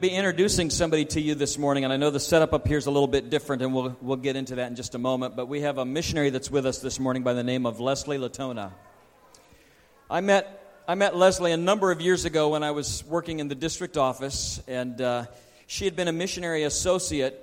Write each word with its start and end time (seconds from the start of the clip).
Be 0.00 0.08
introducing 0.08 0.70
somebody 0.70 1.04
to 1.04 1.20
you 1.20 1.34
this 1.34 1.58
morning, 1.58 1.84
and 1.84 1.92
I 1.92 1.98
know 1.98 2.08
the 2.08 2.18
setup 2.18 2.54
up 2.54 2.66
here 2.66 2.78
is 2.78 2.86
a 2.86 2.90
little 2.90 3.06
bit 3.06 3.28
different, 3.28 3.60
and 3.60 3.74
we'll, 3.74 3.94
we'll 4.00 4.16
get 4.16 4.34
into 4.34 4.54
that 4.54 4.68
in 4.68 4.74
just 4.74 4.94
a 4.94 4.98
moment. 4.98 5.36
But 5.36 5.46
we 5.46 5.60
have 5.60 5.76
a 5.76 5.84
missionary 5.84 6.30
that's 6.30 6.50
with 6.50 6.64
us 6.64 6.78
this 6.78 6.98
morning 6.98 7.22
by 7.22 7.34
the 7.34 7.44
name 7.44 7.66
of 7.66 7.80
Leslie 7.80 8.16
Latona. 8.16 8.72
I 10.08 10.22
met, 10.22 10.82
I 10.88 10.94
met 10.94 11.16
Leslie 11.16 11.52
a 11.52 11.58
number 11.58 11.92
of 11.92 12.00
years 12.00 12.24
ago 12.24 12.48
when 12.48 12.62
I 12.62 12.70
was 12.70 13.04
working 13.04 13.40
in 13.40 13.48
the 13.48 13.54
district 13.54 13.98
office, 13.98 14.62
and 14.66 14.98
uh, 15.02 15.26
she 15.66 15.84
had 15.84 15.96
been 15.96 16.08
a 16.08 16.12
missionary 16.12 16.62
associate 16.62 17.38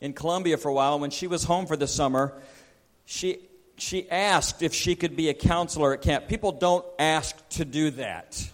in 0.00 0.12
Colombia 0.12 0.58
for 0.58 0.68
a 0.68 0.72
while. 0.72 1.00
When 1.00 1.10
she 1.10 1.26
was 1.26 1.42
home 1.42 1.66
for 1.66 1.76
the 1.76 1.88
summer, 1.88 2.40
she, 3.04 3.40
she 3.78 4.08
asked 4.08 4.62
if 4.62 4.72
she 4.72 4.94
could 4.94 5.16
be 5.16 5.28
a 5.28 5.34
counselor 5.34 5.92
at 5.94 6.02
camp. 6.02 6.28
People 6.28 6.52
don't 6.52 6.86
ask 7.00 7.36
to 7.48 7.64
do 7.64 7.90
that. 7.90 8.48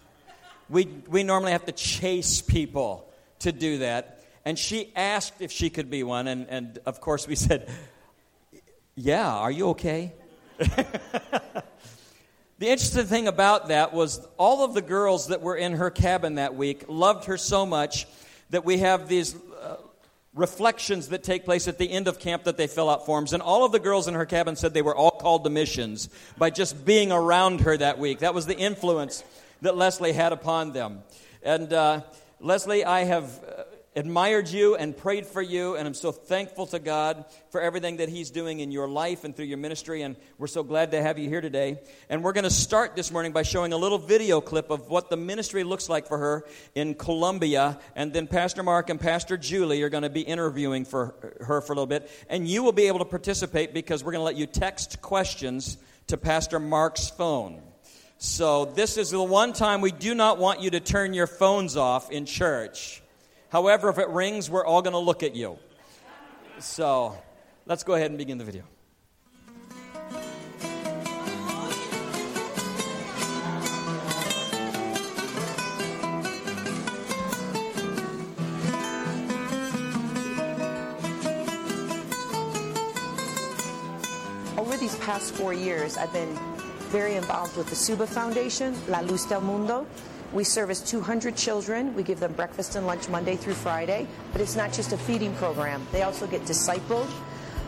We, 0.70 0.86
we 1.06 1.22
normally 1.22 1.52
have 1.52 1.66
to 1.66 1.72
chase 1.72 2.40
people 2.40 3.05
to 3.40 3.52
do 3.52 3.78
that. 3.78 4.24
And 4.44 4.58
she 4.58 4.92
asked 4.94 5.34
if 5.40 5.50
she 5.50 5.70
could 5.70 5.90
be 5.90 6.02
one. 6.02 6.28
And, 6.28 6.46
and 6.48 6.78
of 6.86 7.00
course, 7.00 7.26
we 7.26 7.34
said, 7.46 7.68
Yeah, 8.94 9.28
are 9.28 9.50
you 9.50 9.70
okay? 9.70 10.12
the 10.58 11.62
interesting 12.60 13.06
thing 13.06 13.28
about 13.28 13.68
that 13.68 13.92
was 13.92 14.26
all 14.38 14.64
of 14.64 14.74
the 14.74 14.82
girls 14.82 15.28
that 15.28 15.42
were 15.42 15.56
in 15.56 15.72
her 15.72 15.90
cabin 15.90 16.36
that 16.36 16.54
week 16.54 16.84
loved 16.88 17.26
her 17.26 17.36
so 17.36 17.66
much 17.66 18.06
that 18.50 18.64
we 18.64 18.78
have 18.78 19.08
these 19.08 19.34
uh, 19.34 19.76
reflections 20.34 21.08
that 21.08 21.24
take 21.24 21.44
place 21.44 21.66
at 21.66 21.78
the 21.78 21.90
end 21.90 22.06
of 22.06 22.18
camp 22.18 22.44
that 22.44 22.56
they 22.56 22.66
fill 22.66 22.88
out 22.88 23.04
forms. 23.04 23.32
And 23.32 23.42
all 23.42 23.64
of 23.64 23.72
the 23.72 23.80
girls 23.80 24.06
in 24.06 24.14
her 24.14 24.26
cabin 24.26 24.54
said 24.54 24.72
they 24.72 24.82
were 24.82 24.94
all 24.94 25.10
called 25.10 25.44
to 25.44 25.50
missions 25.50 26.08
by 26.38 26.50
just 26.50 26.84
being 26.84 27.10
around 27.10 27.62
her 27.62 27.76
that 27.76 27.98
week. 27.98 28.20
That 28.20 28.34
was 28.34 28.46
the 28.46 28.56
influence 28.56 29.24
that 29.62 29.76
Leslie 29.76 30.12
had 30.12 30.32
upon 30.32 30.72
them. 30.72 31.02
And 31.42 31.72
uh, 31.72 32.02
Leslie, 32.40 32.84
I 32.84 33.04
have 33.04 33.42
uh, 33.42 33.62
admired 33.94 34.46
you 34.46 34.76
and 34.76 34.94
prayed 34.94 35.26
for 35.26 35.40
you, 35.40 35.74
and 35.74 35.88
I'm 35.88 35.94
so 35.94 36.12
thankful 36.12 36.66
to 36.66 36.78
God 36.78 37.24
for 37.48 37.62
everything 37.62 37.96
that 37.96 38.10
He's 38.10 38.30
doing 38.30 38.60
in 38.60 38.70
your 38.70 38.86
life 38.86 39.24
and 39.24 39.34
through 39.34 39.46
your 39.46 39.56
ministry, 39.56 40.02
and 40.02 40.16
we're 40.36 40.46
so 40.46 40.62
glad 40.62 40.90
to 40.90 41.00
have 41.00 41.18
you 41.18 41.30
here 41.30 41.40
today. 41.40 41.78
And 42.10 42.22
we're 42.22 42.34
going 42.34 42.44
to 42.44 42.50
start 42.50 42.94
this 42.94 43.10
morning 43.10 43.32
by 43.32 43.42
showing 43.42 43.72
a 43.72 43.78
little 43.78 43.96
video 43.96 44.42
clip 44.42 44.68
of 44.68 44.90
what 44.90 45.08
the 45.08 45.16
ministry 45.16 45.64
looks 45.64 45.88
like 45.88 46.06
for 46.08 46.18
her 46.18 46.44
in 46.74 46.94
Colombia, 46.94 47.80
and 47.94 48.12
then 48.12 48.26
Pastor 48.26 48.62
Mark 48.62 48.90
and 48.90 49.00
Pastor 49.00 49.38
Juli 49.38 49.82
are 49.82 49.88
going 49.88 50.02
to 50.02 50.10
be 50.10 50.20
interviewing 50.20 50.84
for 50.84 51.14
her 51.40 51.62
for 51.62 51.72
a 51.72 51.76
little 51.76 51.86
bit, 51.86 52.10
and 52.28 52.46
you 52.46 52.62
will 52.62 52.72
be 52.72 52.88
able 52.88 52.98
to 52.98 53.06
participate 53.06 53.72
because 53.72 54.04
we're 54.04 54.12
going 54.12 54.20
to 54.20 54.26
let 54.26 54.36
you 54.36 54.44
text 54.44 55.00
questions 55.00 55.78
to 56.08 56.18
Pastor 56.18 56.60
Mark's 56.60 57.08
phone. 57.08 57.62
So, 58.18 58.64
this 58.64 58.96
is 58.96 59.10
the 59.10 59.22
one 59.22 59.52
time 59.52 59.82
we 59.82 59.92
do 59.92 60.14
not 60.14 60.38
want 60.38 60.62
you 60.62 60.70
to 60.70 60.80
turn 60.80 61.12
your 61.12 61.26
phones 61.26 61.76
off 61.76 62.10
in 62.10 62.24
church. 62.24 63.02
However, 63.50 63.90
if 63.90 63.98
it 63.98 64.08
rings, 64.08 64.48
we're 64.48 64.64
all 64.64 64.80
going 64.80 64.94
to 64.94 64.98
look 64.98 65.22
at 65.22 65.36
you. 65.36 65.58
So, 66.58 67.14
let's 67.66 67.84
go 67.84 67.92
ahead 67.92 68.10
and 68.10 68.16
begin 68.16 68.38
the 68.38 68.44
video. 68.44 68.62
Over 84.56 84.78
these 84.78 84.96
past 84.96 85.34
four 85.34 85.52
years, 85.52 85.98
I've 85.98 86.12
been 86.14 86.55
very 86.86 87.14
involved 87.14 87.56
with 87.56 87.68
the 87.68 87.76
Suba 87.76 88.06
Foundation, 88.06 88.76
La 88.88 89.00
Luz 89.00 89.26
del 89.26 89.40
Mundo. 89.40 89.86
We 90.32 90.44
service 90.44 90.80
200 90.80 91.36
children. 91.36 91.94
We 91.94 92.02
give 92.02 92.20
them 92.20 92.32
breakfast 92.32 92.76
and 92.76 92.86
lunch 92.86 93.08
Monday 93.08 93.36
through 93.36 93.54
Friday. 93.54 94.06
But 94.32 94.40
it's 94.40 94.56
not 94.56 94.72
just 94.72 94.92
a 94.92 94.98
feeding 94.98 95.34
program. 95.34 95.86
They 95.92 96.02
also 96.02 96.26
get 96.26 96.42
discipled. 96.42 97.08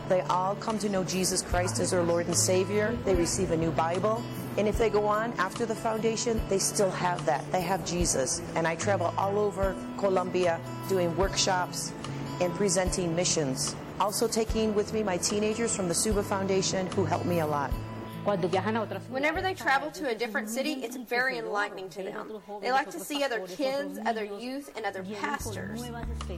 They 0.09 0.23
all 0.23 0.55
come 0.57 0.79
to 0.81 0.89
know 0.89 1.05
Jesus 1.05 1.43
Christ 1.43 1.79
as 1.81 1.91
their 1.91 2.03
Lord 2.03 2.27
and 2.27 2.37
Savior. 2.37 2.97
They 3.05 3.15
receive 3.15 3.51
a 3.51 3.57
new 3.57 3.71
Bible. 3.71 4.23
And 4.57 4.67
if 4.67 4.77
they 4.79 4.91
go 4.91 5.07
on 5.07 5.33
after 5.35 5.67
the 5.67 5.75
foundation, 5.75 6.41
they 6.49 6.59
still 6.59 6.91
have 6.91 7.25
that. 7.27 7.51
They 7.53 7.61
have 7.61 7.87
Jesus. 7.87 8.43
And 8.55 8.67
I 8.67 8.75
travel 8.75 9.15
all 9.17 9.39
over 9.39 9.77
Colombia 9.99 10.61
doing 10.89 11.17
workshops 11.17 11.93
and 12.41 12.53
presenting 12.55 13.15
missions. 13.15 13.77
Also 14.01 14.27
taking 14.27 14.75
with 14.75 14.93
me 14.93 15.03
my 15.03 15.17
teenagers 15.17 15.77
from 15.77 15.89
the 15.89 15.95
Suba 15.95 16.23
Foundation 16.23 16.87
who 16.89 17.05
help 17.05 17.25
me 17.25 17.41
a 17.41 17.47
lot. 17.47 17.71
Whenever 18.29 19.41
they 19.41 19.55
travel 19.55 19.91
to 19.93 20.11
a 20.11 20.15
different 20.15 20.51
city, 20.51 20.75
it's 20.85 20.97
very 20.97 21.39
enlightening 21.39 21.89
to 21.91 22.03
them. 22.03 22.41
They 22.61 22.71
like 22.71 22.91
to 22.91 23.01
see 23.01 23.25
other 23.25 23.41
kids, 23.47 23.99
other 24.05 24.25
youth, 24.25 24.71
and 24.77 24.85
other 24.85 25.03
pastors. 25.21 25.83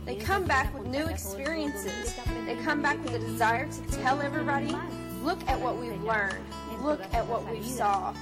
They 0.04 0.16
come 0.16 0.44
back 0.44 0.72
with 0.72 0.86
new 0.86 1.06
experiences. 1.06 2.14
They 2.46 2.56
come 2.56 2.80
back 2.80 3.02
with 3.02 3.14
a 3.14 3.18
desire 3.18 3.66
to 3.68 3.82
tell 3.98 4.20
everybody, 4.20 4.76
look 5.22 5.40
at 5.48 5.60
what 5.60 5.78
we've 5.78 6.02
learned. 6.04 6.44
Look 6.82 7.00
at 7.12 7.26
what 7.26 7.44
we 7.50 7.62
saw. 7.62 8.14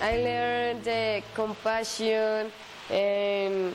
I 0.00 0.16
learned 0.18 0.88
uh, 0.88 1.20
compassion 1.34 2.50
and 2.90 3.74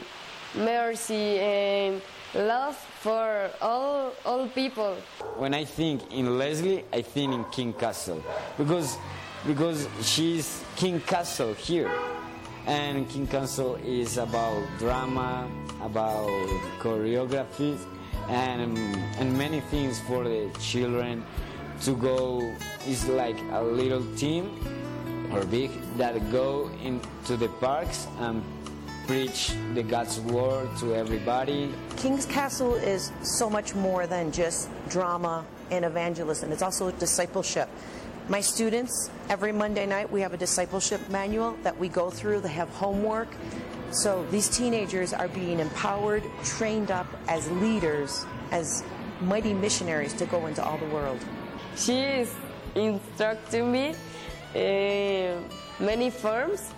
mercy 0.56 1.40
and 1.40 2.02
love 2.34 2.76
for 2.76 3.50
all 3.62 4.14
all 4.26 4.48
people. 4.48 4.96
When 5.38 5.54
I 5.54 5.66
think 5.66 6.12
in 6.12 6.38
Leslie, 6.38 6.86
I 6.94 7.02
think 7.02 7.34
in 7.34 7.44
King 7.52 7.74
Castle 7.74 8.24
because 8.58 8.98
because 9.46 9.88
she's 10.02 10.64
King 10.76 11.00
Castle 11.02 11.54
here. 11.54 11.92
And 12.68 13.10
King 13.10 13.26
Castle 13.26 13.76
is 13.84 14.18
about 14.18 14.64
drama, 14.78 15.50
about 15.82 16.30
choreography, 16.80 17.78
and, 18.30 18.78
and 19.18 19.38
many 19.38 19.62
things 19.62 20.00
for 20.02 20.24
the 20.24 20.50
children 20.60 21.26
to 21.82 21.96
go. 21.96 22.56
It's 22.86 23.08
like 23.08 23.38
a 23.52 23.62
little 23.64 24.04
team 24.16 24.52
or 25.34 25.44
big 25.46 25.72
that 25.98 26.32
go 26.32 26.70
into 26.84 27.36
the 27.36 27.48
parks 27.48 28.08
and 28.20 28.44
preach 29.08 29.54
the 29.74 29.82
God's 29.82 30.20
word 30.20 30.70
to 30.78 30.94
everybody. 30.94 31.74
King's 31.98 32.26
Castle 32.26 32.76
is 32.76 33.12
so 33.24 33.50
much 33.50 33.74
more 33.74 34.06
than 34.06 34.32
just 34.32 34.70
drama 34.90 35.46
and 35.72 35.84
evangelism. 35.84 36.52
It's 36.52 36.62
also 36.62 36.92
discipleship. 36.92 37.70
My 38.32 38.40
students, 38.40 39.12
every 39.28 39.52
Monday 39.52 39.86
night, 39.86 40.10
we 40.10 40.22
have 40.22 40.34
a 40.34 40.38
discipleship 40.38 41.02
manual 41.10 41.58
that 41.64 41.78
we 41.78 41.90
go 41.90 42.10
through. 42.10 42.40
They 42.40 42.56
have 42.56 42.70
homework. 42.70 43.28
So 43.92 44.26
these 44.32 44.48
teenagers 44.48 45.12
are 45.12 45.28
being 45.28 45.60
empowered, 45.60 46.24
trained 46.46 46.92
up 46.92 47.08
as 47.28 47.52
leaders, 47.52 48.26
as 48.52 48.86
mighty 49.20 49.54
missionaries 49.54 50.14
to 50.14 50.26
go 50.28 50.46
into 50.46 50.64
all 50.64 50.78
the 50.78 50.86
world. 50.86 51.20
She 51.76 52.00
is 52.00 52.34
instructing 52.74 53.70
me 53.70 53.96
uh, 54.56 55.36
many 55.84 56.10
forms 56.10 56.72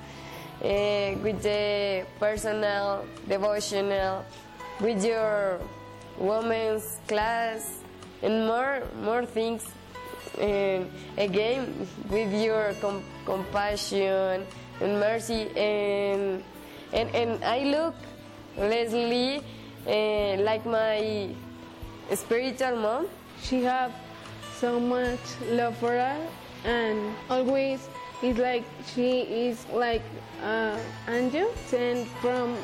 uh, 0.60 1.14
with 1.22 1.44
the 1.44 2.04
personal, 2.20 3.06
devotional, 3.30 4.26
with 4.82 5.06
your 5.06 5.60
women's 6.18 6.98
class, 7.08 7.78
and 8.24 8.48
more 8.48 8.82
more 9.04 9.24
things 9.24 9.64
and 10.40 10.90
again 11.18 11.74
with 12.10 12.34
your 12.34 12.74
com- 12.82 13.04
compassion 13.26 14.46
and 14.82 15.00
mercy 15.00 15.50
and 15.56 16.44
and, 16.94 17.10
and 17.16 17.44
I 17.44 17.64
look 17.64 17.96
Leslie 18.58 19.42
uh, 19.88 20.42
like 20.42 20.66
my 20.66 21.30
spiritual 22.14 22.78
mom. 22.78 23.08
She 23.42 23.64
have 23.64 23.92
so 24.60 24.80
much 24.80 25.20
love 25.50 25.76
for 25.78 25.98
us 25.98 26.22
and 26.64 27.16
always 27.30 27.90
it's 28.22 28.40
like 28.40 28.64
she 28.96 29.22
is 29.50 29.66
like 29.74 30.02
an 30.42 30.80
angel 31.10 31.52
sent 31.68 32.08
from 32.24 32.56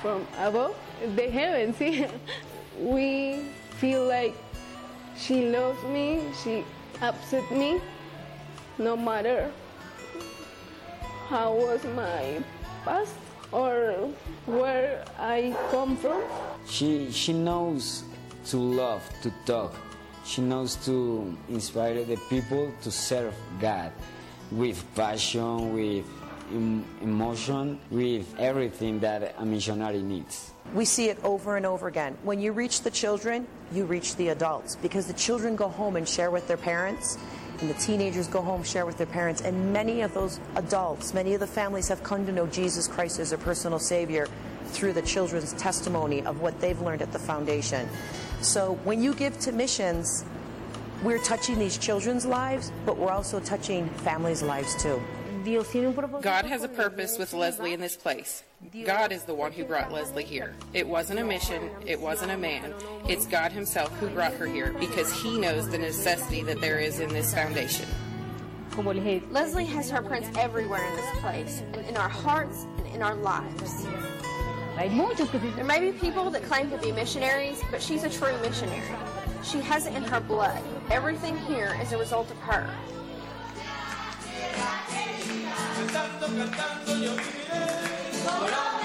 from 0.00 0.26
above 0.38 0.74
the 1.14 1.28
heavens. 1.28 1.76
we 2.78 3.44
feel 3.76 4.06
like 4.06 4.34
she 5.16 5.48
loves 5.50 5.82
me, 5.84 6.22
she 6.42 6.64
upset 7.00 7.50
me, 7.50 7.80
no 8.78 8.96
matter 8.96 9.50
how 11.28 11.54
was 11.54 11.84
my 11.96 12.42
past 12.84 13.14
or 13.52 14.10
where 14.46 15.04
I 15.18 15.54
come 15.70 15.96
from. 15.96 16.22
She, 16.66 17.10
she 17.10 17.32
knows 17.32 18.04
to 18.46 18.56
love, 18.56 19.02
to 19.22 19.32
talk. 19.46 19.74
She 20.24 20.40
knows 20.40 20.76
to 20.86 21.36
inspire 21.48 22.04
the 22.04 22.16
people 22.28 22.72
to 22.82 22.90
serve 22.90 23.34
God 23.60 23.92
with 24.50 24.82
passion, 24.94 25.74
with 25.74 26.06
em- 26.50 26.84
emotion, 27.00 27.78
with 27.90 28.26
everything 28.38 29.00
that 29.00 29.34
a 29.38 29.44
missionary 29.44 30.02
needs. 30.02 30.52
We 30.74 30.84
see 30.84 31.08
it 31.08 31.22
over 31.24 31.56
and 31.56 31.66
over 31.66 31.88
again. 31.88 32.16
When 32.22 32.40
you 32.40 32.52
reach 32.52 32.82
the 32.82 32.90
children, 32.90 33.46
you 33.72 33.84
reach 33.84 34.16
the 34.16 34.28
adults 34.28 34.76
because 34.76 35.06
the 35.06 35.12
children 35.12 35.56
go 35.56 35.68
home 35.68 35.96
and 35.96 36.08
share 36.08 36.30
with 36.30 36.46
their 36.48 36.56
parents, 36.56 37.18
and 37.60 37.68
the 37.68 37.74
teenagers 37.74 38.26
go 38.26 38.42
home 38.42 38.62
share 38.62 38.86
with 38.86 38.96
their 38.98 39.06
parents. 39.06 39.42
And 39.42 39.72
many 39.72 40.02
of 40.02 40.14
those 40.14 40.40
adults, 40.56 41.14
many 41.14 41.34
of 41.34 41.40
the 41.40 41.46
families 41.46 41.88
have 41.88 42.02
come 42.02 42.26
to 42.26 42.32
know 42.32 42.46
Jesus 42.46 42.88
Christ 42.88 43.20
as 43.20 43.30
their 43.30 43.38
personal 43.38 43.78
Savior 43.78 44.28
through 44.66 44.92
the 44.94 45.02
children's 45.02 45.52
testimony 45.54 46.24
of 46.24 46.40
what 46.40 46.58
they've 46.60 46.80
learned 46.80 47.02
at 47.02 47.12
the 47.12 47.18
foundation. 47.18 47.88
So 48.40 48.74
when 48.84 49.02
you 49.02 49.14
give 49.14 49.38
to 49.40 49.52
missions, 49.52 50.24
we're 51.02 51.22
touching 51.22 51.58
these 51.58 51.78
children's 51.78 52.24
lives, 52.24 52.72
but 52.86 52.96
we're 52.96 53.10
also 53.10 53.40
touching 53.40 53.88
families' 53.88 54.42
lives 54.42 54.80
too. 54.82 55.00
God 56.22 56.44
has 56.44 56.62
a 56.62 56.68
purpose 56.68 57.18
with 57.18 57.32
Leslie 57.32 57.72
in 57.72 57.80
this 57.80 57.96
place. 57.96 58.42
God 58.84 59.10
is 59.10 59.24
the 59.24 59.34
one 59.34 59.52
who 59.52 59.64
brought 59.64 59.90
Leslie 59.90 60.24
here. 60.24 60.54
It 60.72 60.86
wasn't 60.86 61.18
a 61.18 61.24
mission, 61.24 61.68
it 61.86 62.00
wasn't 62.00 62.30
a 62.30 62.36
man. 62.36 62.72
It's 63.08 63.26
God 63.26 63.50
Himself 63.52 63.90
who 63.98 64.08
brought 64.08 64.34
her 64.34 64.46
here 64.46 64.72
because 64.78 65.12
He 65.12 65.38
knows 65.38 65.68
the 65.68 65.78
necessity 65.78 66.42
that 66.44 66.60
there 66.60 66.78
is 66.78 67.00
in 67.00 67.08
this 67.08 67.34
foundation. 67.34 67.86
Leslie 69.30 69.66
has 69.66 69.90
her 69.90 70.00
prints 70.00 70.30
everywhere 70.38 70.84
in 70.88 70.96
this 70.96 71.20
place, 71.20 71.62
and 71.72 71.86
in 71.86 71.96
our 71.96 72.08
hearts 72.08 72.66
and 72.78 72.86
in 72.94 73.02
our 73.02 73.16
lives. 73.16 73.84
There 74.76 75.64
may 75.64 75.80
be 75.80 75.92
people 75.98 76.30
that 76.30 76.42
claim 76.44 76.70
to 76.70 76.78
be 76.78 76.92
missionaries, 76.92 77.60
but 77.70 77.82
she's 77.82 78.04
a 78.04 78.10
true 78.10 78.36
missionary. 78.40 78.80
She 79.42 79.60
has 79.60 79.86
it 79.86 79.94
in 79.94 80.02
her 80.04 80.20
blood. 80.20 80.62
Everything 80.90 81.36
here 81.36 81.76
is 81.82 81.92
a 81.92 81.98
result 81.98 82.30
of 82.30 82.38
her. 82.38 82.68
Cantando, 85.76 86.26
cantando 86.36 86.92
yo 87.04 87.16
viviré. 87.16 88.81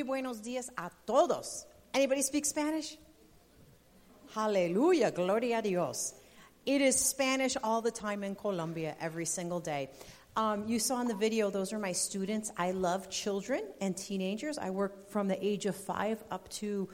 Muy 0.00 0.06
buenos 0.06 0.40
días 0.40 0.70
a 0.78 0.90
todos. 1.04 1.66
Anybody 1.92 2.22
speak 2.22 2.46
Spanish? 2.46 2.96
Hallelujah, 4.34 5.10
gloria 5.10 5.58
a 5.58 5.62
Dios. 5.62 6.14
It 6.64 6.80
is 6.80 6.96
Spanish 6.96 7.54
all 7.62 7.82
the 7.82 7.90
time 7.90 8.24
in 8.24 8.34
Colombia, 8.34 8.96
every 8.98 9.26
single 9.26 9.60
day. 9.60 9.90
Um, 10.36 10.66
you 10.66 10.78
saw 10.78 11.02
in 11.02 11.06
the 11.06 11.14
video, 11.14 11.50
those 11.50 11.74
are 11.74 11.78
my 11.78 11.92
students. 11.92 12.50
I 12.56 12.70
love 12.70 13.10
children 13.10 13.60
and 13.82 13.94
teenagers. 13.94 14.56
I 14.56 14.70
work 14.70 15.10
from 15.10 15.28
the 15.28 15.36
age 15.46 15.66
of 15.66 15.76
five 15.76 16.24
up 16.30 16.48
to, 16.60 16.88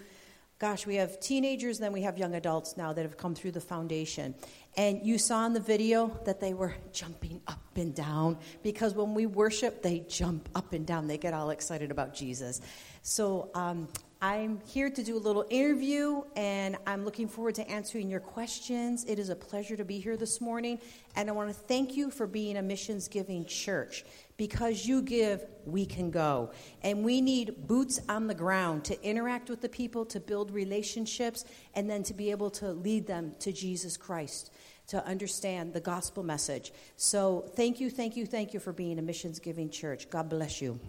gosh, 0.58 0.87
we 0.87 0.94
have 0.97 1.20
teenagers, 1.20 1.79
then 1.79 1.93
we 1.93 2.03
have 2.03 2.17
young 2.17 2.35
adults 2.35 2.76
now 2.76 2.93
that 2.93 3.03
have 3.03 3.17
come 3.17 3.35
through 3.35 3.53
the 3.53 3.61
foundation. 3.61 4.35
And 4.76 5.05
you 5.05 5.19
saw 5.19 5.44
in 5.47 5.53
the 5.53 5.61
video 5.61 6.19
that 6.25 6.41
they 6.41 6.55
were 6.55 6.75
jumping 6.93 7.41
up 7.47 7.61
and 7.76 7.94
down 7.94 8.38
because 8.62 8.94
when 8.94 9.14
we 9.14 9.26
worship, 9.26 9.82
they 9.82 10.00
jump 10.08 10.49
up 10.55 10.73
and 10.73 10.87
down. 10.87 11.06
They 11.06 11.19
get 11.19 11.35
all 11.35 11.50
excited 11.50 11.91
about 11.91 12.14
Jesus. 12.14 12.61
So 13.03 13.50
um, 13.55 13.88
I'm 14.26 14.61
here 14.67 14.90
to 14.90 15.05
do 15.05 15.17
a 15.17 15.23
little 15.23 15.46
interview, 15.50 16.23
and 16.34 16.76
I'm 16.84 17.05
looking 17.05 17.28
forward 17.28 17.55
to 17.55 17.70
answering 17.70 18.11
your 18.11 18.19
questions. 18.19 19.05
It 19.05 19.20
is 19.20 19.28
a 19.28 19.37
pleasure 19.37 19.76
to 19.76 19.84
be 19.84 20.00
here 20.00 20.17
this 20.17 20.40
morning, 20.40 20.81
and 21.14 21.28
I 21.28 21.32
want 21.32 21.49
to 21.50 21.55
thank 21.55 21.96
you 21.96 22.11
for 22.11 22.26
being 22.26 22.56
a 22.56 22.62
missions 22.62 23.06
giving 23.06 23.44
church. 23.44 24.05
Because 24.37 24.84
you 24.84 25.00
give, 25.02 25.46
we 25.64 25.87
can 25.87 26.11
go. 26.11 26.50
And 26.82 27.05
we 27.05 27.20
need 27.20 27.69
boots 27.69 28.00
on 28.08 28.26
the 28.26 28.34
ground 28.34 28.84
to 28.87 29.00
interact 29.05 29.49
with 29.49 29.61
the 29.61 29.69
people, 29.69 30.05
to 30.06 30.19
build 30.19 30.50
relationships, 30.50 31.44
and 31.76 31.88
then 31.88 32.02
to 32.02 32.12
be 32.12 32.32
able 32.32 32.50
to 32.50 32.73
lead 32.73 33.06
them 33.06 33.32
to 33.38 33.52
Jesus 33.52 33.96
Christ, 33.96 34.52
to 34.88 35.06
understand 35.06 35.73
the 35.73 35.81
gospel 35.81 36.25
message. 36.25 36.73
So 36.96 37.49
thank 37.55 37.78
you, 37.78 37.90
thank 37.90 38.17
you, 38.17 38.26
thank 38.26 38.52
you 38.55 38.58
for 38.58 38.73
being 38.73 38.99
a 38.99 39.02
missions 39.02 39.38
giving 39.38 39.70
church. 39.70 40.11
God 40.11 40.28
bless 40.28 40.61
you. 40.61 40.81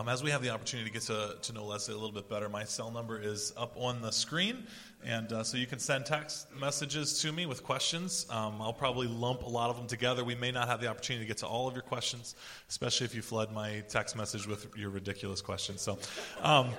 Um, 0.00 0.08
as 0.08 0.22
we 0.22 0.30
have 0.30 0.40
the 0.40 0.48
opportunity 0.48 0.88
to 0.88 0.92
get 0.94 1.02
to, 1.08 1.36
to 1.42 1.52
know 1.52 1.66
Leslie 1.66 1.92
a 1.92 1.96
little 1.98 2.10
bit 2.10 2.26
better, 2.26 2.48
my 2.48 2.64
cell 2.64 2.90
number 2.90 3.20
is 3.20 3.52
up 3.54 3.74
on 3.76 4.00
the 4.00 4.10
screen. 4.10 4.64
And 5.04 5.30
uh, 5.30 5.44
so 5.44 5.58
you 5.58 5.66
can 5.66 5.78
send 5.78 6.06
text 6.06 6.46
messages 6.58 7.20
to 7.20 7.30
me 7.30 7.44
with 7.44 7.62
questions. 7.62 8.24
Um, 8.30 8.62
I'll 8.62 8.72
probably 8.72 9.08
lump 9.08 9.42
a 9.42 9.48
lot 9.50 9.68
of 9.68 9.76
them 9.76 9.86
together. 9.86 10.24
We 10.24 10.34
may 10.34 10.52
not 10.52 10.68
have 10.68 10.80
the 10.80 10.86
opportunity 10.86 11.26
to 11.26 11.28
get 11.28 11.36
to 11.38 11.46
all 11.46 11.68
of 11.68 11.74
your 11.74 11.82
questions, 11.82 12.34
especially 12.70 13.04
if 13.04 13.14
you 13.14 13.20
flood 13.20 13.52
my 13.52 13.82
text 13.90 14.16
message 14.16 14.46
with 14.46 14.74
your 14.74 14.88
ridiculous 14.88 15.42
questions. 15.42 15.82
So 15.82 15.98
um, 16.40 16.70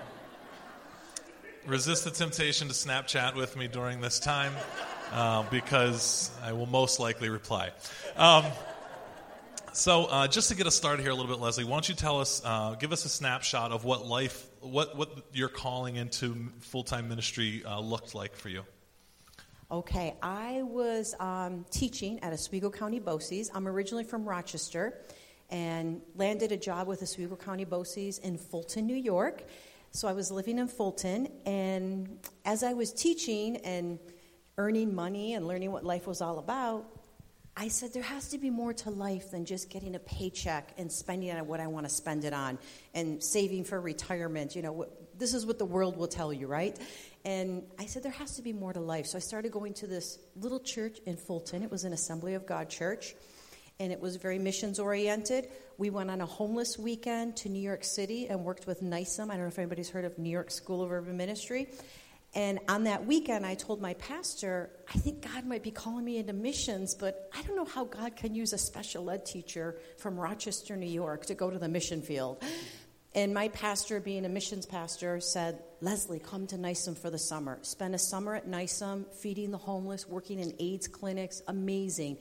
resist 1.68 2.06
the 2.06 2.12
temptation 2.12 2.70
to 2.70 2.74
Snapchat 2.74 3.36
with 3.36 3.56
me 3.56 3.68
during 3.68 4.02
this 4.02 4.20
time 4.20 4.54
uh, 5.12 5.44
because 5.52 6.32
I 6.44 6.54
will 6.54 6.66
most 6.66 7.00
likely 7.00 7.30
reply. 7.30 7.70
So, 9.74 10.06
uh, 10.08 10.28
just 10.28 10.50
to 10.50 10.56
get 10.56 10.68
us 10.68 10.76
started 10.76 11.02
here 11.02 11.12
a 11.12 11.16
little 11.16 11.32
bit, 11.32 11.42
Leslie, 11.42 11.64
why 11.64 11.72
don't 11.72 11.88
you 11.88 11.96
tell 11.96 12.20
us, 12.20 12.42
uh, 12.44 12.76
give 12.76 12.92
us 12.92 13.06
a 13.06 13.10
snapshot 13.10 13.72
of 13.72 13.86
what 13.86 14.06
life, 14.06 14.46
what, 14.60 14.98
what 14.98 15.10
your 15.32 15.48
calling 15.48 15.96
into 15.96 16.50
full 16.60 16.84
time 16.84 17.08
ministry 17.08 17.64
uh, 17.66 17.80
looked 17.80 18.14
like 18.14 18.36
for 18.36 18.50
you? 18.50 18.64
Okay, 19.72 20.14
I 20.22 20.64
was 20.64 21.16
um, 21.22 21.64
teaching 21.72 22.20
at 22.20 22.34
Oswego 22.34 22.70
County 22.70 23.00
BOCES. 23.00 23.50
I'm 23.54 23.66
originally 23.66 24.04
from 24.04 24.26
Rochester 24.26 25.00
and 25.50 26.02
landed 26.16 26.52
a 26.52 26.58
job 26.58 26.86
with 26.88 27.02
Oswego 27.02 27.38
County 27.38 27.64
BOCES 27.64 28.20
in 28.20 28.38
Fulton, 28.38 28.86
New 28.86 28.98
York. 28.98 29.42
So 29.92 30.10
I 30.10 30.12
was 30.12 30.32
living 30.32 30.60
in 30.60 30.68
Fulton, 30.68 31.30
and 31.46 32.20
as 32.44 32.64
I 32.64 32.74
was 32.74 32.92
teaching 32.92 33.56
and 33.58 34.00
earning 34.58 34.94
money 34.94 35.34
and 35.36 35.48
learning 35.48 35.72
what 35.72 35.86
life 35.86 36.08
was 36.08 36.20
all 36.20 36.40
about, 36.40 37.01
I 37.62 37.68
said, 37.68 37.94
there 37.94 38.02
has 38.02 38.30
to 38.30 38.40
be 38.40 38.50
more 38.50 38.74
to 38.74 38.90
life 38.90 39.30
than 39.30 39.46
just 39.46 39.70
getting 39.70 39.94
a 39.94 40.00
paycheck 40.00 40.74
and 40.80 40.92
spending 40.92 41.30
it 41.30 41.38
on 41.38 41.46
what 41.46 41.60
I 41.60 41.68
want 41.68 41.86
to 41.86 41.94
spend 41.94 42.26
it 42.26 42.34
on 42.34 42.58
and 42.96 43.24
saving 43.24 43.66
for 43.66 43.80
retirement. 43.80 44.56
You 44.56 44.64
know, 44.64 44.88
this 45.20 45.36
is 45.36 45.46
what 45.46 45.60
the 45.60 45.66
world 45.66 45.96
will 45.96 46.08
tell 46.08 46.34
you, 46.34 46.48
right? 46.48 46.76
And 47.24 47.62
I 47.78 47.86
said, 47.86 48.02
there 48.02 48.14
has 48.14 48.38
to 48.38 48.42
be 48.42 48.52
more 48.52 48.74
to 48.74 48.80
life. 48.80 49.06
So 49.06 49.20
I 49.20 49.22
started 49.22 49.52
going 49.52 49.76
to 49.76 49.86
this 49.86 50.18
little 50.36 50.60
church 50.60 50.98
in 51.06 51.18
Fulton. 51.18 51.62
It 51.62 51.70
was 51.70 51.84
an 51.84 51.94
Assembly 51.94 52.34
of 52.34 52.48
God 52.48 52.68
church, 52.68 53.14
and 53.80 53.92
it 53.92 54.00
was 54.00 54.16
very 54.16 54.40
missions 54.40 54.80
oriented. 54.80 55.50
We 55.78 55.92
went 55.92 56.10
on 56.10 56.20
a 56.20 56.26
homeless 56.26 56.80
weekend 56.80 57.38
to 57.38 57.50
New 57.50 57.62
York 57.62 57.84
City 57.84 58.26
and 58.26 58.44
worked 58.44 58.66
with 58.66 58.82
NYSUM. 58.82 59.26
I 59.26 59.34
don't 59.34 59.42
know 59.42 59.48
if 59.50 59.60
anybody's 59.60 59.92
heard 59.92 60.06
of 60.06 60.18
New 60.18 60.32
York 60.32 60.50
School 60.50 60.82
of 60.82 60.92
Urban 60.92 61.16
Ministry. 61.16 61.70
And 62.34 62.60
on 62.70 62.86
that 62.86 63.06
weekend, 63.06 63.46
I 63.46 63.56
told 63.56 63.82
my 63.82 63.94
pastor, 63.96 64.70
I 64.88 64.98
think 64.98 65.28
God 65.34 65.46
might 65.46 65.64
be 65.64 65.72
calling 65.72 66.06
me 66.06 66.18
into 66.18 66.32
missions, 66.32 66.96
but 66.96 67.30
I 67.36 67.42
don't 67.42 67.58
know 67.58 67.66
how 67.66 67.84
God 67.84 68.16
can 68.16 68.34
use 68.34 68.54
a 68.54 68.58
special 68.58 69.10
ed 69.12 69.26
teacher 69.26 69.78
from 69.98 70.18
Rochester, 70.18 70.78
New 70.78 70.90
York, 70.90 71.26
to 71.26 71.36
go 71.36 71.50
to 71.50 71.60
the 71.60 71.68
mission 71.68 72.02
field. 72.02 72.42
And 73.14 73.34
my 73.34 73.50
pastor, 73.50 74.00
being 74.00 74.24
a 74.24 74.30
missions 74.30 74.66
pastor, 74.66 75.20
said, 75.20 75.62
Leslie, 75.82 76.20
come 76.20 76.48
to 76.48 76.56
NYSUM 76.56 76.98
for 76.98 77.10
the 77.10 77.20
summer. 77.20 77.60
Spend 77.64 77.94
a 77.94 78.00
summer 78.00 78.36
at 78.36 78.48
NYSUM, 78.48 79.14
feeding 79.14 79.52
the 79.52 79.58
homeless, 79.58 80.08
working 80.08 80.40
in 80.40 80.54
AIDS 80.60 80.88
clinics. 80.88 81.42
Amazing. 81.50 82.18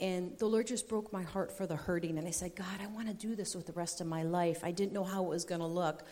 And 0.00 0.36
the 0.38 0.46
Lord 0.46 0.66
just 0.66 0.88
broke 0.88 1.12
my 1.12 1.22
heart 1.22 1.56
for 1.56 1.64
the 1.64 1.76
hurting. 1.76 2.18
And 2.18 2.26
I 2.26 2.32
said, 2.32 2.56
God, 2.56 2.80
I 2.82 2.88
want 2.88 3.06
to 3.06 3.14
do 3.14 3.36
this 3.36 3.54
with 3.54 3.66
the 3.66 3.72
rest 3.72 4.00
of 4.00 4.08
my 4.08 4.24
life. 4.24 4.64
I 4.64 4.72
didn't 4.72 4.92
know 4.92 5.04
how 5.04 5.22
it 5.22 5.28
was 5.28 5.44
going 5.44 5.60
to 5.60 5.66
look. 5.68 6.02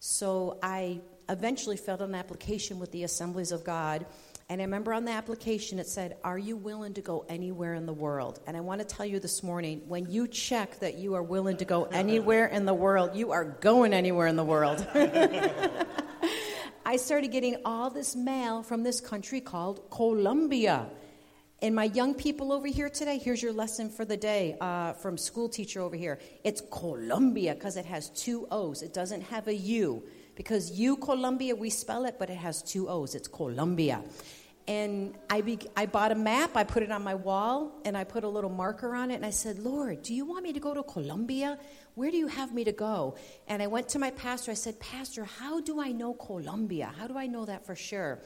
So 0.00 0.58
I 0.62 1.00
eventually 1.28 1.76
filled 1.76 2.02
an 2.02 2.14
application 2.14 2.78
with 2.78 2.92
the 2.92 3.04
Assemblies 3.04 3.52
of 3.52 3.64
God. 3.64 4.06
And 4.48 4.60
I 4.60 4.64
remember 4.64 4.94
on 4.94 5.04
the 5.04 5.10
application 5.10 5.80
it 5.80 5.88
said, 5.88 6.16
Are 6.22 6.38
you 6.38 6.56
willing 6.56 6.94
to 6.94 7.00
go 7.00 7.24
anywhere 7.28 7.74
in 7.74 7.84
the 7.84 7.92
world? 7.92 8.38
And 8.46 8.56
I 8.56 8.60
want 8.60 8.80
to 8.80 8.86
tell 8.86 9.04
you 9.04 9.18
this 9.18 9.42
morning 9.42 9.82
when 9.88 10.08
you 10.08 10.28
check 10.28 10.78
that 10.80 10.98
you 10.98 11.14
are 11.14 11.22
willing 11.22 11.56
to 11.56 11.64
go 11.64 11.84
anywhere 11.84 12.46
in 12.46 12.64
the 12.64 12.74
world, 12.74 13.16
you 13.16 13.32
are 13.32 13.44
going 13.44 13.92
anywhere 13.92 14.28
in 14.28 14.36
the 14.36 14.44
world. 14.44 14.86
I 16.86 16.96
started 16.96 17.32
getting 17.32 17.56
all 17.64 17.90
this 17.90 18.14
mail 18.14 18.62
from 18.62 18.84
this 18.84 19.00
country 19.00 19.40
called 19.40 19.90
Colombia. 19.90 20.86
And 21.60 21.74
my 21.74 21.84
young 21.84 22.14
people 22.14 22.52
over 22.52 22.68
here 22.68 22.88
today, 22.88 23.18
here's 23.18 23.42
your 23.42 23.52
lesson 23.52 23.90
for 23.90 24.04
the 24.04 24.16
day 24.16 24.56
uh, 24.60 24.92
from 24.92 25.18
school 25.18 25.48
teacher 25.48 25.80
over 25.80 25.96
here. 25.96 26.20
It's 26.44 26.62
Colombia 26.70 27.54
because 27.54 27.76
it 27.76 27.86
has 27.86 28.10
two 28.10 28.46
O's. 28.52 28.82
It 28.82 28.94
doesn't 28.94 29.22
have 29.22 29.48
a 29.48 29.54
U 29.54 30.04
because 30.36 30.70
you 30.70 30.96
Colombia 30.96 31.56
we 31.56 31.70
spell 31.70 32.04
it, 32.04 32.16
but 32.18 32.30
it 32.30 32.36
has 32.36 32.62
two 32.62 32.88
O's. 32.88 33.14
It's 33.14 33.26
Colombia. 33.26 34.02
And 34.68 35.14
I, 35.30 35.42
be, 35.42 35.58
I 35.76 35.86
bought 35.86 36.10
a 36.10 36.16
map, 36.16 36.56
I 36.56 36.64
put 36.64 36.82
it 36.82 36.90
on 36.90 37.02
my 37.02 37.14
wall, 37.14 37.72
and 37.84 37.96
I 37.96 38.02
put 38.02 38.24
a 38.24 38.28
little 38.28 38.50
marker 38.50 38.96
on 38.96 39.12
it, 39.12 39.14
and 39.14 39.24
I 39.24 39.30
said, 39.30 39.60
Lord, 39.60 40.02
do 40.02 40.12
you 40.12 40.24
want 40.24 40.42
me 40.42 40.52
to 40.52 40.60
go 40.60 40.74
to 40.74 40.82
Colombia? 40.82 41.58
Where 41.94 42.10
do 42.10 42.16
you 42.16 42.26
have 42.26 42.52
me 42.52 42.64
to 42.64 42.72
go? 42.72 43.16
And 43.46 43.62
I 43.62 43.68
went 43.68 43.88
to 43.90 44.00
my 44.00 44.10
pastor, 44.10 44.50
I 44.50 44.54
said, 44.54 44.80
Pastor, 44.80 45.24
how 45.24 45.60
do 45.60 45.80
I 45.80 45.92
know 45.92 46.14
Colombia? 46.14 46.92
How 46.98 47.06
do 47.06 47.16
I 47.16 47.26
know 47.26 47.44
that 47.44 47.64
for 47.64 47.76
sure? 47.76 48.20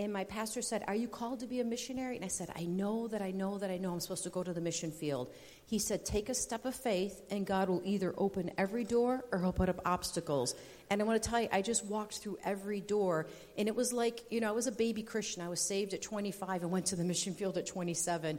And 0.00 0.12
my 0.12 0.22
pastor 0.22 0.62
said, 0.62 0.84
Are 0.86 0.94
you 0.94 1.08
called 1.08 1.40
to 1.40 1.46
be 1.46 1.58
a 1.58 1.64
missionary? 1.64 2.14
And 2.14 2.24
I 2.24 2.28
said, 2.28 2.50
I 2.54 2.64
know 2.64 3.08
that 3.08 3.20
I 3.20 3.32
know 3.32 3.58
that 3.58 3.68
I 3.70 3.78
know 3.78 3.92
I'm 3.92 3.98
supposed 3.98 4.22
to 4.24 4.30
go 4.30 4.44
to 4.44 4.52
the 4.52 4.60
mission 4.60 4.92
field. 4.92 5.32
He 5.66 5.80
said, 5.80 6.04
Take 6.04 6.28
a 6.28 6.34
step 6.34 6.64
of 6.64 6.74
faith, 6.76 7.20
and 7.30 7.44
God 7.44 7.68
will 7.68 7.82
either 7.84 8.14
open 8.16 8.52
every 8.56 8.84
door 8.84 9.24
or 9.32 9.40
he'll 9.40 9.52
put 9.52 9.68
up 9.68 9.80
obstacles. 9.84 10.54
And 10.88 11.02
I 11.02 11.04
want 11.04 11.20
to 11.20 11.28
tell 11.28 11.40
you, 11.40 11.48
I 11.50 11.62
just 11.62 11.84
walked 11.84 12.18
through 12.18 12.38
every 12.44 12.80
door, 12.80 13.26
and 13.56 13.66
it 13.66 13.74
was 13.74 13.92
like, 13.92 14.22
you 14.30 14.40
know, 14.40 14.48
I 14.48 14.52
was 14.52 14.68
a 14.68 14.72
baby 14.72 15.02
Christian. 15.02 15.42
I 15.42 15.48
was 15.48 15.60
saved 15.60 15.94
at 15.94 16.02
25 16.02 16.62
and 16.62 16.70
went 16.70 16.86
to 16.86 16.96
the 16.96 17.04
mission 17.04 17.34
field 17.34 17.58
at 17.58 17.66
27. 17.66 18.38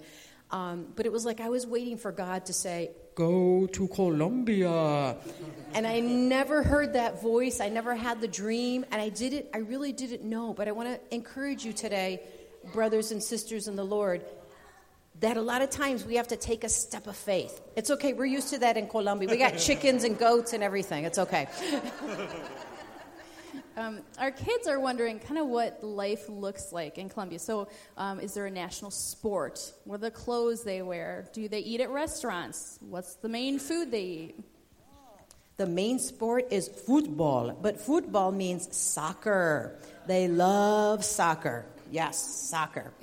Um, 0.52 0.88
but 0.96 1.06
it 1.06 1.12
was 1.12 1.26
like 1.26 1.42
I 1.42 1.50
was 1.50 1.68
waiting 1.68 1.98
for 1.98 2.12
God 2.12 2.46
to 2.46 2.54
say, 2.54 2.92
Go 3.20 3.68
to 3.74 3.90
Colombia. 3.90 5.18
And 5.74 5.86
I 5.86 6.00
never 6.00 6.64
heard 6.64 6.94
that 6.94 7.22
voice. 7.22 7.60
I 7.60 7.68
never 7.68 7.94
had 7.94 8.22
the 8.22 8.30
dream. 8.30 8.86
And 8.94 9.02
I 9.02 9.10
didn't, 9.10 9.48
I 9.54 9.58
really 9.58 9.92
didn't 9.92 10.24
know. 10.24 10.54
But 10.54 10.70
I 10.70 10.72
want 10.72 10.88
to 10.88 11.14
encourage 11.14 11.66
you 11.66 11.74
today, 11.74 12.22
brothers 12.72 13.12
and 13.12 13.22
sisters 13.22 13.68
in 13.68 13.76
the 13.76 13.84
Lord, 13.84 14.24
that 15.20 15.36
a 15.36 15.42
lot 15.42 15.62
of 15.62 15.70
times 15.70 16.06
we 16.06 16.16
have 16.16 16.30
to 16.30 16.38
take 16.38 16.64
a 16.64 16.70
step 16.70 17.08
of 17.08 17.18
faith. 17.18 17.60
It's 17.76 17.92
okay. 17.92 18.14
We're 18.14 18.24
used 18.24 18.52
to 18.52 18.60
that 18.60 18.78
in 18.78 18.88
Colombia. 18.88 19.28
We 19.28 19.36
got 19.36 19.58
chickens 19.68 20.06
and 20.06 20.18
goats 20.18 20.54
and 20.54 20.64
everything. 20.64 21.04
It's 21.04 21.20
okay. 21.20 21.50
Um, 23.78 24.02
our 24.18 24.32
kids 24.32 24.68
are 24.68 24.80
wondering 24.80 25.20
kind 25.20 25.40
of 25.40 25.48
what 25.48 25.84
life 25.84 26.28
looks 26.28 26.72
like 26.72 26.98
in 26.98 27.10
Colombia. 27.10 27.40
So, 27.40 27.68
um, 27.98 28.20
is 28.20 28.34
there 28.34 28.46
a 28.46 28.52
national 28.52 28.92
sport? 28.92 29.60
What 29.86 29.96
are 29.96 29.98
the 30.00 30.12
clothes 30.12 30.64
they 30.64 30.82
wear? 30.82 31.28
Do 31.34 31.48
they 31.48 31.60
eat 31.60 31.82
at 31.82 31.90
restaurants? 31.90 32.78
What's 32.82 33.16
the 33.16 33.30
main 33.30 33.60
food 33.60 33.92
they 33.92 34.04
eat? 34.04 34.44
The 35.58 35.68
main 35.68 36.00
sport 36.00 36.48
is 36.52 36.70
football, 36.70 37.52
but 37.52 37.82
football 37.82 38.32
means 38.32 38.76
soccer. 38.76 39.78
They 40.08 40.30
love 40.30 41.04
soccer. 41.04 41.66
Yes, 41.92 42.18
soccer. 42.50 42.94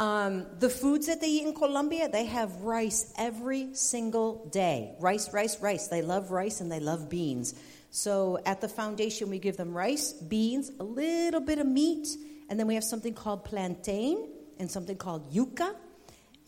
Um, 0.00 0.46
the 0.58 0.68
foods 0.68 1.06
that 1.06 1.20
they 1.20 1.28
eat 1.28 1.46
in 1.46 1.54
Colombia, 1.54 2.08
they 2.08 2.24
have 2.24 2.62
rice 2.62 3.12
every 3.16 3.74
single 3.74 4.44
day. 4.46 4.96
Rice, 4.98 5.32
rice, 5.32 5.60
rice. 5.60 5.86
They 5.86 6.02
love 6.02 6.32
rice 6.32 6.60
and 6.60 6.70
they 6.70 6.80
love 6.80 7.08
beans. 7.08 7.54
So 7.94 8.40
at 8.44 8.60
the 8.60 8.66
foundation, 8.68 9.30
we 9.30 9.38
give 9.38 9.56
them 9.56 9.72
rice, 9.72 10.12
beans, 10.12 10.68
a 10.80 10.82
little 10.82 11.40
bit 11.40 11.60
of 11.60 11.66
meat, 11.68 12.08
and 12.50 12.58
then 12.58 12.66
we 12.66 12.74
have 12.74 12.82
something 12.82 13.14
called 13.14 13.44
plantain 13.44 14.30
and 14.58 14.68
something 14.68 14.96
called 14.96 15.32
yuca, 15.32 15.76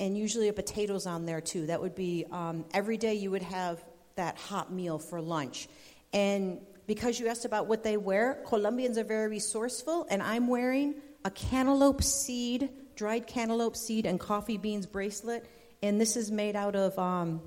and 0.01 0.19
usually 0.19 0.49
a 0.49 0.53
potatoes 0.53 1.07
on 1.07 1.25
there 1.25 1.41
too. 1.41 1.67
That 1.67 1.81
would 1.81 1.95
be 1.95 2.25
um, 2.33 2.65
every 2.75 2.97
day 2.97 3.15
you 3.15 3.31
would 3.31 3.45
have 3.45 3.85
that 4.17 4.37
hot 4.37 4.73
meal 4.73 4.99
for 4.99 5.21
lunch. 5.21 5.69
And 6.13 6.59
because 6.89 7.21
you 7.21 7.29
asked 7.29 7.45
about 7.45 7.69
what 7.69 7.85
they 7.85 7.97
wear, 7.97 8.43
Colombians 8.49 8.99
are 8.99 9.05
very 9.05 9.29
resourceful, 9.29 10.05
and 10.11 10.25
I'm 10.25 10.49
wearing 10.49 10.97
a 11.25 11.31
cantaloupe 11.31 12.03
seed, 12.03 12.71
dried 12.97 13.29
cantaloupe 13.29 13.77
seed, 13.77 14.05
and 14.05 14.19
coffee 14.19 14.59
beans 14.59 14.85
bracelet. 14.85 15.49
And 15.81 16.01
this 16.01 16.17
is 16.17 16.33
made 16.33 16.57
out 16.57 16.75
of 16.75 16.99
um, 16.99 17.41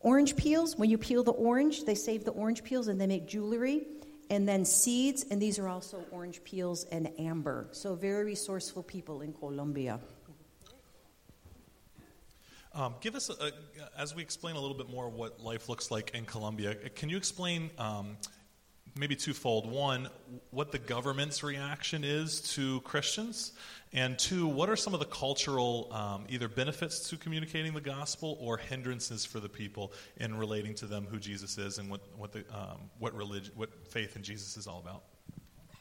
Orange 0.00 0.34
peels, 0.34 0.76
when 0.76 0.88
you 0.88 0.96
peel 0.96 1.22
the 1.22 1.32
orange, 1.32 1.84
they 1.84 1.94
save 1.94 2.24
the 2.24 2.30
orange 2.30 2.64
peels 2.64 2.88
and 2.88 3.00
they 3.00 3.06
make 3.06 3.28
jewelry. 3.28 3.86
And 4.30 4.48
then 4.48 4.64
seeds, 4.64 5.26
and 5.30 5.42
these 5.42 5.58
are 5.58 5.68
also 5.68 6.04
orange 6.12 6.42
peels 6.44 6.84
and 6.84 7.10
amber. 7.18 7.66
So, 7.72 7.96
very 7.96 8.24
resourceful 8.24 8.84
people 8.84 9.22
in 9.22 9.32
Colombia. 9.32 9.98
Um, 12.72 12.94
give 13.00 13.16
us, 13.16 13.28
a, 13.28 13.46
a, 13.46 13.50
as 13.98 14.14
we 14.14 14.22
explain 14.22 14.54
a 14.54 14.60
little 14.60 14.76
bit 14.76 14.88
more 14.88 15.08
what 15.08 15.40
life 15.40 15.68
looks 15.68 15.90
like 15.90 16.14
in 16.14 16.24
Colombia, 16.24 16.76
can 16.94 17.08
you 17.08 17.16
explain 17.16 17.70
um, 17.76 18.16
maybe 18.96 19.16
twofold? 19.16 19.70
One, 19.70 20.08
what 20.50 20.72
the 20.72 20.78
government's 20.78 21.42
reaction 21.42 22.04
is 22.04 22.40
to 22.54 22.80
Christians, 22.80 23.52
and 23.92 24.18
two, 24.18 24.46
what 24.46 24.68
are 24.68 24.76
some 24.76 24.94
of 24.94 25.00
the 25.00 25.06
cultural 25.06 25.88
um, 25.92 26.24
either 26.28 26.48
benefits 26.48 27.08
to 27.10 27.16
communicating 27.16 27.74
the 27.74 27.80
gospel 27.80 28.38
or 28.40 28.56
hindrances 28.56 29.24
for 29.24 29.40
the 29.40 29.48
people 29.48 29.92
in 30.16 30.36
relating 30.36 30.74
to 30.76 30.86
them 30.86 31.06
who 31.10 31.18
Jesus 31.18 31.58
is 31.58 31.78
and 31.78 31.90
what 31.90 32.00
what 32.16 32.32
the 32.32 32.44
um, 32.52 32.90
what 32.98 33.14
religion, 33.14 33.52
what 33.56 33.70
faith 33.88 34.16
in 34.16 34.22
Jesus 34.22 34.56
is 34.56 34.66
all 34.66 34.78
about? 34.78 35.02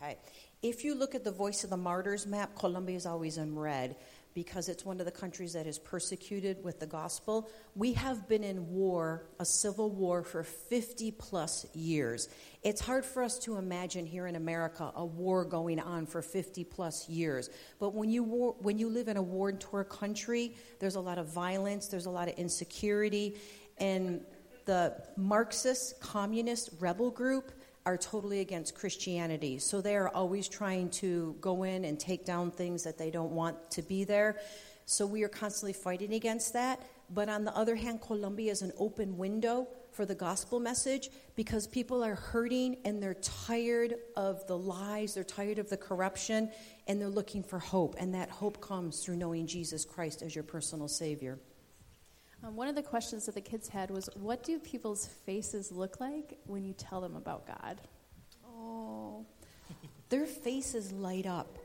Okay, 0.01 0.17
if 0.61 0.83
you 0.83 0.95
look 0.95 1.13
at 1.13 1.23
the 1.23 1.31
Voice 1.31 1.63
of 1.63 1.69
the 1.69 1.77
Martyrs 1.77 2.25
map, 2.25 2.55
Colombia 2.55 2.95
is 2.95 3.05
always 3.05 3.37
in 3.37 3.57
red 3.57 3.95
because 4.33 4.69
it's 4.69 4.85
one 4.85 4.99
of 4.99 5.05
the 5.05 5.11
countries 5.11 5.53
that 5.53 5.67
is 5.67 5.79
persecuted 5.79 6.63
with 6.63 6.79
the 6.79 6.85
gospel. 6.85 7.49
We 7.75 7.93
have 7.93 8.27
been 8.27 8.43
in 8.43 8.69
war, 8.69 9.25
a 9.39 9.45
civil 9.45 9.89
war, 9.89 10.23
for 10.23 10.43
50 10.43 11.11
plus 11.11 11.65
years. 11.73 12.29
It's 12.61 12.81
hard 12.81 13.05
for 13.05 13.23
us 13.23 13.39
to 13.39 13.55
imagine 13.55 14.05
here 14.05 14.27
in 14.27 14.35
America 14.35 14.91
a 14.95 15.05
war 15.05 15.45
going 15.45 15.79
on 15.79 16.05
for 16.05 16.21
50 16.21 16.65
plus 16.65 17.07
years. 17.07 17.49
But 17.79 17.93
when 17.95 18.09
you, 18.09 18.21
war, 18.21 18.55
when 18.59 18.77
you 18.77 18.89
live 18.89 19.07
in 19.07 19.15
a 19.15 19.21
war 19.21 19.53
torn 19.53 19.85
country, 19.85 20.57
there's 20.79 20.95
a 20.95 20.99
lot 20.99 21.17
of 21.17 21.27
violence, 21.27 21.87
there's 21.87 22.05
a 22.05 22.09
lot 22.09 22.27
of 22.27 22.35
insecurity, 22.35 23.37
and 23.77 24.25
the 24.65 24.93
Marxist 25.15 26.01
communist 26.01 26.71
rebel 26.81 27.11
group 27.11 27.53
are 27.85 27.97
totally 27.97 28.41
against 28.41 28.75
Christianity. 28.75 29.57
So 29.57 29.79
they 29.79 29.95
are 29.95 30.09
always 30.09 30.49
trying 30.49 30.89
to 30.91 31.37
go 31.39 31.63
in 31.63 31.85
and 31.85 31.97
take 31.97 32.25
down 32.25 32.51
things 32.51 32.83
that 32.83 32.97
they 32.97 33.09
don't 33.09 33.31
want 33.31 33.71
to 33.71 33.81
be 33.81 34.03
there. 34.03 34.35
So 34.85 35.05
we 35.05 35.23
are 35.23 35.29
constantly 35.29 35.73
fighting 35.73 36.13
against 36.13 36.51
that. 36.53 36.85
But 37.09 37.29
on 37.29 37.45
the 37.45 37.55
other 37.55 37.75
hand, 37.75 38.01
Colombia 38.01 38.51
is 38.51 38.61
an 38.61 38.73
open 38.77 39.17
window 39.17 39.67
for 39.99 40.05
the 40.05 40.15
gospel 40.15 40.61
message 40.61 41.09
because 41.35 41.67
people 41.67 42.01
are 42.01 42.15
hurting 42.15 42.77
and 42.85 43.03
they're 43.03 43.15
tired 43.15 43.95
of 44.15 44.47
the 44.47 44.57
lies, 44.57 45.13
they're 45.13 45.25
tired 45.25 45.59
of 45.59 45.69
the 45.69 45.75
corruption, 45.75 46.49
and 46.87 47.01
they're 47.01 47.09
looking 47.09 47.43
for 47.43 47.59
hope. 47.59 47.97
And 47.99 48.15
that 48.15 48.29
hope 48.29 48.61
comes 48.61 49.03
through 49.03 49.17
knowing 49.17 49.45
Jesus 49.45 49.83
Christ 49.83 50.21
as 50.21 50.33
your 50.33 50.45
personal 50.45 50.87
Savior. 50.87 51.37
Um, 52.45 52.55
one 52.55 52.69
of 52.69 52.75
the 52.75 52.81
questions 52.81 53.25
that 53.25 53.35
the 53.35 53.41
kids 53.41 53.67
had 53.67 53.91
was, 53.91 54.09
What 54.13 54.41
do 54.41 54.57
people's 54.57 55.05
faces 55.05 55.69
look 55.69 55.99
like 55.99 56.37
when 56.45 56.63
you 56.63 56.71
tell 56.71 57.01
them 57.01 57.17
about 57.17 57.45
God? 57.45 57.81
Oh, 58.47 59.25
their 60.07 60.25
faces 60.25 60.93
light 60.93 61.25
up. 61.25 61.57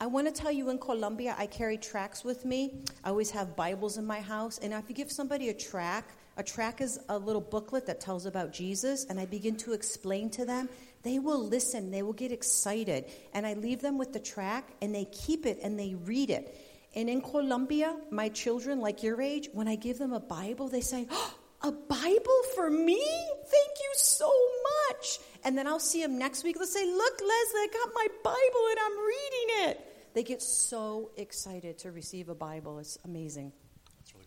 I 0.00 0.06
want 0.06 0.26
to 0.26 0.32
tell 0.32 0.50
you 0.50 0.70
in 0.70 0.78
Colombia, 0.78 1.36
I 1.38 1.46
carry 1.46 1.78
tracts 1.78 2.24
with 2.24 2.44
me. 2.44 2.82
I 3.04 3.10
always 3.10 3.30
have 3.30 3.54
Bibles 3.54 3.96
in 3.96 4.04
my 4.04 4.20
house. 4.20 4.58
And 4.58 4.72
if 4.72 4.88
you 4.88 4.94
give 4.96 5.12
somebody 5.12 5.50
a 5.50 5.54
tract, 5.54 6.16
a 6.36 6.42
tract 6.42 6.80
is 6.80 6.98
a 7.08 7.18
little 7.18 7.40
booklet 7.40 7.86
that 7.86 8.00
tells 8.00 8.26
about 8.26 8.52
Jesus, 8.52 9.04
and 9.04 9.18
I 9.18 9.26
begin 9.26 9.56
to 9.58 9.72
explain 9.72 10.30
to 10.30 10.44
them, 10.44 10.68
they 11.02 11.18
will 11.18 11.42
listen, 11.42 11.90
they 11.90 12.02
will 12.02 12.12
get 12.12 12.32
excited. 12.32 13.06
And 13.32 13.46
I 13.46 13.54
leave 13.54 13.80
them 13.80 13.96
with 13.96 14.12
the 14.12 14.20
tract, 14.20 14.72
and 14.82 14.94
they 14.94 15.06
keep 15.06 15.46
it 15.46 15.60
and 15.62 15.78
they 15.78 15.94
read 15.94 16.30
it. 16.30 16.54
And 16.94 17.08
in 17.08 17.20
Colombia, 17.20 17.96
my 18.10 18.28
children, 18.28 18.80
like 18.80 19.02
your 19.02 19.20
age, 19.20 19.48
when 19.52 19.68
I 19.68 19.76
give 19.76 19.98
them 19.98 20.12
a 20.12 20.20
Bible, 20.20 20.68
they 20.68 20.80
say, 20.80 21.06
oh, 21.10 21.34
A 21.62 21.72
Bible 21.72 22.42
for 22.54 22.70
me? 22.70 23.02
Thank 23.48 23.78
you 23.78 23.92
so 23.94 24.30
much. 24.90 25.18
And 25.44 25.56
then 25.56 25.66
I'll 25.66 25.80
see 25.80 26.02
them 26.02 26.18
next 26.18 26.44
week. 26.44 26.56
They'll 26.56 26.66
say, 26.66 26.86
Look, 26.86 27.14
Leslie, 27.20 27.60
I 27.60 27.68
got 27.72 27.90
my 27.94 28.06
Bible 28.22 28.66
and 28.70 28.78
I'm 28.84 28.98
reading 28.98 29.70
it. 29.70 30.12
They 30.14 30.22
get 30.22 30.42
so 30.42 31.10
excited 31.16 31.78
to 31.78 31.92
receive 31.92 32.28
a 32.28 32.34
Bible. 32.34 32.78
It's 32.78 32.98
amazing. 33.04 33.52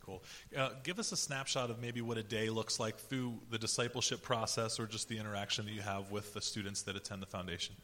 Cool. 0.10 0.24
Uh, 0.58 0.70
give 0.84 0.98
us 0.98 1.12
a 1.12 1.18
snapshot 1.18 1.70
of 1.70 1.80
maybe 1.80 2.02
what 2.02 2.18
a 2.18 2.24
day 2.24 2.50
looks 2.50 2.80
like 2.80 2.98
through 2.98 3.40
the 3.52 3.60
discipleship 3.60 4.24
process 4.24 4.80
or 4.80 4.88
just 4.88 5.08
the 5.08 5.20
interaction 5.20 5.66
that 5.66 5.72
you 5.72 5.82
have 5.82 6.10
with 6.10 6.34
the 6.34 6.42
students 6.42 6.82
that 6.84 6.96
attend 6.96 7.22
the 7.22 7.28
foundation. 7.28 7.76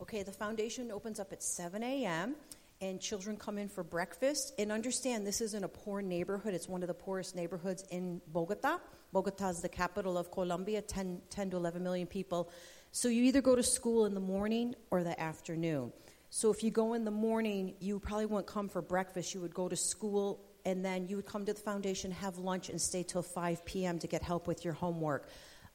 Okay, 0.00 0.22
the 0.22 0.32
foundation 0.32 0.90
opens 0.90 1.18
up 1.18 1.32
at 1.32 1.42
7 1.42 1.82
a.m 1.82 2.36
and 2.82 3.00
children 3.00 3.36
come 3.36 3.58
in 3.58 3.68
for 3.68 3.84
breakfast. 3.84 4.52
And 4.58 4.72
understand 4.72 5.24
this 5.24 5.40
isn't 5.40 5.64
a 5.64 5.68
poor 5.68 6.02
neighborhood, 6.02 6.52
it's 6.52 6.68
one 6.68 6.82
of 6.82 6.88
the 6.88 6.94
poorest 6.94 7.36
neighborhoods 7.36 7.84
in 7.90 8.20
Bogota. 8.26 8.78
Bogota 9.12 9.50
is 9.50 9.60
the 9.60 9.68
capital 9.68 10.18
of 10.18 10.32
Colombia, 10.32 10.82
10, 10.82 11.22
10 11.30 11.50
to 11.50 11.56
11 11.56 11.82
million 11.82 12.08
people. 12.08 12.50
So 12.90 13.08
you 13.08 13.22
either 13.22 13.40
go 13.40 13.54
to 13.54 13.62
school 13.62 14.04
in 14.04 14.14
the 14.14 14.20
morning 14.20 14.74
or 14.90 15.04
the 15.04 15.18
afternoon. 15.18 15.92
So 16.28 16.50
if 16.50 16.64
you 16.64 16.70
go 16.70 16.94
in 16.94 17.04
the 17.04 17.10
morning, 17.10 17.74
you 17.78 18.00
probably 18.00 18.26
wouldn't 18.26 18.46
come 18.46 18.68
for 18.68 18.82
breakfast. 18.82 19.32
You 19.32 19.42
would 19.42 19.54
go 19.54 19.68
to 19.68 19.76
school 19.76 20.40
and 20.64 20.84
then 20.84 21.08
you 21.08 21.16
would 21.16 21.26
come 21.26 21.44
to 21.44 21.52
the 21.52 21.60
foundation, 21.60 22.10
have 22.10 22.38
lunch, 22.38 22.68
and 22.68 22.80
stay 22.80 23.02
till 23.02 23.22
5 23.22 23.64
p.m. 23.64 23.98
to 23.98 24.06
get 24.06 24.22
help 24.22 24.46
with 24.46 24.64
your 24.64 24.74
homework. 24.74 25.28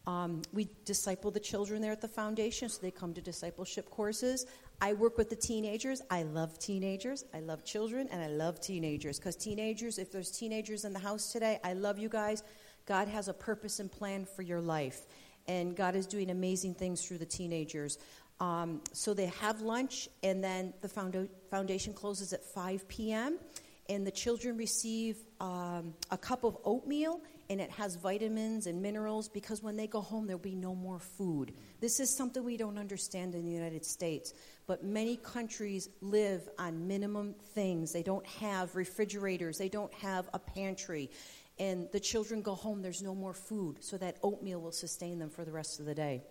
Um, 0.08 0.41
we 0.53 0.70
disciple 0.86 1.32
the 1.32 1.39
children 1.39 1.82
there 1.82 1.91
at 1.91 2.00
the 2.00 2.08
foundation, 2.08 2.70
so 2.70 2.82
they 2.82 2.91
come 2.91 3.13
to 3.13 3.22
discipleship 3.22 3.89
courses. 3.89 4.46
I 4.79 4.94
work 4.94 5.17
with 5.17 5.29
the 5.29 5.36
teenagers. 5.36 6.01
I 6.10 6.24
love 6.24 6.58
teenagers. 6.60 7.25
I 7.34 7.41
love 7.41 7.65
children, 7.65 8.08
and 8.10 8.22
I 8.22 8.27
love 8.27 8.62
teenagers 8.62 9.20
because 9.20 9.36
teenagers, 9.36 9.98
if 10.00 10.10
there's 10.10 10.32
teenagers 10.32 10.86
in 10.86 10.94
the 10.94 11.00
house 11.00 11.34
today, 11.34 11.60
I 11.63 11.74
love 11.74 12.00
you 12.00 12.08
guys. 12.08 12.44
God 12.86 13.10
has 13.10 13.27
a 13.27 13.34
purpose 13.34 13.79
and 13.82 13.91
plan 13.91 14.24
for 14.24 14.44
your 14.44 14.62
life, 14.62 15.08
and 15.48 15.75
God 15.75 15.94
is 15.94 16.08
doing 16.08 16.29
amazing 16.29 16.75
things 16.75 17.06
through 17.06 17.17
the 17.17 17.25
teenagers. 17.25 17.98
Um, 18.39 18.82
so 18.94 19.13
they 19.13 19.25
have 19.25 19.60
lunch, 19.60 20.08
and 20.24 20.41
then 20.41 20.74
the 20.82 20.88
founda- 20.88 21.27
foundation 21.50 21.94
closes 21.94 22.32
at 22.32 22.46
5 22.46 22.88
p.m., 22.88 23.39
and 23.89 24.06
the 24.06 24.12
children 24.12 24.58
receive 24.58 25.17
um, 25.39 25.94
a 26.12 26.17
cup 26.17 26.44
of 26.44 26.58
oatmeal 26.63 27.22
and 27.50 27.62
it 27.62 27.72
has 27.72 27.96
vitamins 27.96 28.67
and 28.67 28.82
minerals 28.82 29.29
because 29.29 29.63
when 29.63 29.77
they 29.77 29.88
go 29.88 30.01
home, 30.01 30.27
there'll 30.27 30.39
be 30.39 30.56
no 30.56 30.75
more 30.75 31.00
food. 31.00 31.53
This 31.79 32.00
is 32.00 32.15
something 32.15 32.44
we 32.44 32.58
don't 32.58 32.77
understand 32.77 33.36
in 33.36 33.46
the 33.46 33.51
United 33.51 33.86
States, 33.86 34.34
but 34.65 34.84
many 34.84 35.15
countries 35.17 35.89
live 36.01 36.48
on 36.60 36.88
minimum 36.88 37.36
things. 37.53 37.94
They 37.94 38.03
don't 38.03 38.25
have 38.25 38.75
refrigerators, 38.75 39.58
they 39.58 39.70
don't 39.70 39.94
have 39.96 40.29
a 40.34 40.39
pantry. 40.39 41.10
And 41.60 41.88
the 41.91 42.00
children 42.00 42.41
go 42.41 42.53
home, 42.53 42.82
there's 42.82 43.01
no 43.01 43.15
more 43.15 43.34
food, 43.34 43.77
so 43.79 43.98
that 43.98 44.17
oatmeal 44.22 44.62
will 44.62 44.72
sustain 44.72 45.17
them 45.17 45.29
for 45.29 45.44
the 45.44 45.51
rest 45.51 45.79
of 45.79 45.86
the 45.86 45.96
day. 45.96 46.22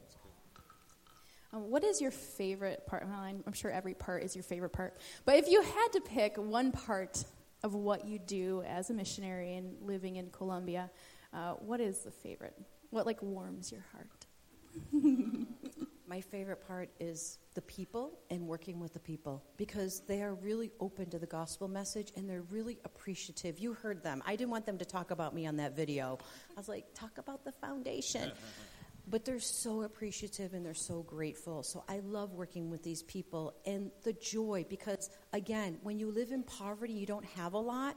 Um, 1.52 1.70
what 1.70 1.82
is 1.82 2.00
your 2.00 2.10
favorite 2.10 2.86
part? 2.86 3.06
Well, 3.08 3.18
I'm, 3.18 3.42
I'm 3.46 3.52
sure 3.52 3.70
every 3.70 3.94
part 3.94 4.22
is 4.22 4.36
your 4.36 4.42
favorite 4.42 4.72
part. 4.72 4.98
But 5.24 5.36
if 5.36 5.48
you 5.48 5.62
had 5.62 5.88
to 5.94 6.00
pick 6.00 6.36
one 6.36 6.70
part 6.70 7.24
of 7.62 7.74
what 7.74 8.06
you 8.06 8.18
do 8.18 8.62
as 8.66 8.90
a 8.90 8.94
missionary 8.94 9.56
and 9.56 9.74
living 9.82 10.16
in 10.16 10.30
Colombia, 10.30 10.90
uh, 11.32 11.54
what 11.54 11.80
is 11.80 12.00
the 12.00 12.10
favorite? 12.10 12.56
What 12.90 13.06
like 13.06 13.22
warms 13.22 13.72
your 13.72 13.84
heart? 13.92 14.26
My 16.08 16.20
favorite 16.20 16.64
part 16.66 16.90
is 17.00 17.38
the 17.54 17.62
people 17.62 18.20
and 18.30 18.46
working 18.46 18.78
with 18.78 18.92
the 18.92 19.00
people 19.00 19.42
because 19.56 20.02
they 20.06 20.22
are 20.22 20.34
really 20.34 20.70
open 20.78 21.10
to 21.10 21.18
the 21.18 21.26
gospel 21.26 21.66
message 21.66 22.12
and 22.16 22.30
they're 22.30 22.42
really 22.42 22.78
appreciative. 22.84 23.58
You 23.58 23.72
heard 23.72 24.04
them. 24.04 24.22
I 24.24 24.36
didn't 24.36 24.50
want 24.50 24.66
them 24.66 24.78
to 24.78 24.84
talk 24.84 25.10
about 25.10 25.34
me 25.34 25.46
on 25.46 25.56
that 25.56 25.74
video. 25.74 26.18
I 26.50 26.60
was 26.60 26.68
like, 26.68 26.84
talk 26.94 27.18
about 27.18 27.44
the 27.44 27.52
foundation. 27.52 28.30
but 29.08 29.24
they're 29.24 29.38
so 29.38 29.82
appreciative 29.82 30.52
and 30.54 30.64
they're 30.64 30.74
so 30.74 31.02
grateful. 31.02 31.62
So 31.62 31.84
I 31.88 32.00
love 32.00 32.32
working 32.32 32.70
with 32.70 32.82
these 32.82 33.02
people 33.04 33.54
and 33.64 33.90
the 34.02 34.12
joy 34.14 34.64
because 34.68 35.10
again, 35.32 35.78
when 35.82 35.98
you 35.98 36.10
live 36.10 36.32
in 36.32 36.42
poverty, 36.42 36.92
you 36.92 37.06
don't 37.06 37.24
have 37.24 37.52
a 37.52 37.58
lot. 37.58 37.96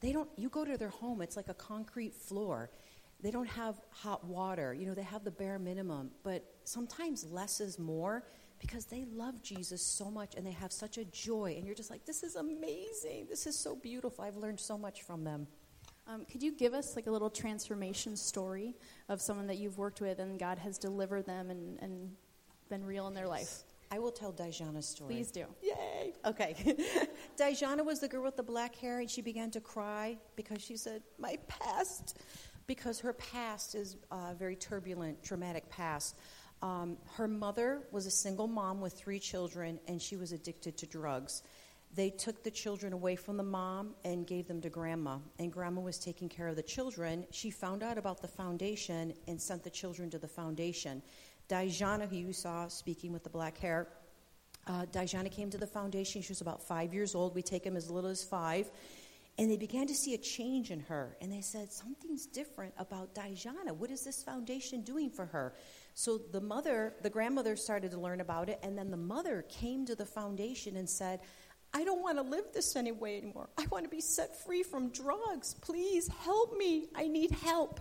They 0.00 0.12
don't 0.12 0.28
you 0.36 0.48
go 0.48 0.64
to 0.64 0.76
their 0.76 0.90
home, 0.90 1.22
it's 1.22 1.36
like 1.36 1.48
a 1.48 1.54
concrete 1.54 2.14
floor. 2.14 2.70
They 3.20 3.30
don't 3.30 3.48
have 3.48 3.80
hot 3.90 4.24
water. 4.26 4.74
You 4.74 4.86
know, 4.86 4.94
they 4.94 5.02
have 5.02 5.24
the 5.24 5.30
bare 5.30 5.58
minimum, 5.58 6.10
but 6.22 6.44
sometimes 6.64 7.24
less 7.24 7.60
is 7.60 7.78
more 7.78 8.22
because 8.60 8.84
they 8.84 9.06
love 9.06 9.42
Jesus 9.42 9.82
so 9.82 10.10
much 10.10 10.34
and 10.34 10.46
they 10.46 10.52
have 10.52 10.72
such 10.72 10.98
a 10.98 11.04
joy 11.06 11.54
and 11.56 11.66
you're 11.66 11.74
just 11.74 11.90
like 11.90 12.04
this 12.04 12.22
is 12.22 12.36
amazing. 12.36 13.26
This 13.28 13.46
is 13.46 13.58
so 13.58 13.74
beautiful. 13.74 14.24
I've 14.24 14.36
learned 14.36 14.60
so 14.60 14.78
much 14.78 15.02
from 15.02 15.24
them. 15.24 15.48
Um, 16.06 16.24
could 16.26 16.42
you 16.42 16.52
give 16.52 16.74
us 16.74 16.96
like 16.96 17.06
a 17.06 17.10
little 17.10 17.30
transformation 17.30 18.16
story 18.16 18.76
of 19.08 19.20
someone 19.20 19.46
that 19.46 19.56
you've 19.56 19.78
worked 19.78 20.00
with 20.00 20.18
and 20.18 20.38
God 20.38 20.58
has 20.58 20.76
delivered 20.76 21.24
them 21.24 21.50
and, 21.50 21.78
and 21.80 22.10
been 22.68 22.84
real 22.84 23.08
in 23.08 23.14
their 23.14 23.26
life? 23.26 23.62
I 23.90 23.98
will 23.98 24.10
tell 24.10 24.32
Dijana's 24.32 24.86
story. 24.86 25.14
Please 25.14 25.30
do. 25.30 25.46
Yay! 25.62 26.14
Okay. 26.26 26.76
Dijana 27.38 27.84
was 27.84 28.00
the 28.00 28.08
girl 28.08 28.24
with 28.24 28.36
the 28.36 28.42
black 28.42 28.74
hair, 28.74 29.00
and 29.00 29.08
she 29.08 29.22
began 29.22 29.50
to 29.52 29.60
cry 29.60 30.18
because 30.36 30.60
she 30.60 30.76
said, 30.76 31.02
My 31.18 31.38
past, 31.48 32.18
because 32.66 32.98
her 33.00 33.12
past 33.12 33.74
is 33.74 33.96
a 34.10 34.34
very 34.34 34.56
turbulent, 34.56 35.22
traumatic 35.22 35.68
past. 35.70 36.16
Um, 36.60 36.96
her 37.14 37.28
mother 37.28 37.82
was 37.92 38.06
a 38.06 38.10
single 38.10 38.48
mom 38.48 38.80
with 38.80 38.94
three 38.94 39.20
children, 39.20 39.78
and 39.86 40.00
she 40.00 40.16
was 40.16 40.32
addicted 40.32 40.76
to 40.78 40.86
drugs 40.86 41.42
they 41.94 42.10
took 42.10 42.42
the 42.42 42.50
children 42.50 42.92
away 42.92 43.14
from 43.14 43.36
the 43.36 43.44
mom 43.44 43.94
and 44.04 44.26
gave 44.26 44.48
them 44.48 44.60
to 44.62 44.68
grandma. 44.68 45.18
And 45.38 45.52
grandma 45.52 45.80
was 45.80 45.98
taking 45.98 46.28
care 46.28 46.48
of 46.48 46.56
the 46.56 46.62
children. 46.62 47.26
She 47.30 47.50
found 47.50 47.82
out 47.82 47.98
about 47.98 48.20
the 48.20 48.28
foundation 48.28 49.14
and 49.28 49.40
sent 49.40 49.62
the 49.62 49.70
children 49.70 50.10
to 50.10 50.18
the 50.18 50.28
foundation. 50.28 51.02
Dijana, 51.48 52.08
who 52.08 52.16
you 52.16 52.32
saw 52.32 52.68
speaking 52.68 53.12
with 53.12 53.22
the 53.22 53.30
black 53.30 53.58
hair, 53.58 53.88
uh, 54.66 54.86
Dijana 54.86 55.30
came 55.30 55.50
to 55.50 55.58
the 55.58 55.66
foundation. 55.66 56.22
She 56.22 56.30
was 56.30 56.40
about 56.40 56.66
five 56.66 56.94
years 56.94 57.14
old. 57.14 57.34
We 57.34 57.42
take 57.42 57.64
him 57.64 57.76
as 57.76 57.90
little 57.90 58.10
as 58.10 58.24
five. 58.24 58.70
And 59.36 59.50
they 59.50 59.56
began 59.56 59.88
to 59.88 59.94
see 59.94 60.14
a 60.14 60.18
change 60.18 60.70
in 60.70 60.80
her. 60.80 61.16
And 61.20 61.30
they 61.32 61.40
said, 61.40 61.72
Something's 61.72 62.26
different 62.26 62.72
about 62.78 63.14
Dijana. 63.14 63.72
What 63.72 63.90
is 63.90 64.04
this 64.04 64.22
foundation 64.22 64.82
doing 64.82 65.10
for 65.10 65.26
her? 65.26 65.54
So 65.94 66.18
the 66.18 66.40
mother, 66.40 66.94
the 67.02 67.10
grandmother 67.10 67.56
started 67.56 67.90
to 67.90 68.00
learn 68.00 68.20
about 68.20 68.48
it. 68.48 68.60
And 68.62 68.78
then 68.78 68.90
the 68.90 68.96
mother 68.96 69.44
came 69.48 69.86
to 69.86 69.96
the 69.96 70.06
foundation 70.06 70.76
and 70.76 70.88
said, 70.88 71.20
I 71.76 71.82
don't 71.82 72.02
want 72.02 72.18
to 72.18 72.22
live 72.22 72.44
this 72.54 72.76
anyway 72.76 73.18
anymore. 73.18 73.48
I 73.58 73.66
want 73.70 73.84
to 73.84 73.90
be 73.90 74.00
set 74.00 74.44
free 74.44 74.62
from 74.62 74.90
drugs. 74.90 75.54
Please 75.60 76.08
help 76.20 76.56
me. 76.56 76.86
I 76.94 77.08
need 77.08 77.32
help. 77.32 77.80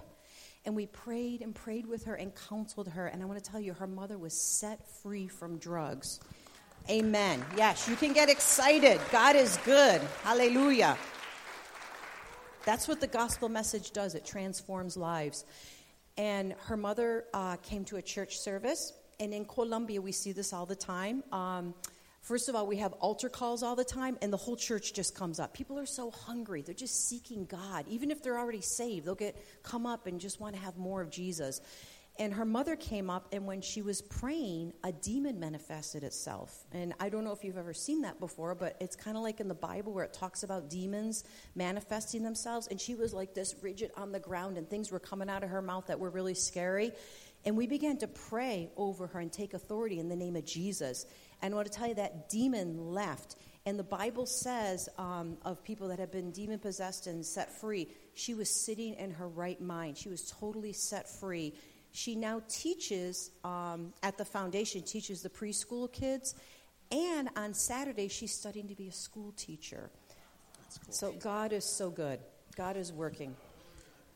And 0.66 0.76
we 0.76 0.88
prayed 0.88 1.42
and 1.42 1.54
prayed 1.54 1.86
with 1.86 2.06
her 2.06 2.16
and 2.16 2.34
counseled 2.50 2.88
her. 2.88 3.06
And 3.06 3.22
I 3.22 3.26
want 3.26 3.44
to 3.44 3.52
tell 3.52 3.60
you, 3.60 3.74
her 3.74 3.86
mother 3.86 4.18
was 4.18 4.34
set 4.34 4.88
free 5.04 5.28
from 5.28 5.60
drugs. 5.60 6.20
Amen. 6.90 7.46
Yes, 7.56 7.88
you 7.88 7.96
can 7.96 8.14
get 8.14 8.30
excited. 8.30 9.00
God 9.12 9.36
is 9.36 9.58
good. 9.64 10.02
Hallelujah. 10.24 10.98
That's 12.66 12.88
what 12.88 13.00
the 13.00 13.08
gospel 13.08 13.48
message 13.48 13.92
does 13.92 14.16
it 14.16 14.26
transforms 14.26 14.98
lives. 14.98 15.46
And 16.18 16.56
her 16.66 16.78
mother 16.78 17.26
uh, 17.34 17.58
came 17.58 17.86
to 17.86 17.98
a 17.98 18.02
church 18.02 18.38
service. 18.38 18.94
And 19.20 19.34
in 19.34 19.46
Colombia, 19.46 20.02
we 20.02 20.12
see 20.12 20.32
this 20.32 20.52
all 20.52 20.66
the 20.66 20.76
time. 20.76 21.24
Um, 21.32 21.76
First 22.24 22.48
of 22.48 22.56
all, 22.56 22.66
we 22.66 22.78
have 22.78 22.94
altar 22.94 23.28
calls 23.28 23.64
all 23.64 23.76
the 23.76 23.84
time, 23.84 24.18
and 24.22 24.32
the 24.32 24.38
whole 24.38 24.56
church 24.56 24.94
just 24.94 25.14
comes 25.14 25.42
up. 25.42 25.54
People 25.54 25.78
are 25.78 25.86
so 25.86 26.10
hungry; 26.10 26.62
they're 26.62 26.74
just 26.74 27.10
seeking 27.10 27.46
God. 27.46 27.86
Even 27.90 28.12
if 28.12 28.24
they're 28.24 28.40
already 28.40 28.62
saved, 28.62 29.06
they'll 29.06 29.14
get 29.14 29.36
come 29.62 29.86
up 29.86 30.08
and 30.08 30.22
just 30.22 30.40
want 30.40 30.56
to 30.56 30.62
have 30.62 30.78
more 30.78 31.02
of 31.02 31.10
Jesus. 31.10 31.60
And 32.20 32.34
her 32.36 32.46
mother 32.46 32.78
came 32.78 33.10
up, 33.10 33.28
and 33.34 33.46
when 33.46 33.60
she 33.60 33.82
was 33.82 34.02
praying, 34.02 34.72
a 34.86 34.92
demon 34.94 35.38
manifested 35.38 36.04
itself. 36.04 36.64
And 36.72 36.94
I 36.98 37.10
don't 37.10 37.26
know 37.26 37.34
if 37.34 37.44
you've 37.44 37.58
ever 37.58 37.74
seen 37.74 38.04
that 38.04 38.20
before, 38.20 38.56
but 38.56 38.78
it's 38.80 38.96
kind 38.96 39.18
of 39.18 39.24
like 39.24 39.40
in 39.42 39.50
the 39.50 39.56
Bible 39.56 39.92
where 39.94 40.06
it 40.06 40.14
talks 40.14 40.44
about 40.44 40.70
demons 40.70 41.26
manifesting 41.56 42.24
themselves. 42.24 42.68
And 42.68 42.80
she 42.80 42.96
was 42.96 43.14
like 43.14 43.34
this 43.34 43.56
rigid 43.62 43.92
on 43.98 44.14
the 44.14 44.20
ground, 44.20 44.58
and 44.58 44.70
things 44.70 44.92
were 44.92 45.00
coming 45.00 45.30
out 45.30 45.44
of 45.44 45.50
her 45.50 45.62
mouth 45.62 45.88
that 45.88 46.00
were 46.00 46.12
really 46.12 46.36
scary. 46.36 46.94
And 47.46 47.58
we 47.58 47.68
began 47.68 47.98
to 47.98 48.08
pray 48.08 48.70
over 48.78 49.08
her 49.08 49.20
and 49.20 49.32
take 49.32 49.54
authority 49.54 50.00
in 50.00 50.08
the 50.08 50.16
name 50.16 50.36
of 50.36 50.46
Jesus. 50.46 51.06
And 51.44 51.54
I 51.54 51.58
want 51.58 51.70
to 51.70 51.78
tell 51.78 51.90
you 51.90 51.96
that 51.96 52.30
demon 52.30 52.94
left. 52.94 53.36
And 53.66 53.78
the 53.78 53.84
Bible 53.84 54.26
says 54.26 54.88
um, 54.98 55.38
of 55.44 55.62
people 55.62 55.90
that 55.90 56.00
have 56.00 56.12
been 56.12 56.32
demon 56.32 56.58
possessed 56.58 57.06
and 57.06 57.24
set 57.24 57.52
free, 57.60 57.90
she 58.14 58.34
was 58.34 58.50
sitting 58.50 58.94
in 58.94 59.12
her 59.12 59.28
right 59.28 59.60
mind. 59.62 59.98
She 59.98 60.08
was 60.08 60.32
totally 60.40 60.72
set 60.72 61.08
free. 61.08 61.54
She 61.92 62.16
now 62.16 62.42
teaches 62.48 63.32
um, 63.44 63.94
at 64.04 64.18
the 64.18 64.24
foundation, 64.24 64.84
teaches 64.84 65.22
the 65.22 65.30
preschool 65.30 65.92
kids. 65.92 66.36
And 66.92 67.30
on 67.36 67.54
Saturday, 67.54 68.08
she's 68.08 68.34
studying 68.34 68.70
to 68.70 68.76
be 68.76 68.88
a 68.88 68.92
school 68.94 69.34
teacher. 69.36 69.92
Cool. 70.86 70.94
So 70.94 71.12
God 71.12 71.52
is 71.52 71.66
so 71.66 71.90
good. 71.90 72.20
God 72.56 72.78
is 72.78 72.94
working. 72.94 73.36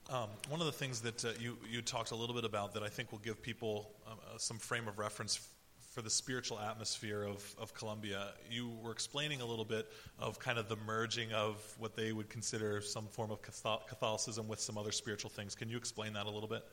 Um, 0.10 0.30
one 0.48 0.62
of 0.62 0.66
the 0.66 0.72
things 0.72 1.02
that 1.02 1.26
uh, 1.26 1.30
you, 1.40 1.58
you 1.70 1.82
talked 1.82 2.12
a 2.12 2.16
little 2.16 2.36
bit 2.36 2.46
about 2.46 2.74
that 2.76 2.84
I 2.84 2.88
think 2.88 3.12
will 3.12 3.20
give 3.20 3.42
people 3.42 3.92
uh, 4.08 4.12
uh 4.12 4.38
some 4.38 4.58
frame 4.58 4.88
of 4.88 4.98
reference 4.98 5.50
for 5.98 6.04
the 6.04 6.10
spiritual 6.12 6.60
atmosphere 6.60 7.24
of, 7.24 7.56
of 7.58 7.74
Colombia. 7.74 8.28
You 8.52 8.70
were 8.84 8.92
explaining 8.92 9.42
a 9.42 9.46
little 9.48 9.66
bit 9.66 9.92
of 10.20 10.38
kind 10.38 10.60
of 10.60 10.70
the 10.70 10.76
merging 10.86 11.34
of 11.34 11.56
what 11.80 11.96
they 11.96 12.12
would 12.12 12.30
consider 12.30 12.82
some 12.82 13.08
form 13.08 13.32
of 13.32 13.42
Catholicism 13.42 14.48
with 14.48 14.60
some 14.60 14.78
other 14.78 14.92
spiritual 14.92 15.32
things. 15.32 15.56
Can 15.56 15.70
you 15.70 15.76
explain 15.76 16.14
that 16.14 16.28
a 16.28 16.30
little 16.30 16.48
bit? 16.48 16.64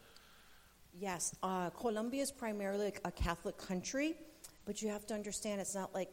Yes. 1.00 1.34
Uh, 1.42 1.70
Colombia 1.70 2.20
is 2.20 2.30
primarily 2.30 2.92
a 3.06 3.10
Catholic 3.10 3.56
country, 3.56 4.14
but 4.66 4.82
you 4.82 4.90
have 4.90 5.06
to 5.06 5.14
understand 5.14 5.58
it's 5.58 5.74
not 5.74 5.94
like 5.94 6.10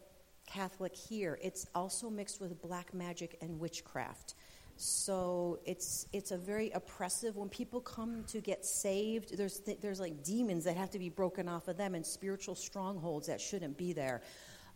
Catholic 0.48 0.96
here. 0.96 1.38
It's 1.42 1.68
also 1.76 2.10
mixed 2.10 2.40
with 2.40 2.62
black 2.62 2.94
magic 2.94 3.38
and 3.42 3.60
witchcraft. 3.60 4.36
So 4.82 5.60
it's 5.64 6.08
it's 6.12 6.32
a 6.32 6.38
very 6.38 6.72
oppressive. 6.72 7.38
When 7.38 7.50
people 7.50 7.82
come 7.82 8.24
to 8.30 8.42
get 8.42 8.66
saved, 8.66 9.38
there's 9.38 9.60
th- 9.60 9.80
there's 9.80 10.00
like 10.00 10.24
demons 10.24 10.64
that 10.64 10.76
have 10.76 10.90
to 10.92 10.98
be 11.00 11.08
broken 11.08 11.48
off 11.48 11.68
of 11.68 11.78
them, 11.78 11.94
and 11.94 12.04
spiritual 12.04 12.56
strongholds 12.56 13.28
that 13.28 13.40
shouldn't 13.40 13.78
be 13.78 13.94
there. 13.94 14.24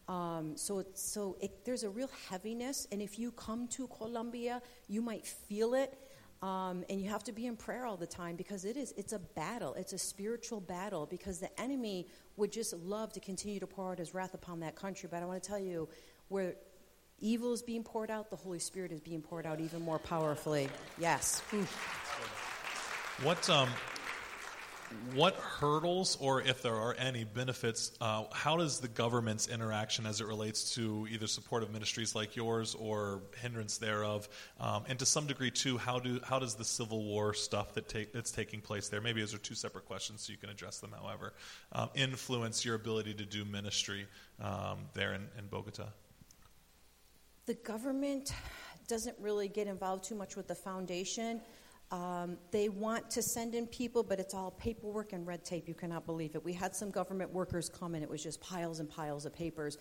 Um, 0.07 0.55
so 0.57 0.85
so 0.93 1.37
it, 1.41 1.65
there's 1.65 1.81
a 1.81 1.89
real 1.89 2.11
heaviness, 2.29 2.87
and 2.91 3.01
if 3.01 3.17
you 3.17 3.31
come 3.31 3.67
to 3.69 3.87
Colombia, 3.87 4.61
you 4.87 5.01
might 5.01 5.25
feel 5.25 5.73
it. 5.73 5.97
Um, 6.43 6.83
and 6.87 7.01
you 7.01 7.09
have 7.09 7.23
to 7.23 7.31
be 7.31 7.47
in 7.47 7.55
prayer 7.55 7.87
all 7.87 7.97
the 7.97 8.05
time 8.05 8.35
because 8.35 8.63
it 8.63 8.77
is 8.77 8.93
it's 8.97 9.13
a 9.13 9.19
battle 9.19 9.73
it's 9.73 9.93
a 9.93 9.97
spiritual 9.97 10.59
battle 10.59 11.07
because 11.07 11.39
the 11.39 11.49
enemy 11.59 12.07
would 12.35 12.51
just 12.51 12.73
love 12.73 13.13
to 13.13 13.21
continue 13.21 13.59
to 13.59 13.65
pour 13.65 13.93
out 13.93 13.99
his 13.99 14.13
wrath 14.13 14.33
upon 14.33 14.59
that 14.59 14.75
country 14.75 15.07
but 15.09 15.23
i 15.23 15.25
want 15.25 15.41
to 15.41 15.49
tell 15.49 15.57
you 15.57 15.87
where 16.27 16.55
evil 17.19 17.53
is 17.53 17.61
being 17.61 17.83
poured 17.83 18.11
out, 18.11 18.29
the 18.29 18.35
Holy 18.35 18.59
Spirit 18.59 18.91
is 18.91 19.01
being 19.01 19.21
poured 19.21 19.45
out 19.45 19.59
even 19.59 19.81
more 19.81 19.99
powerfully. 19.99 20.69
Yes. 20.97 21.41
What 23.23 23.49
um, 23.49 23.69
what 25.13 25.35
hurdles, 25.35 26.17
or 26.19 26.41
if 26.41 26.61
there 26.61 26.75
are 26.75 26.93
any 26.97 27.23
benefits, 27.23 27.91
uh, 28.01 28.25
how 28.31 28.57
does 28.57 28.79
the 28.79 28.87
government's 28.87 29.47
interaction 29.47 30.05
as 30.05 30.21
it 30.21 30.27
relates 30.27 30.75
to 30.75 31.07
either 31.09 31.27
supportive 31.27 31.71
ministries 31.71 32.13
like 32.13 32.35
yours 32.35 32.75
or 32.75 33.23
hindrance 33.41 33.77
thereof, 33.77 34.27
um, 34.59 34.83
and 34.87 34.99
to 34.99 35.05
some 35.05 35.27
degree 35.27 35.51
too, 35.51 35.77
how 35.77 35.99
do 35.99 36.19
how 36.23 36.39
does 36.39 36.55
the 36.55 36.65
Civil 36.65 37.03
War 37.03 37.33
stuff 37.33 37.73
that 37.73 37.87
take, 37.87 38.13
that's 38.13 38.31
taking 38.31 38.61
place 38.61 38.89
there? 38.89 39.01
Maybe 39.01 39.21
those 39.21 39.33
are 39.33 39.39
two 39.39 39.55
separate 39.55 39.85
questions, 39.85 40.21
so 40.21 40.31
you 40.31 40.37
can 40.37 40.49
address 40.49 40.79
them. 40.79 40.93
However, 40.99 41.33
um, 41.71 41.89
influence 41.95 42.63
your 42.65 42.75
ability 42.75 43.15
to 43.15 43.25
do 43.25 43.45
ministry 43.45 44.07
um, 44.41 44.79
there 44.93 45.13
in, 45.13 45.27
in 45.37 45.47
Bogota 45.49 45.87
the 47.45 47.53
government 47.53 48.33
doesn't 48.87 49.17
really 49.19 49.47
get 49.47 49.67
involved 49.67 50.03
too 50.03 50.15
much 50.15 50.35
with 50.35 50.47
the 50.47 50.55
foundation. 50.55 51.41
Um, 51.91 52.37
they 52.51 52.69
want 52.69 53.09
to 53.11 53.21
send 53.21 53.53
in 53.53 53.67
people, 53.67 54.03
but 54.03 54.19
it's 54.19 54.33
all 54.33 54.51
paperwork 54.51 55.13
and 55.13 55.25
red 55.25 55.45
tape. 55.45 55.67
You 55.67 55.75
cannot 55.75 56.05
believe 56.05 56.35
it. 56.35 56.43
We 56.43 56.53
had 56.53 56.75
some 56.75 56.89
government 56.89 57.31
workers 57.31 57.69
come 57.69 57.93
and 57.93 58.03
it 58.03 58.09
was 58.09 58.23
just 58.23 58.41
piles 58.41 58.79
and 58.79 58.89
piles 58.89 59.25
of 59.25 59.33
papers. 59.33 59.77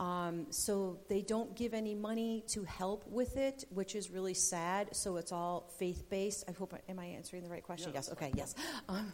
Um, 0.00 0.46
so 0.50 0.98
they 1.08 1.22
don't 1.22 1.54
give 1.54 1.72
any 1.72 1.94
money 1.94 2.42
to 2.48 2.64
help 2.64 3.06
with 3.06 3.36
it, 3.36 3.64
which 3.70 3.94
is 3.94 4.10
really 4.10 4.34
sad. 4.34 4.96
So 4.96 5.16
it's 5.18 5.30
all 5.30 5.70
faith 5.78 6.10
based. 6.10 6.44
I 6.48 6.52
hope. 6.52 6.74
Am 6.88 6.98
I 6.98 7.06
answering 7.06 7.44
the 7.44 7.50
right 7.50 7.62
question? 7.62 7.92
Yes. 7.94 8.10
Okay. 8.10 8.32
Yes. 8.36 8.54
Um, 8.88 9.12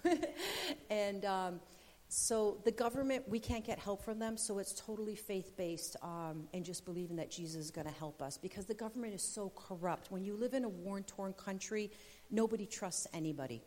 and 0.90 1.24
um, 1.24 1.61
so 2.12 2.61
the 2.64 2.73
government, 2.73 3.29
we 3.29 3.38
can't 3.38 3.64
get 3.64 3.79
help 3.79 4.03
from 4.03 4.18
them. 4.18 4.37
So 4.37 4.59
it's 4.59 4.73
totally 4.73 5.14
faith 5.14 5.57
based 5.57 5.94
um, 6.03 6.49
and 6.53 6.64
just 6.64 6.85
believing 6.85 7.14
that 7.16 7.31
Jesus 7.31 7.66
is 7.66 7.70
going 7.70 7.87
to 7.87 7.92
help 7.92 8.20
us 8.20 8.37
because 8.37 8.66
the 8.66 8.75
government 8.75 9.14
is 9.14 9.23
so 9.23 9.53
corrupt. 9.55 10.11
When 10.11 10.25
you 10.25 10.35
live 10.35 10.53
in 10.53 10.64
a 10.64 10.68
war 10.68 11.01
torn 11.03 11.35
country, 11.35 11.92
nobody 12.29 12.66
trusts 12.66 13.07
anybody. 13.14 13.62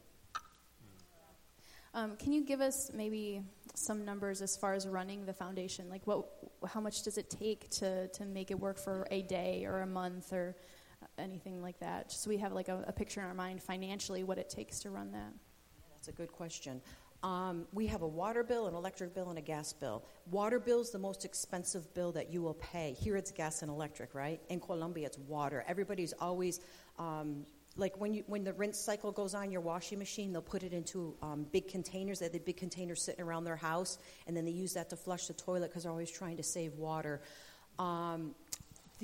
Um, 1.93 2.17
can 2.17 2.33
you 2.33 2.43
give 2.43 2.59
us 2.59 2.91
maybe 2.93 3.43
some 3.75 4.03
numbers 4.03 4.41
as 4.41 4.57
far 4.57 4.73
as 4.73 4.89
running 4.89 5.25
the 5.25 5.33
foundation? 5.33 5.87
Like, 5.87 6.05
what, 6.05 6.25
how 6.67 6.81
much 6.81 7.03
does 7.03 7.17
it 7.17 7.29
take 7.29 7.69
to, 7.69 8.09
to 8.09 8.25
make 8.25 8.51
it 8.51 8.59
work 8.59 8.77
for 8.77 9.07
a 9.09 9.21
day 9.21 9.63
or 9.65 9.83
a 9.83 9.87
month 9.87 10.33
or 10.33 10.57
anything 11.17 11.61
like 11.61 11.79
that? 11.79 12.09
Just 12.09 12.23
so 12.23 12.29
we 12.29 12.37
have 12.39 12.51
like 12.51 12.67
a, 12.67 12.83
a 12.87 12.91
picture 12.91 13.21
in 13.21 13.25
our 13.25 13.33
mind 13.33 13.63
financially 13.63 14.25
what 14.25 14.37
it 14.37 14.49
takes 14.49 14.79
to 14.79 14.89
run 14.89 15.13
that. 15.13 15.31
That's 15.93 16.09
a 16.09 16.11
good 16.11 16.33
question. 16.33 16.81
Um, 17.23 17.67
we 17.71 17.87
have 17.87 18.01
a 18.01 18.07
water 18.07 18.43
bill, 18.43 18.67
an 18.67 18.75
electric 18.75 19.15
bill, 19.15 19.29
and 19.29 19.39
a 19.39 19.41
gas 19.41 19.71
bill. 19.71 20.03
Water 20.29 20.59
bill 20.59 20.81
is 20.81 20.91
the 20.91 20.99
most 20.99 21.23
expensive 21.23 21.93
bill 21.93 22.11
that 22.11 22.31
you 22.33 22.41
will 22.41 22.55
pay. 22.55 22.95
Here 22.99 23.15
it's 23.15 23.31
gas 23.31 23.61
and 23.61 23.71
electric, 23.71 24.13
right? 24.13 24.41
In 24.49 24.59
Colombia, 24.59 25.07
it's 25.07 25.17
water. 25.17 25.63
Everybody's 25.65 26.13
always 26.19 26.59
um, 26.99 27.45
like 27.75 27.99
when 27.99 28.13
you 28.13 28.23
when 28.27 28.43
the 28.43 28.53
rinse 28.53 28.77
cycle 28.77 29.11
goes 29.11 29.33
on 29.33 29.51
your 29.51 29.61
washing 29.61 29.99
machine, 29.99 30.33
they'll 30.33 30.41
put 30.41 30.63
it 30.63 30.73
into 30.73 31.15
um, 31.21 31.47
big 31.51 31.69
containers. 31.69 32.19
They 32.19 32.25
have 32.25 32.33
the 32.33 32.39
big 32.39 32.57
containers 32.57 33.01
sitting 33.01 33.23
around 33.23 33.45
their 33.45 33.55
house, 33.55 33.97
and 34.27 34.35
then 34.35 34.45
they 34.45 34.51
use 34.51 34.73
that 34.73 34.89
to 34.89 34.95
flush 34.95 35.27
the 35.27 35.33
toilet 35.33 35.69
because 35.69 35.83
they're 35.83 35.91
always 35.91 36.11
trying 36.11 36.37
to 36.37 36.43
save 36.43 36.73
water. 36.75 37.21
Um, 37.79 38.35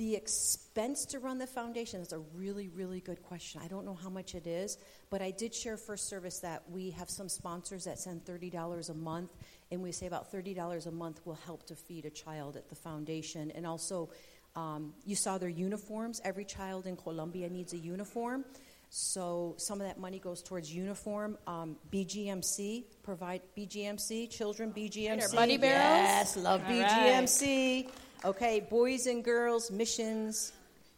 the 0.00 0.16
expense 0.16 1.04
to 1.04 1.18
run 1.18 1.36
the 1.36 1.46
foundation 1.46 2.00
is 2.00 2.14
a 2.14 2.20
really, 2.34 2.68
really 2.68 3.00
good 3.00 3.22
question. 3.22 3.60
I 3.62 3.68
don't 3.68 3.84
know 3.84 3.98
how 4.02 4.08
much 4.08 4.34
it 4.34 4.46
is, 4.46 4.78
but 5.10 5.20
I 5.20 5.30
did 5.30 5.54
share 5.54 5.76
first 5.76 6.08
service 6.08 6.38
that 6.38 6.62
we 6.70 6.88
have 6.92 7.10
some 7.10 7.28
sponsors 7.28 7.84
that 7.84 7.98
send 7.98 8.24
$30 8.24 8.88
a 8.88 8.94
month, 8.94 9.30
and 9.70 9.82
we 9.82 9.92
say 9.92 10.06
about 10.06 10.32
$30 10.32 10.86
a 10.86 10.90
month 10.90 11.20
will 11.26 11.38
help 11.44 11.66
to 11.66 11.76
feed 11.76 12.06
a 12.06 12.10
child 12.10 12.56
at 12.56 12.70
the 12.70 12.74
foundation. 12.74 13.50
And 13.50 13.66
also, 13.66 14.08
um, 14.56 14.94
you 15.04 15.16
saw 15.16 15.36
their 15.36 15.50
uniforms. 15.50 16.22
Every 16.24 16.46
child 16.46 16.86
in 16.86 16.96
Colombia 16.96 17.50
needs 17.50 17.74
a 17.74 17.78
uniform. 17.78 18.46
So 18.88 19.54
some 19.58 19.82
of 19.82 19.86
that 19.86 20.00
money 20.00 20.18
goes 20.18 20.42
towards 20.42 20.74
uniform. 20.74 21.36
Um, 21.46 21.76
BGMC 21.92 22.84
provide 23.02 23.42
BGMC 23.54 24.30
children 24.30 24.72
BGMC. 24.72 25.34
Buddy 25.34 25.58
barrels. 25.58 26.08
Yes, 26.08 26.36
love 26.38 26.62
All 26.64 26.72
BGMC. 26.72 27.90
Okay, 28.24 28.60
boys 28.60 29.06
and 29.06 29.24
girls 29.24 29.70
missions 29.70 30.52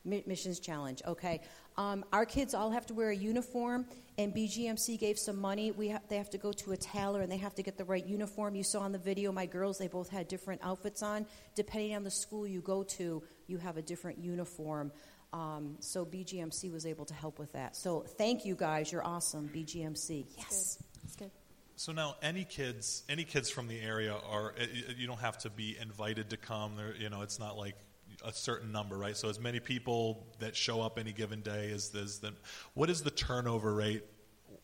mi- 0.04 0.24
missions 0.26 0.58
challenge. 0.58 1.02
Okay, 1.06 1.40
um, 1.76 2.04
our 2.12 2.26
kids 2.26 2.52
all 2.52 2.70
have 2.70 2.84
to 2.86 2.94
wear 2.94 3.10
a 3.10 3.16
uniform, 3.16 3.86
and 4.18 4.34
BGMC 4.34 4.98
gave 4.98 5.18
some 5.18 5.40
money. 5.40 5.70
We 5.70 5.90
ha- 5.90 6.00
they 6.08 6.16
have 6.16 6.30
to 6.30 6.38
go 6.38 6.52
to 6.52 6.72
a 6.72 6.76
tailor 6.76 7.20
and 7.22 7.30
they 7.30 7.36
have 7.36 7.54
to 7.54 7.62
get 7.62 7.78
the 7.78 7.84
right 7.84 8.04
uniform. 8.04 8.56
You 8.56 8.64
saw 8.64 8.80
on 8.80 8.92
the 8.92 8.98
video, 8.98 9.30
my 9.30 9.46
girls 9.46 9.78
they 9.78 9.86
both 9.88 10.08
had 10.08 10.26
different 10.26 10.60
outfits 10.64 11.02
on. 11.02 11.26
Depending 11.54 11.94
on 11.94 12.02
the 12.02 12.10
school 12.10 12.46
you 12.46 12.60
go 12.60 12.82
to, 12.82 13.22
you 13.46 13.58
have 13.58 13.76
a 13.76 13.82
different 13.82 14.18
uniform. 14.18 14.92
Um, 15.32 15.76
so 15.80 16.04
BGMC 16.04 16.70
was 16.72 16.84
able 16.84 17.06
to 17.06 17.14
help 17.14 17.38
with 17.38 17.52
that. 17.52 17.74
So 17.76 18.00
thank 18.00 18.44
you 18.44 18.54
guys. 18.54 18.92
You're 18.92 19.06
awesome, 19.06 19.48
BGMC. 19.48 20.26
Yes. 20.36 20.82
That's 21.02 21.16
good. 21.16 21.30
So 21.82 21.90
now, 21.90 22.14
any 22.22 22.44
kids, 22.44 23.02
any 23.08 23.24
kids 23.24 23.50
from 23.50 23.66
the 23.66 23.80
area 23.80 24.14
are. 24.30 24.54
eh, 24.56 24.66
eh, 24.72 24.92
You 24.96 25.08
don't 25.08 25.18
have 25.18 25.38
to 25.38 25.50
be 25.50 25.76
invited 25.80 26.30
to 26.30 26.36
come. 26.36 26.76
There, 26.76 26.94
you 26.94 27.10
know, 27.10 27.22
it's 27.22 27.40
not 27.40 27.58
like 27.58 27.74
a 28.24 28.32
certain 28.32 28.70
number, 28.70 28.96
right? 28.96 29.16
So 29.16 29.28
as 29.28 29.40
many 29.40 29.58
people 29.58 30.28
that 30.38 30.54
show 30.54 30.80
up 30.80 30.96
any 30.96 31.10
given 31.10 31.40
day 31.40 31.72
as 31.72 31.88
there's. 31.88 32.22
What 32.74 32.88
is 32.88 33.02
the 33.02 33.10
turnover 33.10 33.74
rate? 33.74 34.04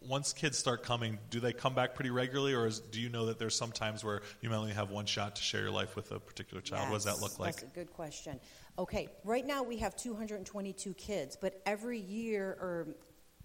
Once 0.07 0.33
kids 0.33 0.57
start 0.57 0.85
coming, 0.85 1.19
do 1.29 1.41
they 1.41 1.53
come 1.53 1.75
back 1.75 1.97
pretty 1.97 2.11
regularly, 2.11 2.55
or 2.55 2.69
is, 2.69 2.79
do 2.79 3.01
you 3.01 3.09
know 3.09 3.27
that 3.27 3.41
there's 3.41 3.57
some 3.57 3.73
times 3.73 4.05
where 4.05 4.23
you 4.41 4.49
may 4.49 4.55
only 4.55 4.73
have 4.73 4.91
one 4.91 5.05
shot 5.05 5.35
to 5.35 5.43
share 5.43 5.63
your 5.63 5.73
life 5.73 5.97
with 5.97 6.13
a 6.13 6.21
particular 6.21 6.61
child? 6.61 6.89
What 6.89 6.95
does 6.95 7.05
that 7.07 7.21
look 7.21 7.41
like? 7.41 7.55
That's 7.55 7.65
a 7.65 7.75
good 7.75 7.93
question. 7.93 8.39
Okay, 8.79 9.09
right 9.25 9.45
now 9.45 9.65
we 9.65 9.79
have 9.79 9.97
222 9.97 10.95
kids, 10.95 11.37
but 11.41 11.61
every 11.67 11.99
year 11.99 12.57
or 12.61 12.95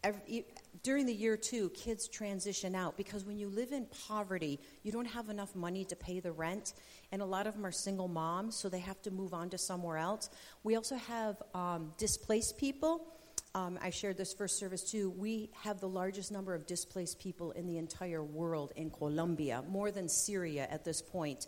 every, 0.04 0.46
during 0.84 1.06
the 1.06 1.14
year 1.14 1.38
too, 1.38 1.70
kids 1.70 2.08
transition 2.08 2.76
out 2.76 2.98
because 2.98 3.24
when 3.24 3.40
you 3.40 3.48
live 3.48 3.72
in 3.72 3.88
poverty, 4.08 4.60
you 4.84 4.92
don't 4.92 5.06
have 5.06 5.30
enough 5.30 5.56
money 5.56 5.86
to 5.86 5.96
pay 5.96 6.20
the 6.20 6.32
rent, 6.32 6.74
and 7.12 7.22
a 7.22 7.26
lot 7.26 7.48
of 7.48 7.54
them 7.54 7.66
are 7.66 7.72
single 7.72 8.08
moms, 8.08 8.56
so 8.56 8.70
they 8.70 8.80
have 8.80 9.02
to 9.04 9.12
move 9.12 9.34
on 9.34 9.50
to 9.50 9.58
somewhere 9.58 9.98
else. 9.98 10.30
We 10.64 10.76
also 10.76 10.98
have 10.98 11.42
um, 11.54 11.94
displaced 11.98 12.58
people. 12.58 13.08
Um, 13.56 13.78
I 13.82 13.92
shared 13.92 14.18
this 14.18 14.34
first 14.34 14.58
service 14.58 14.84
too. 14.84 15.12
We 15.12 15.52
have 15.62 15.80
the 15.80 15.88
largest 15.88 16.32
number 16.32 16.54
of 16.56 16.66
displaced 16.66 17.20
people 17.20 17.52
in 17.52 17.68
the 17.68 17.78
entire 17.78 18.24
world 18.24 18.74
in 18.76 18.90
Colombia, 18.90 19.64
more 19.70 19.92
than 19.92 20.10
Syria 20.10 20.68
at 20.70 20.84
this 20.84 21.02
point. 21.02 21.48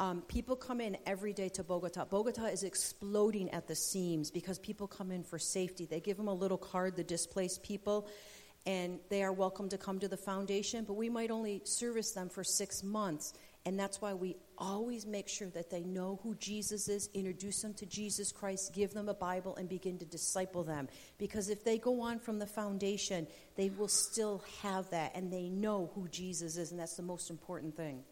Um, 0.00 0.22
people 0.22 0.54
come 0.54 0.80
in 0.80 0.96
every 1.06 1.32
day 1.32 1.48
to 1.50 1.64
Bogota. 1.64 2.04
Bogota 2.04 2.44
is 2.44 2.62
exploding 2.62 3.50
at 3.50 3.66
the 3.66 3.74
seams 3.74 4.30
because 4.30 4.58
people 4.58 4.86
come 4.86 5.10
in 5.10 5.24
for 5.24 5.40
safety. 5.40 5.86
They 5.86 5.98
give 5.98 6.16
them 6.16 6.28
a 6.28 6.34
little 6.34 6.56
card, 6.56 6.94
the 6.94 7.02
displaced 7.02 7.64
people, 7.64 8.08
and 8.64 9.00
they 9.08 9.24
are 9.24 9.32
welcome 9.32 9.68
to 9.70 9.78
come 9.78 9.98
to 9.98 10.06
the 10.06 10.16
foundation, 10.16 10.84
but 10.84 10.94
we 10.94 11.08
might 11.08 11.32
only 11.32 11.62
service 11.64 12.12
them 12.12 12.28
for 12.28 12.44
six 12.44 12.84
months. 12.84 13.32
And 13.66 13.78
that's 13.78 14.00
why 14.00 14.14
we 14.14 14.36
always 14.56 15.04
make 15.04 15.28
sure 15.28 15.48
that 15.50 15.68
they 15.68 15.82
know 15.82 16.20
who 16.22 16.36
Jesus 16.36 16.88
is, 16.88 17.10
introduce 17.12 17.60
them 17.60 17.74
to 17.74 17.86
Jesus 17.86 18.30
Christ, 18.30 18.72
give 18.72 18.94
them 18.94 19.08
a 19.08 19.14
Bible, 19.14 19.56
and 19.56 19.68
begin 19.68 19.98
to 19.98 20.04
disciple 20.04 20.62
them. 20.62 20.88
Because 21.18 21.48
if 21.48 21.64
they 21.64 21.76
go 21.76 22.00
on 22.00 22.20
from 22.20 22.38
the 22.38 22.46
foundation, 22.46 23.26
they 23.56 23.68
will 23.70 23.88
still 23.88 24.44
have 24.62 24.88
that, 24.90 25.12
and 25.16 25.32
they 25.32 25.48
know 25.48 25.90
who 25.94 26.06
Jesus 26.08 26.56
is, 26.56 26.70
and 26.70 26.78
that's 26.78 26.96
the 26.96 27.02
most 27.02 27.30
important 27.30 27.76
thing. 27.76 28.04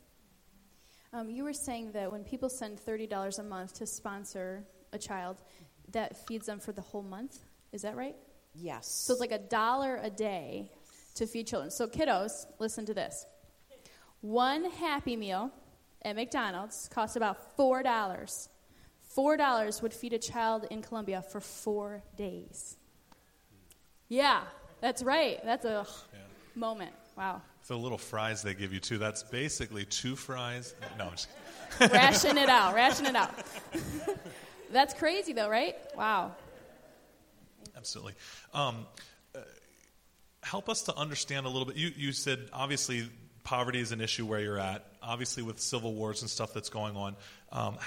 Um, 1.16 1.30
you 1.30 1.44
were 1.44 1.54
saying 1.54 1.92
that 1.92 2.12
when 2.12 2.24
people 2.24 2.50
send 2.50 2.78
$30 2.78 3.38
a 3.38 3.42
month 3.42 3.72
to 3.78 3.86
sponsor 3.86 4.62
a 4.92 4.98
child, 4.98 5.38
that 5.92 6.26
feeds 6.26 6.44
them 6.44 6.60
for 6.60 6.72
the 6.72 6.82
whole 6.82 7.02
month. 7.02 7.38
Is 7.72 7.82
that 7.82 7.96
right? 7.96 8.14
Yes. 8.54 8.86
So 8.86 9.14
it's 9.14 9.20
like 9.20 9.32
a 9.32 9.38
dollar 9.38 9.98
a 10.02 10.10
day 10.10 10.70
to 11.14 11.26
feed 11.26 11.46
children. 11.46 11.70
So, 11.70 11.86
kiddos, 11.86 12.44
listen 12.58 12.84
to 12.84 12.92
this. 12.92 13.24
One 14.20 14.70
Happy 14.70 15.16
Meal 15.16 15.50
at 16.02 16.16
McDonald's 16.16 16.86
costs 16.92 17.16
about 17.16 17.56
$4. 17.56 18.48
$4 19.16 19.82
would 19.82 19.94
feed 19.94 20.12
a 20.12 20.18
child 20.18 20.66
in 20.70 20.82
Colombia 20.82 21.22
for 21.22 21.40
four 21.40 22.02
days. 22.18 22.76
Yeah, 24.08 24.42
that's 24.82 25.02
right. 25.02 25.40
That's 25.46 25.64
a 25.64 25.86
moment. 26.54 26.92
Wow. 27.16 27.40
The 27.66 27.76
little 27.76 27.98
fries 27.98 28.42
they 28.42 28.54
give 28.54 28.72
you 28.72 28.78
too. 28.78 28.98
That's 28.98 29.24
basically 29.24 29.84
two 29.84 30.14
fries. 30.14 30.74
No, 30.98 31.06
I'm 31.06 31.10
just 31.10 31.28
kidding. 31.78 31.94
Ration 31.96 32.38
it 32.38 32.48
out. 32.48 32.74
Ration 32.74 33.06
it 33.06 33.16
out. 33.16 33.34
that's 34.72 34.94
crazy, 34.94 35.32
though, 35.32 35.48
right? 35.48 35.74
Wow. 35.96 36.32
Absolutely. 37.76 38.14
Um, 38.54 38.86
uh, 39.34 39.40
help 40.42 40.68
us 40.68 40.82
to 40.82 40.96
understand 40.96 41.44
a 41.46 41.48
little 41.48 41.66
bit. 41.66 41.76
You, 41.76 41.90
you 41.96 42.12
said 42.12 42.48
obviously 42.52 43.08
poverty 43.46 43.78
is 43.78 43.92
an 43.92 44.00
issue 44.00 44.26
where 44.26 44.40
you're 44.40 44.58
at. 44.58 44.84
Obviously, 45.00 45.44
with 45.44 45.60
civil 45.60 45.94
wars 45.94 46.20
and 46.22 46.28
stuff 46.28 46.52
that's 46.52 46.68
going 46.68 46.96
on, 46.96 47.14
um, 47.52 47.78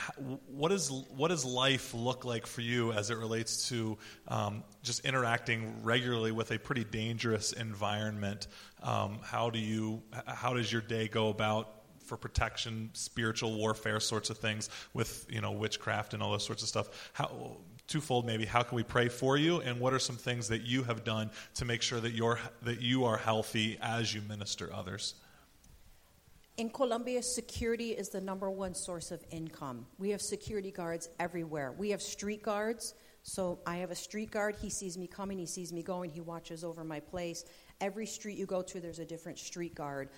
what 0.48 0.72
is 0.72 0.90
what 1.18 1.28
does 1.28 1.44
life 1.44 1.94
look 1.94 2.24
like 2.24 2.48
for 2.48 2.62
you 2.62 2.94
as 2.94 3.10
it 3.10 3.18
relates 3.18 3.68
to 3.68 3.98
um, 4.30 4.64
just 4.84 5.04
interacting 5.04 5.84
regularly 5.84 6.32
with 6.32 6.52
a 6.52 6.58
pretty 6.58 6.86
dangerous 6.86 7.52
environment? 7.52 8.48
Um, 8.82 9.20
how 9.22 9.50
do 9.50 9.60
you 9.60 10.02
how 10.26 10.54
does 10.54 10.72
your 10.72 10.82
day 10.82 11.08
go 11.08 11.30
about? 11.30 11.76
For 12.06 12.18
protection, 12.18 12.90
spiritual 12.94 13.56
warfare, 13.56 14.00
sorts 14.00 14.32
of 14.32 14.40
things 14.40 14.70
with 14.94 15.28
you 15.30 15.42
know 15.42 15.52
witchcraft 15.52 16.16
and 16.16 16.24
all 16.24 16.32
those 16.32 16.46
sorts 16.46 16.64
of 16.64 16.70
stuff. 16.70 17.12
How 17.14 17.58
twofold 17.88 18.26
maybe 18.26 18.46
how 18.46 18.64
can 18.64 18.76
we 18.76 18.84
pray 18.84 19.10
for 19.10 19.36
you 19.36 19.62
and 19.62 19.80
what 19.80 19.94
are 19.94 20.00
some 20.00 20.16
things 20.16 20.48
that 20.48 20.62
you 20.62 20.84
have 20.84 21.04
done 21.04 21.30
to 21.56 21.66
make 21.66 21.82
sure 21.82 22.00
that 22.00 22.14
you're 22.14 22.40
that 22.62 22.82
you 22.82 23.06
are 23.06 23.18
healthy 23.18 23.78
as 23.82 24.14
you 24.14 24.22
minister 24.22 24.72
others 24.74 25.16
In 26.60 26.70
Colombia, 26.70 27.24
security 27.24 27.92
is 27.92 28.10
the 28.10 28.20
number 28.20 28.52
one 28.52 28.74
source 28.74 29.12
of 29.12 29.24
income. 29.32 29.86
We 29.98 30.10
have 30.10 30.22
security 30.22 30.72
guards 30.72 31.08
everywhere. 31.18 31.72
We 31.72 31.90
have 31.92 32.02
street 32.02 32.44
guards. 32.44 32.96
So 33.24 33.60
I 33.66 33.78
have 33.78 33.92
a 33.92 33.96
street 33.96 34.30
guard. 34.30 34.58
He 34.62 34.70
sees 34.70 34.98
me 34.98 35.08
coming, 35.08 35.40
he 35.40 35.46
sees 35.46 35.72
me 35.72 35.82
going, 35.82 36.10
he 36.10 36.20
watches 36.20 36.66
over 36.66 36.84
my 36.84 37.00
place. 37.00 37.46
Every 37.80 38.06
street 38.06 38.38
you 38.38 38.46
go 38.46 38.62
to, 38.62 38.82
there's 38.82 39.00
a 39.00 39.06
different 39.06 39.40
street 39.40 39.74
guard. 39.74 40.10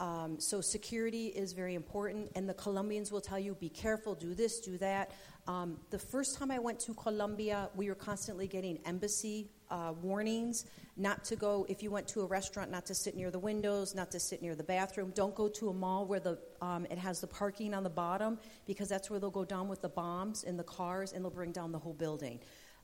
Um, 0.00 0.40
so 0.40 0.62
security 0.62 1.26
is 1.26 1.52
very 1.52 1.74
important, 1.74 2.32
and 2.36 2.48
the 2.48 2.54
Colombians 2.54 3.12
will 3.12 3.20
tell 3.20 3.38
you, 3.38 3.54
be 3.54 3.68
careful, 3.68 4.14
do 4.14 4.32
this, 4.32 4.60
do 4.60 4.78
that. 4.78 5.10
Um, 5.48 5.78
the 5.90 5.98
first 5.98 6.38
time 6.38 6.50
I 6.50 6.58
went 6.60 6.78
to 6.80 6.94
Colombia, 6.94 7.68
we 7.74 7.88
were 7.88 7.96
constantly 7.96 8.46
getting 8.46 8.78
embassy 8.84 9.48
uh, 9.70 9.92
warnings 10.00 10.66
not 10.96 11.24
to 11.24 11.36
go, 11.36 11.66
if 11.68 11.82
you 11.82 11.90
went 11.90 12.06
to 12.08 12.20
a 12.20 12.26
restaurant, 12.26 12.70
not 12.70 12.86
to 12.86 12.94
sit 12.94 13.16
near 13.16 13.30
the 13.30 13.38
windows, 13.38 13.94
not 13.94 14.10
to 14.12 14.20
sit 14.20 14.42
near 14.42 14.54
the 14.54 14.62
bathroom. 14.62 15.10
Don't 15.14 15.34
go 15.34 15.48
to 15.48 15.70
a 15.70 15.72
mall 15.72 16.06
where 16.06 16.20
the, 16.20 16.38
um, 16.60 16.86
it 16.90 16.98
has 16.98 17.20
the 17.20 17.26
parking 17.26 17.74
on 17.74 17.82
the 17.82 17.90
bottom, 17.90 18.38
because 18.66 18.88
that's 18.88 19.10
where 19.10 19.18
they'll 19.18 19.30
go 19.30 19.44
down 19.44 19.68
with 19.68 19.80
the 19.80 19.88
bombs 19.88 20.44
in 20.44 20.56
the 20.56 20.62
cars 20.64 21.12
and 21.12 21.24
they'll 21.24 21.30
bring 21.30 21.50
down 21.50 21.72
the 21.72 21.78
whole 21.78 21.94
building. 21.94 22.38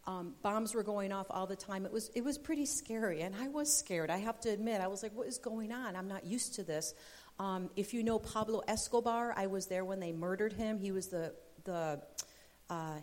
Um, 0.07 0.35
bombs 0.43 0.75
were 0.75 0.83
going 0.83 1.13
off 1.13 1.27
all 1.29 1.47
the 1.47 1.55
time. 1.55 1.85
It 1.85 1.93
was, 1.93 2.11
it 2.15 2.25
was 2.25 2.39
pretty 2.39 2.65
scary, 2.65 3.21
and 3.21 3.37
I 3.37 3.49
was 3.49 3.71
scared. 3.71 4.11
I 4.11 4.17
have 4.17 4.41
to 4.41 4.49
admit, 4.49 4.81
I 4.81 4.87
was 4.87 5.03
like, 5.03 5.15
what 5.15 5.29
is 5.29 5.37
going 5.37 5.71
on? 5.71 5.95
I'm 5.95 6.09
not 6.09 6.25
used 6.25 6.55
to 6.55 6.65
this. 6.65 6.95
Um, 7.39 7.69
if 7.77 7.93
you 7.93 8.03
know 8.03 8.19
Pablo 8.19 8.63
Escobar, 8.67 9.35
I 9.37 9.47
was 9.47 9.67
there 9.67 9.85
when 9.85 10.01
they 10.01 10.13
murdered 10.13 10.55
him. 10.55 10.79
He 10.79 10.93
was 10.93 11.09
the, 11.09 11.35
the 11.65 12.01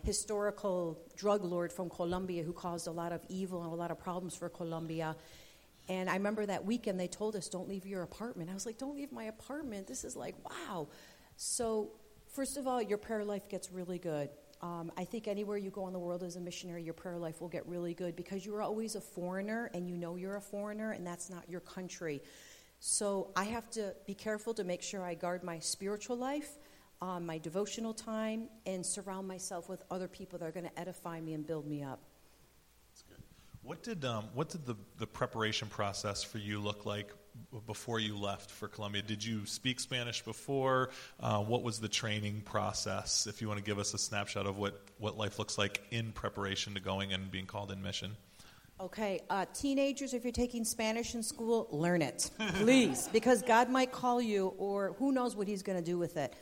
historical 0.04 0.98
drug 1.16 1.44
lord 1.44 1.72
from 1.72 1.90
Colombia 1.90 2.42
who 2.42 2.52
caused 2.52 2.86
a 2.86 2.90
lot 2.90 3.12
of 3.12 3.24
evil 3.28 3.62
and 3.62 3.72
a 3.72 3.74
lot 3.74 3.90
of 3.90 3.98
problems 3.98 4.36
for 4.36 4.48
Colombia. 4.48 5.16
And 5.88 6.10
I 6.10 6.14
remember 6.14 6.46
that 6.46 6.64
weekend 6.64 6.98
they 6.98 7.08
told 7.08 7.36
us, 7.36 7.48
don't 7.48 7.68
leave 7.68 7.86
your 7.86 8.02
apartment. 8.02 8.50
I 8.50 8.54
was 8.54 8.66
like, 8.66 8.78
don't 8.78 8.96
leave 8.96 9.12
my 9.12 9.24
apartment. 9.24 9.86
This 9.86 10.04
is 10.04 10.16
like, 10.16 10.34
wow. 10.48 10.88
So, 11.36 11.92
first 12.32 12.56
of 12.56 12.66
all, 12.66 12.82
your 12.82 12.98
prayer 12.98 13.24
life 13.24 13.48
gets 13.48 13.70
really 13.70 13.98
good. 13.98 14.30
Um, 14.62 14.90
I 14.96 15.04
think 15.04 15.28
anywhere 15.28 15.58
you 15.58 15.70
go 15.70 15.86
in 15.86 15.92
the 15.92 15.98
world 15.98 16.22
as 16.22 16.36
a 16.36 16.40
missionary, 16.40 16.82
your 16.82 16.94
prayer 16.94 17.18
life 17.18 17.40
will 17.40 17.48
get 17.48 17.66
really 17.66 17.94
good 17.94 18.16
because 18.16 18.44
you're 18.44 18.62
always 18.62 18.94
a 18.94 19.00
foreigner 19.00 19.70
and 19.74 19.88
you 19.88 19.96
know 19.96 20.16
you're 20.16 20.36
a 20.36 20.40
foreigner 20.40 20.92
and 20.92 21.06
that's 21.06 21.28
not 21.28 21.48
your 21.48 21.60
country. 21.60 22.22
So 22.80 23.30
I 23.36 23.44
have 23.44 23.70
to 23.72 23.94
be 24.06 24.14
careful 24.14 24.54
to 24.54 24.64
make 24.64 24.82
sure 24.82 25.02
I 25.02 25.14
guard 25.14 25.44
my 25.44 25.58
spiritual 25.58 26.16
life, 26.16 26.56
um, 27.00 27.26
my 27.26 27.38
devotional 27.38 27.94
time, 27.94 28.48
and 28.64 28.84
surround 28.84 29.28
myself 29.28 29.68
with 29.68 29.82
other 29.90 30.08
people 30.08 30.38
that 30.38 30.46
are 30.46 30.52
going 30.52 30.66
to 30.66 30.80
edify 30.80 31.20
me 31.20 31.34
and 31.34 31.46
build 31.46 31.66
me 31.66 31.82
up. 31.82 32.00
What 33.62 33.82
did 33.82 34.04
um, 34.04 34.26
what 34.32 34.48
did 34.48 34.64
the, 34.64 34.76
the 34.98 35.08
preparation 35.08 35.68
process 35.68 36.22
for 36.22 36.38
you 36.38 36.60
look 36.60 36.86
like 36.86 37.10
before 37.66 37.98
you 37.98 38.16
left 38.16 38.50
for 38.50 38.68
Colombia? 38.68 39.02
Did 39.02 39.24
you 39.24 39.44
speak 39.44 39.80
Spanish 39.80 40.22
before? 40.22 40.90
Uh, 41.18 41.40
what 41.40 41.62
was 41.62 41.80
the 41.80 41.88
training 41.88 42.42
process? 42.44 43.26
If 43.26 43.42
you 43.42 43.48
want 43.48 43.58
to 43.58 43.64
give 43.64 43.78
us 43.78 43.92
a 43.92 43.98
snapshot 43.98 44.46
of 44.46 44.58
what, 44.58 44.80
what 44.98 45.18
life 45.18 45.38
looks 45.38 45.58
like 45.58 45.82
in 45.90 46.12
preparation 46.12 46.74
to 46.74 46.80
going 46.80 47.12
and 47.12 47.30
being 47.30 47.46
called 47.46 47.72
in 47.72 47.82
mission. 47.82 48.16
Okay, 48.78 49.22
uh, 49.30 49.46
teenagers, 49.54 50.12
if 50.12 50.22
you're 50.22 50.32
taking 50.32 50.62
Spanish 50.62 51.14
in 51.14 51.22
school, 51.22 51.66
learn 51.70 52.02
it, 52.02 52.30
please, 52.56 53.08
because 53.10 53.40
God 53.40 53.70
might 53.70 53.90
call 53.90 54.20
you, 54.20 54.48
or 54.58 54.94
who 54.98 55.12
knows 55.12 55.34
what 55.34 55.48
He's 55.48 55.62
going 55.62 55.78
to 55.78 55.84
do 55.84 55.96
with 55.96 56.18
it, 56.18 56.34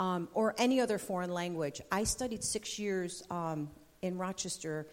um, 0.00 0.28
or 0.32 0.54
any 0.58 0.80
other 0.80 0.98
foreign 0.98 1.30
language. 1.30 1.80
I 1.92 2.04
studied 2.04 2.42
six 2.42 2.78
years 2.78 3.22
um, 3.30 3.70
in 4.00 4.16
Rochester 4.16 4.88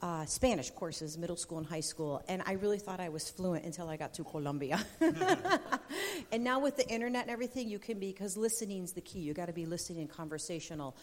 uh, 0.00 0.24
Spanish 0.24 0.70
courses, 0.70 1.18
middle 1.18 1.36
school 1.36 1.58
and 1.58 1.66
high 1.66 1.80
school, 1.80 2.22
and 2.28 2.42
I 2.46 2.52
really 2.52 2.78
thought 2.78 2.98
I 2.98 3.10
was 3.10 3.28
fluent 3.28 3.64
until 3.66 3.90
I 3.90 3.96
got 3.96 4.14
to 4.14 4.24
Colombia. 4.24 4.80
and 6.32 6.42
now 6.42 6.60
with 6.60 6.76
the 6.76 6.88
internet 6.88 7.22
and 7.22 7.30
everything, 7.30 7.68
you 7.68 7.78
can 7.78 7.98
be, 7.98 8.10
because 8.10 8.36
listening's 8.36 8.92
the 8.92 9.00
key. 9.02 9.18
You 9.18 9.34
got 9.34 9.46
to 9.46 9.52
be 9.52 9.66
listening 9.66 10.00
and 10.00 10.08
conversational. 10.08 10.96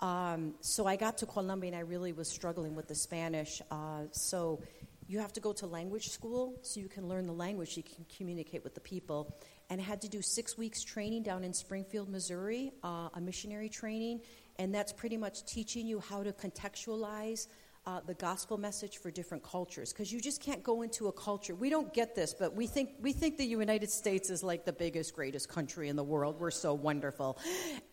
Um, 0.00 0.54
so 0.60 0.86
I 0.86 0.96
got 0.96 1.18
to 1.18 1.26
Colombia 1.26 1.68
and 1.68 1.76
I 1.76 1.82
really 1.82 2.12
was 2.12 2.28
struggling 2.28 2.74
with 2.74 2.88
the 2.88 2.94
Spanish. 2.94 3.62
Uh, 3.70 4.04
so 4.12 4.60
you 5.06 5.20
have 5.20 5.32
to 5.34 5.40
go 5.40 5.52
to 5.54 5.66
language 5.66 6.08
school 6.08 6.58
so 6.62 6.80
you 6.80 6.88
can 6.88 7.08
learn 7.08 7.26
the 7.26 7.32
language, 7.32 7.76
you 7.76 7.82
can 7.82 8.04
communicate 8.16 8.62
with 8.62 8.74
the 8.74 8.80
people. 8.80 9.34
And 9.70 9.80
had 9.80 10.02
to 10.02 10.08
do 10.08 10.20
six 10.20 10.58
weeks 10.58 10.82
training 10.82 11.22
down 11.22 11.44
in 11.44 11.54
Springfield, 11.54 12.08
Missouri, 12.08 12.72
uh, 12.82 13.08
a 13.14 13.20
missionary 13.20 13.68
training. 13.68 14.20
And 14.58 14.74
that's 14.74 14.92
pretty 14.92 15.16
much 15.16 15.44
teaching 15.46 15.86
you 15.86 16.00
how 16.00 16.22
to 16.22 16.32
contextualize 16.32 17.46
uh, 17.86 18.00
the 18.06 18.14
gospel 18.14 18.58
message 18.58 18.98
for 18.98 19.10
different 19.10 19.42
cultures 19.42 19.92
because 19.92 20.12
you 20.12 20.20
just 20.20 20.40
can't 20.40 20.62
go 20.62 20.82
into 20.82 21.08
a 21.08 21.12
culture. 21.12 21.54
We 21.54 21.70
don't 21.70 21.92
get 21.94 22.14
this, 22.14 22.34
but 22.34 22.54
we 22.54 22.66
think 22.66 22.90
we 23.00 23.12
think 23.12 23.38
the 23.38 23.46
United 23.46 23.90
States 23.90 24.28
is 24.28 24.42
like 24.42 24.66
the 24.66 24.72
biggest, 24.72 25.14
greatest 25.14 25.48
country 25.48 25.88
in 25.88 25.96
the 25.96 26.04
world. 26.04 26.38
We're 26.38 26.50
so 26.50 26.74
wonderful, 26.74 27.38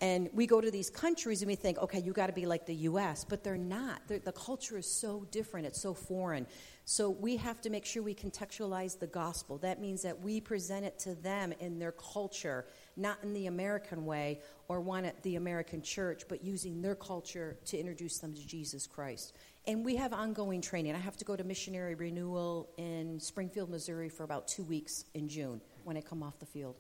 and 0.02 0.30
we 0.34 0.46
go 0.46 0.60
to 0.60 0.70
these 0.70 0.90
countries 0.90 1.42
and 1.42 1.48
we 1.48 1.56
think, 1.56 1.78
okay, 1.78 2.00
you 2.00 2.12
got 2.12 2.28
to 2.28 2.34
be 2.34 2.46
like 2.46 2.66
the 2.66 2.76
U.S., 2.76 3.24
but 3.24 3.44
they're 3.44 3.58
not. 3.58 4.02
They're, 4.08 4.20
the 4.20 4.34
culture 4.34 4.78
is 4.78 4.88
so 4.88 5.26
different. 5.32 5.66
It's 5.68 5.82
so 5.82 5.94
foreign. 5.94 6.48
So 6.90 7.10
we 7.10 7.36
have 7.36 7.60
to 7.64 7.70
make 7.70 7.84
sure 7.84 8.02
we 8.02 8.16
contextualize 8.16 8.98
the 8.98 9.08
gospel. 9.08 9.58
That 9.58 9.82
means 9.82 10.04
that 10.04 10.22
we 10.22 10.40
present 10.40 10.86
it 10.86 10.98
to 11.00 11.16
them 11.16 11.52
in 11.60 11.80
their 11.80 11.92
culture, 11.92 12.66
not 12.96 13.22
in 13.24 13.34
the 13.34 13.48
American 13.48 14.06
way 14.06 14.40
or 14.70 14.80
one 14.80 15.04
at 15.04 15.22
the 15.22 15.36
American 15.36 15.82
church, 15.82 16.24
but 16.30 16.46
using 16.46 16.82
their 16.82 16.96
culture 16.96 17.58
to 17.66 17.78
introduce 17.78 18.20
them 18.20 18.34
to 18.34 18.48
Jesus 18.48 18.88
Christ. 18.88 19.34
And 19.68 19.84
we 19.84 19.98
have 19.98 20.14
ongoing 20.14 20.62
training. 20.62 20.96
I 20.96 21.00
have 21.00 21.18
to 21.18 21.26
go 21.26 21.36
to 21.36 21.44
missionary 21.44 21.94
renewal 21.94 22.70
in 22.78 23.20
Springfield, 23.20 23.70
Missouri 23.70 24.08
for 24.08 24.24
about 24.24 24.48
two 24.48 24.64
weeks 24.64 25.04
in 25.14 25.28
June 25.28 25.60
when 25.84 25.98
I 25.98 26.02
come 26.02 26.24
off 26.24 26.40
the 26.40 26.46
field. 26.46 26.78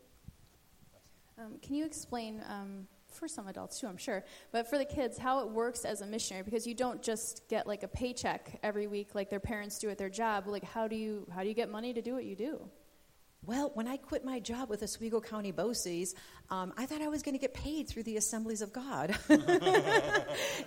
Um, 1.38 1.58
can 1.62 1.76
you 1.76 1.86
explain, 1.86 2.41
um, 2.48 2.88
for 3.17 3.27
some 3.27 3.47
adults 3.47 3.80
too, 3.80 3.88
I'm 3.88 3.97
sure, 3.97 4.23
but 4.51 4.69
for 4.69 4.77
the 4.77 4.86
kids, 4.86 5.17
how 5.17 5.41
it 5.41 5.49
works 5.49 5.86
as 5.86 6.01
a 6.01 6.06
missionary? 6.06 6.43
Because 6.43 6.65
you 6.65 6.75
don't 6.75 7.01
just 7.01 7.43
get 7.49 7.67
like 7.67 7.84
a 7.84 7.88
paycheck 7.88 8.60
every 8.63 8.88
week 8.88 9.15
like 9.15 9.30
their 9.30 9.39
parents 9.39 9.80
do 9.80 9.89
at 9.89 9.97
their 9.97 10.10
job. 10.10 10.47
Like, 10.47 10.63
how 10.63 10.88
do 10.88 10.95
you 10.95 11.27
how 11.34 11.41
do 11.41 11.49
you 11.49 11.56
get 11.56 11.69
money 11.69 11.93
to 11.93 12.01
do 12.01 12.13
what 12.13 12.25
you 12.25 12.36
do? 12.36 12.69
Well, 13.45 13.71
when 13.75 13.88
I 13.88 13.95
quit 13.97 14.25
my 14.25 14.39
job 14.39 14.69
with 14.69 14.84
Oswego 14.84 15.21
County 15.21 15.53
BOCES, 15.53 16.15
um, 16.49 16.73
I 16.75 16.86
thought 16.86 17.01
I 17.01 17.08
was 17.08 17.23
going 17.23 17.36
to 17.36 17.39
get 17.39 17.53
paid 17.53 17.88
through 17.88 18.03
the 18.03 18.17
Assemblies 18.17 18.62
of 18.62 18.73
God. 18.73 19.17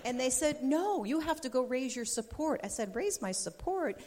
and 0.05 0.19
they 0.19 0.31
said, 0.31 0.63
no, 0.63 1.03
you 1.03 1.19
have 1.19 1.41
to 1.41 1.49
go 1.49 1.61
raise 1.63 1.95
your 1.95 2.05
support. 2.05 2.61
I 2.63 2.69
said, 2.69 2.95
raise 2.95 3.21
my 3.21 3.33
support. 3.33 4.01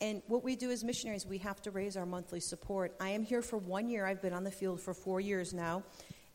And 0.00 0.22
what 0.28 0.44
we 0.44 0.54
do 0.54 0.70
as 0.70 0.84
missionaries, 0.84 1.26
we 1.26 1.38
have 1.38 1.60
to 1.62 1.70
raise 1.70 1.96
our 1.96 2.06
monthly 2.06 2.40
support. 2.40 2.94
I 3.00 3.10
am 3.10 3.24
here 3.24 3.42
for 3.42 3.58
one 3.58 3.88
year. 3.88 4.06
I've 4.06 4.22
been 4.22 4.32
on 4.32 4.44
the 4.44 4.50
field 4.50 4.80
for 4.80 4.94
four 4.94 5.20
years 5.20 5.52
now. 5.52 5.82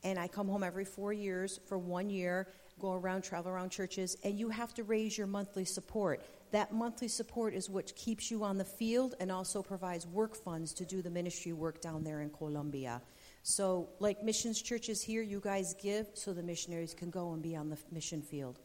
And 0.06 0.20
I 0.20 0.28
come 0.28 0.48
home 0.48 0.64
every 0.64 0.86
four 0.86 1.14
years 1.14 1.60
for 1.66 1.80
one 1.80 2.12
year, 2.12 2.48
go 2.80 2.94
around, 2.94 3.24
travel 3.24 3.52
around 3.52 3.72
churches, 3.72 4.16
and 4.24 4.38
you 4.40 4.50
have 4.50 4.72
to 4.76 4.84
raise 4.84 5.18
your 5.18 5.26
monthly 5.26 5.66
support. 5.66 6.22
That 6.52 6.72
monthly 6.72 7.08
support 7.08 7.56
is 7.56 7.72
what 7.72 7.94
keeps 7.96 8.30
you 8.30 8.44
on 8.44 8.60
the 8.60 8.64
field 8.64 9.16
and 9.20 9.32
also 9.32 9.64
provides 9.64 10.06
work 10.06 10.36
funds 10.36 10.74
to 10.76 10.86
do 10.86 11.02
the 11.02 11.10
ministry 11.10 11.54
work 11.54 11.82
down 11.82 12.04
there 12.04 12.22
in 12.22 12.30
Colombia. 12.30 13.02
So, 13.42 13.90
like 14.00 14.24
missions 14.24 14.62
churches 14.62 15.02
here, 15.02 15.24
you 15.24 15.40
guys 15.40 15.74
give 15.82 16.08
so 16.14 16.34
the 16.34 16.44
missionaries 16.44 16.94
can 16.94 17.10
go 17.10 17.34
and 17.34 17.42
be 17.42 17.56
on 17.56 17.70
the 17.70 17.78
mission 17.92 18.22
field. 18.22 18.60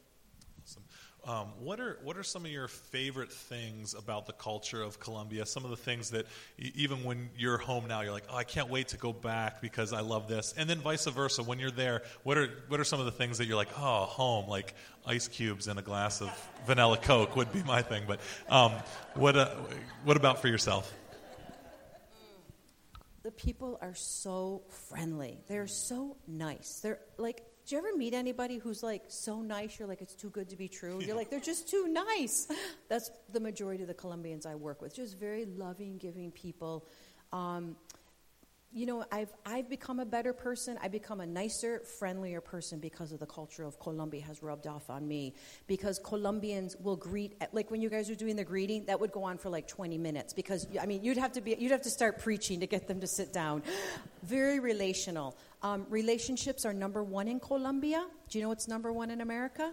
Um, 1.26 1.48
what 1.61 1.80
are 1.80 1.98
what 2.02 2.16
are 2.16 2.22
some 2.22 2.46
of 2.46 2.50
your 2.50 2.68
favorite 2.68 3.30
things 3.30 3.92
about 3.92 4.26
the 4.26 4.33
culture 4.33 4.83
of 4.83 4.98
Colombia? 4.98 5.44
Some 5.44 5.64
of 5.64 5.70
the 5.70 5.76
things 5.76 6.11
that 6.11 6.26
even 6.59 7.04
when 7.04 7.28
you're 7.37 7.59
home 7.59 7.87
now, 7.88 8.00
you're 8.00 8.12
like, 8.12 8.24
oh, 8.30 8.37
I 8.37 8.44
can't 8.44 8.70
wait 8.70 8.88
to 8.88 8.96
go 8.96 9.12
back 9.12 9.61
because 9.61 9.92
I 9.92 10.00
love 10.00 10.28
this. 10.28 10.54
And 10.56 10.68
then 10.68 10.78
vice 10.78 11.04
versa, 11.04 11.42
when 11.42 11.59
you're 11.59 11.70
there, 11.70 12.02
what 12.22 12.38
are 12.38 12.48
what 12.68 12.80
are 12.80 12.85
some 12.85 13.00
of 13.00 13.04
the 13.06 13.12
things 13.12 13.37
that 13.37 13.46
you're 13.46 13.56
like, 13.56 13.68
oh, 13.78 14.04
home, 14.06 14.48
like 14.48 14.74
ice 15.06 15.28
cubes 15.28 15.68
and 15.68 15.78
a 15.78 15.83
glass 15.83 16.22
of 16.22 16.30
vanilla 16.66 16.96
Coke 16.96 17.37
would 17.37 17.52
be 17.52 17.62
my 17.64 17.83
thing. 17.83 18.04
But 18.06 18.20
um, 18.48 18.72
what 19.14 19.37
uh, 19.37 19.54
what 20.04 20.16
about 20.16 20.40
for 20.40 20.48
yourself? 20.48 20.90
The 23.22 23.30
people 23.30 23.78
are 23.83 23.94
so 23.94 24.62
friendly. 24.88 25.38
They're 25.48 25.66
so 25.66 26.16
nice. 26.26 26.80
They're 26.80 27.00
like 27.18 27.44
do 27.70 27.76
you 27.76 27.87
ever 27.87 27.96
meet 27.96 28.14
anybody 28.14 28.59
who's 28.59 28.83
like 28.83 29.04
so 29.06 29.42
nice 29.42 29.78
you're 29.78 29.87
like 29.87 30.02
it's 30.02 30.16
too 30.16 30.28
good 30.30 30.48
to 30.48 30.56
be 30.56 30.66
true? 30.66 31.00
You're 31.00 31.14
like 31.14 31.30
they're 31.30 31.38
just 31.38 31.68
too 31.68 31.87
nice. 31.87 32.48
That's 32.88 33.12
the 33.33 33.38
majority 33.38 33.83
of 33.83 33.88
the 33.88 33.94
colombians 33.94 34.44
i 34.44 34.56
work 34.56 34.83
with 34.83 34.92
just 34.92 35.16
very 35.16 35.44
loving 35.44 35.96
giving 35.96 36.33
people 36.33 36.85
um, 37.33 37.76
you 38.72 38.87
know 38.87 39.04
i've 39.11 39.33
i've 39.44 39.68
become 39.68 39.98
a 39.98 40.04
better 40.04 40.33
person 40.33 40.78
I've 40.80 40.92
become 40.92 41.20
a 41.20 41.26
nicer 41.26 41.80
friendlier 41.98 42.40
person 42.40 42.78
because 42.78 43.11
of 43.12 43.18
the 43.18 43.26
culture 43.26 43.64
of 43.64 43.78
colombia 43.80 44.22
has 44.22 44.42
rubbed 44.42 44.66
off 44.66 44.90
on 44.90 45.06
me 45.09 45.35
because 45.66 45.98
colombians 45.98 46.76
will 46.76 46.96
greet 46.96 47.40
like 47.52 47.70
when 47.70 47.80
you 47.80 47.90
guys 47.90 48.09
are 48.11 48.14
doing 48.14 48.37
the 48.37 48.44
greeting 48.44 48.85
that 48.87 49.00
would 49.00 49.12
go 49.12 49.24
on 49.24 49.38
for 49.38 49.50
like 49.50 49.66
20 49.66 49.98
minutes 49.98 50.33
because 50.33 50.66
i 50.80 50.87
mean 50.87 51.02
you'd 51.02 51.16
have 51.16 51.33
to 51.33 51.40
be 51.40 51.56
you'd 51.59 51.72
have 51.72 51.83
to 51.83 51.90
start 51.90 52.20
preaching 52.20 52.61
to 52.61 52.66
get 52.66 52.87
them 52.87 53.00
to 53.00 53.06
sit 53.06 53.33
down 53.33 53.62
very 54.22 54.61
relational 54.61 55.37
um, 55.62 55.87
relationships 55.90 56.64
are 56.64 56.72
number 56.72 57.02
one 57.02 57.28
in 57.28 57.38
Colombia. 57.38 58.06
Do 58.28 58.38
you 58.38 58.44
know 58.44 58.48
what's 58.48 58.68
number 58.68 58.92
one 58.92 59.11
in 59.11 59.20
America? 59.20 59.72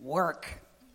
Work. 0.00 0.46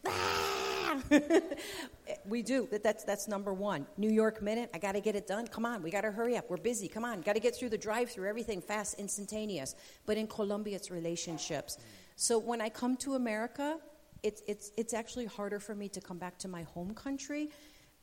we 2.25 2.41
do. 2.41 2.67
That's, 2.83 3.03
that's 3.03 3.27
number 3.27 3.53
one. 3.53 3.85
New 3.97 4.09
York 4.09 4.41
minute. 4.41 4.69
I 4.73 4.77
got 4.77 4.93
to 4.93 5.01
get 5.01 5.15
it 5.15 5.27
done. 5.27 5.47
Come 5.47 5.65
on. 5.65 5.81
We 5.81 5.91
got 5.91 6.01
to 6.01 6.11
hurry 6.11 6.37
up. 6.37 6.49
We're 6.49 6.57
busy. 6.57 6.87
Come 6.87 7.05
on. 7.05 7.21
Got 7.21 7.33
to 7.33 7.39
get 7.39 7.55
through 7.55 7.69
the 7.69 7.77
drive 7.77 8.11
through. 8.11 8.27
Everything 8.27 8.61
fast, 8.61 8.99
instantaneous. 8.99 9.75
But 10.05 10.17
in 10.17 10.27
Colombia, 10.27 10.75
it's 10.75 10.91
relationships. 10.91 11.77
So 12.15 12.37
when 12.37 12.61
I 12.61 12.69
come 12.69 12.97
to 12.97 13.15
America, 13.15 13.77
it's, 14.23 14.41
it's, 14.47 14.71
it's 14.77 14.93
actually 14.93 15.25
harder 15.25 15.59
for 15.59 15.75
me 15.75 15.89
to 15.89 16.01
come 16.01 16.17
back 16.17 16.37
to 16.39 16.47
my 16.47 16.63
home 16.63 16.93
country 16.93 17.49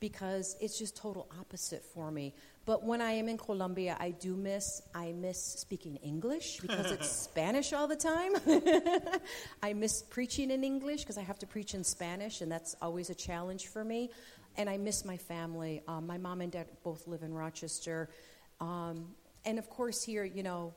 because 0.04 0.54
it's 0.60 0.78
just 0.78 0.94
total 0.94 1.26
opposite 1.40 1.82
for 1.82 2.10
me. 2.10 2.34
But 2.66 2.84
when 2.84 3.00
I 3.00 3.12
am 3.12 3.26
in 3.26 3.38
Colombia, 3.38 3.96
I 3.98 4.10
do 4.10 4.36
miss 4.36 4.82
I 4.94 5.12
miss 5.12 5.42
speaking 5.42 5.96
English 5.96 6.60
because 6.60 6.90
it's 6.90 7.10
Spanish 7.28 7.72
all 7.72 7.88
the 7.88 7.96
time. 7.96 8.32
I 9.62 9.72
miss 9.72 10.02
preaching 10.02 10.50
in 10.50 10.62
English 10.62 11.00
because 11.00 11.16
I 11.16 11.22
have 11.22 11.38
to 11.38 11.46
preach 11.46 11.72
in 11.72 11.82
Spanish, 11.82 12.42
and 12.42 12.52
that's 12.52 12.76
always 12.82 13.08
a 13.08 13.14
challenge 13.14 13.68
for 13.68 13.82
me. 13.82 14.10
And 14.58 14.68
I 14.68 14.76
miss 14.76 15.06
my 15.06 15.16
family. 15.16 15.80
Um, 15.88 16.06
my 16.06 16.18
mom 16.18 16.42
and 16.42 16.52
dad 16.52 16.66
both 16.82 17.06
live 17.06 17.22
in 17.22 17.32
Rochester, 17.32 18.10
um, 18.60 19.14
and 19.46 19.58
of 19.58 19.70
course 19.70 20.04
here, 20.04 20.24
you 20.24 20.42
know, 20.42 20.74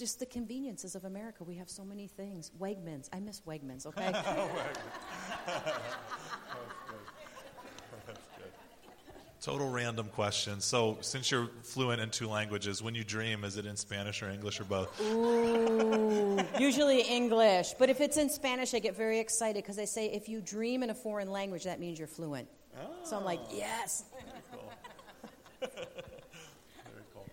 just 0.00 0.18
the 0.18 0.26
conveniences 0.26 0.96
of 0.96 1.04
America. 1.04 1.44
We 1.44 1.54
have 1.62 1.70
so 1.70 1.84
many 1.84 2.08
things. 2.08 2.50
Wegmans. 2.58 3.08
I 3.12 3.20
miss 3.20 3.40
Wegmans. 3.42 3.86
Okay. 3.86 4.12
Total 9.40 9.68
random 9.68 10.08
question. 10.08 10.60
So, 10.60 10.98
since 11.00 11.30
you're 11.30 11.48
fluent 11.62 12.00
in 12.00 12.10
two 12.10 12.26
languages, 12.28 12.82
when 12.82 12.96
you 12.96 13.04
dream, 13.04 13.44
is 13.44 13.56
it 13.56 13.66
in 13.66 13.76
Spanish 13.76 14.20
or 14.20 14.28
English 14.28 14.60
or 14.60 14.64
both? 14.64 15.00
Ooh, 15.00 16.44
usually 16.58 17.02
English. 17.02 17.74
But 17.78 17.88
if 17.88 18.00
it's 18.00 18.16
in 18.16 18.28
Spanish, 18.28 18.74
I 18.74 18.80
get 18.80 18.96
very 18.96 19.20
excited 19.20 19.62
because 19.62 19.76
they 19.76 19.86
say 19.86 20.06
if 20.06 20.28
you 20.28 20.40
dream 20.40 20.82
in 20.82 20.90
a 20.90 20.94
foreign 20.94 21.30
language, 21.30 21.62
that 21.64 21.78
means 21.78 22.00
you're 22.00 22.08
fluent. 22.08 22.48
Oh. 22.76 22.90
So 23.04 23.16
I'm 23.16 23.24
like, 23.24 23.38
yes. 23.52 24.06
Very 24.10 24.42
cool. 24.50 24.72
Very 25.60 27.04
cool. 27.14 27.26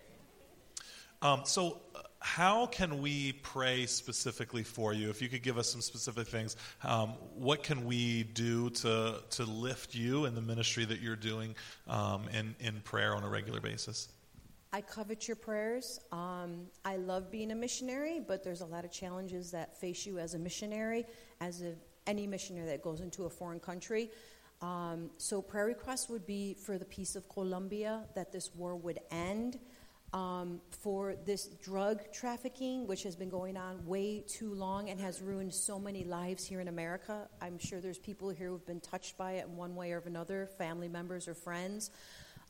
Um, 1.22 1.40
so, 1.44 1.80
how 2.26 2.66
can 2.66 3.00
we 3.00 3.34
pray 3.34 3.86
specifically 3.86 4.64
for 4.64 4.92
you? 4.92 5.10
If 5.10 5.22
you 5.22 5.28
could 5.28 5.44
give 5.44 5.58
us 5.58 5.70
some 5.70 5.80
specific 5.80 6.26
things, 6.26 6.56
um, 6.82 7.10
what 7.36 7.62
can 7.62 7.86
we 7.86 8.24
do 8.24 8.68
to, 8.70 9.22
to 9.30 9.44
lift 9.44 9.94
you 9.94 10.24
in 10.24 10.34
the 10.34 10.40
ministry 10.40 10.84
that 10.86 11.00
you're 11.00 11.14
doing 11.14 11.54
um, 11.86 12.24
in, 12.36 12.56
in 12.58 12.80
prayer 12.80 13.14
on 13.14 13.22
a 13.22 13.28
regular 13.28 13.60
basis? 13.60 14.08
I 14.72 14.80
covet 14.80 15.28
your 15.28 15.36
prayers. 15.36 16.00
Um, 16.10 16.66
I 16.84 16.96
love 16.96 17.30
being 17.30 17.52
a 17.52 17.54
missionary, 17.54 18.18
but 18.18 18.42
there's 18.42 18.60
a 18.60 18.66
lot 18.66 18.84
of 18.84 18.90
challenges 18.90 19.52
that 19.52 19.80
face 19.80 20.04
you 20.04 20.18
as 20.18 20.34
a 20.34 20.38
missionary, 20.38 21.06
as 21.40 21.62
a, 21.62 21.74
any 22.08 22.26
missionary 22.26 22.66
that 22.66 22.82
goes 22.82 23.02
into 23.02 23.26
a 23.26 23.30
foreign 23.30 23.60
country. 23.60 24.10
Um, 24.62 25.10
so, 25.16 25.40
prayer 25.40 25.66
requests 25.66 26.08
would 26.08 26.26
be 26.26 26.54
for 26.54 26.76
the 26.76 26.86
peace 26.86 27.14
of 27.14 27.28
Colombia, 27.28 28.04
that 28.16 28.32
this 28.32 28.52
war 28.54 28.74
would 28.74 28.98
end 29.12 29.60
um, 30.12 30.60
for 30.70 31.16
this 31.24 31.46
drug 31.62 32.00
trafficking, 32.12 32.86
which 32.86 33.02
has 33.02 33.16
been 33.16 33.28
going 33.28 33.56
on 33.56 33.84
way 33.86 34.22
too 34.26 34.54
long 34.54 34.88
and 34.90 35.00
has 35.00 35.20
ruined 35.20 35.52
so 35.52 35.78
many 35.78 36.04
lives 36.04 36.46
here 36.46 36.60
in 36.60 36.68
America. 36.68 37.28
I'm 37.40 37.58
sure 37.58 37.80
there's 37.80 37.98
people 37.98 38.28
here 38.30 38.48
who've 38.48 38.66
been 38.66 38.80
touched 38.80 39.18
by 39.18 39.32
it 39.32 39.46
in 39.46 39.56
one 39.56 39.74
way 39.74 39.92
or 39.92 40.02
another, 40.06 40.48
family 40.58 40.88
members 40.88 41.28
or 41.28 41.34
friends. 41.34 41.90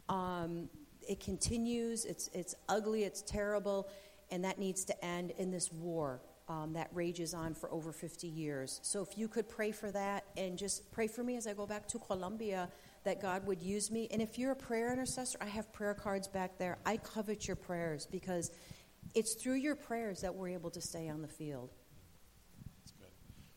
Um, 0.08 0.68
it 1.08 1.20
continues, 1.20 2.04
it's, 2.04 2.28
it's 2.32 2.54
ugly, 2.68 3.04
it's 3.04 3.22
terrible, 3.22 3.88
and 4.30 4.44
that 4.44 4.58
needs 4.58 4.84
to 4.84 5.04
end 5.04 5.32
in 5.38 5.50
this 5.50 5.72
war. 5.72 6.20
Um, 6.48 6.74
that 6.74 6.90
rages 6.92 7.34
on 7.34 7.54
for 7.54 7.68
over 7.72 7.90
50 7.90 8.28
years. 8.28 8.78
So, 8.84 9.02
if 9.02 9.18
you 9.18 9.26
could 9.26 9.48
pray 9.48 9.72
for 9.72 9.90
that 9.90 10.26
and 10.36 10.56
just 10.56 10.92
pray 10.92 11.08
for 11.08 11.24
me 11.24 11.36
as 11.36 11.48
I 11.48 11.54
go 11.54 11.66
back 11.66 11.88
to 11.88 11.98
Colombia 11.98 12.68
that 13.06 13.22
God 13.22 13.46
would 13.46 13.62
use 13.62 13.90
me. 13.90 14.08
And 14.10 14.20
if 14.20 14.36
you're 14.36 14.50
a 14.50 14.56
prayer 14.56 14.92
intercessor, 14.92 15.38
I 15.40 15.46
have 15.46 15.72
prayer 15.72 15.94
cards 15.94 16.26
back 16.26 16.58
there. 16.58 16.76
I 16.84 16.96
covet 16.96 17.46
your 17.46 17.56
prayers 17.56 18.04
because 18.04 18.50
it's 19.14 19.34
through 19.34 19.54
your 19.54 19.76
prayers 19.76 20.20
that 20.22 20.34
we're 20.34 20.48
able 20.48 20.70
to 20.70 20.80
stay 20.80 21.08
on 21.08 21.22
the 21.22 21.28
field. 21.28 21.70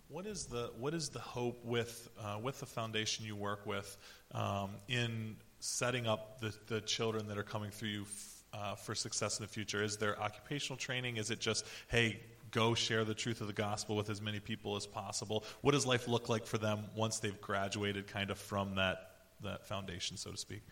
What 0.08 0.26
is 0.26 0.46
the 0.46 0.72
what 0.78 0.94
is 0.94 1.10
the 1.10 1.20
hope 1.20 1.64
with 1.64 2.10
uh, 2.20 2.38
with 2.42 2.60
the 2.60 2.66
foundation 2.66 3.26
you 3.26 3.36
work 3.36 3.66
with 3.66 3.98
um, 4.32 4.72
in 4.88 5.36
setting 5.60 6.08
up 6.08 6.40
the, 6.40 6.54
the 6.68 6.82
children 6.82 7.28
that 7.28 7.38
are 7.38 7.44
coming 7.44 7.70
through 7.70 7.90
you 7.90 8.02
f- 8.04 8.44
uh, 8.54 8.76
for 8.76 8.96
success 8.96 9.40
in 9.40 9.44
the 9.44 9.50
future? 9.52 9.84
Is 9.84 9.98
there 9.98 10.20
occupational 10.20 10.78
training? 10.78 11.18
Is 11.18 11.32
it 11.32 11.40
just 11.40 11.66
hey? 11.90 12.20
Go 12.52 12.74
share 12.74 13.06
the 13.06 13.14
truth 13.14 13.42
of 13.42 13.48
the 13.48 13.54
gospel 13.54 13.96
with 13.96 14.10
as 14.10 14.24
many 14.24 14.40
people 14.40 14.76
as 14.76 14.88
possible. 14.88 15.44
What 15.62 15.74
does 15.74 15.86
life 15.86 16.08
look 16.08 16.30
like 16.30 16.48
for 16.48 16.58
them 16.58 16.86
once 16.96 17.20
they've 17.20 17.40
graduated, 17.40 18.08
kind 18.08 18.32
of 18.32 18.40
from 18.40 18.74
that 18.74 19.09
that 19.44 19.68
foundation, 19.68 20.18
so 20.18 20.32
to 20.32 20.38
speak? 20.38 20.64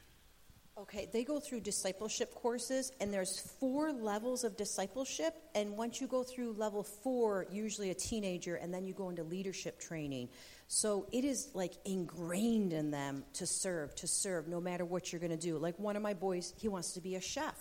Okay, 0.78 1.10
they 1.12 1.24
go 1.24 1.40
through 1.40 1.62
discipleship 1.62 2.36
courses, 2.36 2.92
and 3.02 3.12
there's 3.12 3.40
four 3.60 3.92
levels 3.92 4.44
of 4.44 4.56
discipleship. 4.56 5.34
And 5.56 5.76
once 5.76 6.00
you 6.00 6.06
go 6.06 6.22
through 6.22 6.54
level 6.54 6.84
four, 6.84 7.48
usually 7.50 7.90
a 7.90 7.96
teenager, 7.96 8.56
and 8.56 8.72
then 8.72 8.86
you 8.86 8.94
go 8.94 9.10
into 9.10 9.24
leadership 9.24 9.80
training. 9.80 10.30
So 10.68 11.08
it 11.12 11.26
is 11.26 11.50
like 11.56 11.74
ingrained 11.84 12.74
in 12.74 12.92
them 12.92 13.24
to 13.34 13.48
serve, 13.48 13.96
to 13.96 14.08
serve, 14.08 14.48
no 14.48 14.62
matter 14.62 14.86
what 14.86 15.12
you're 15.12 15.20
going 15.20 15.32
to 15.32 15.38
do. 15.38 15.58
Like 15.58 15.80
one 15.80 15.96
of 15.96 16.04
my 16.04 16.14
boys, 16.14 16.54
he 16.58 16.68
wants 16.68 16.94
to 16.94 17.02
be 17.02 17.16
a 17.16 17.22
chef. 17.22 17.56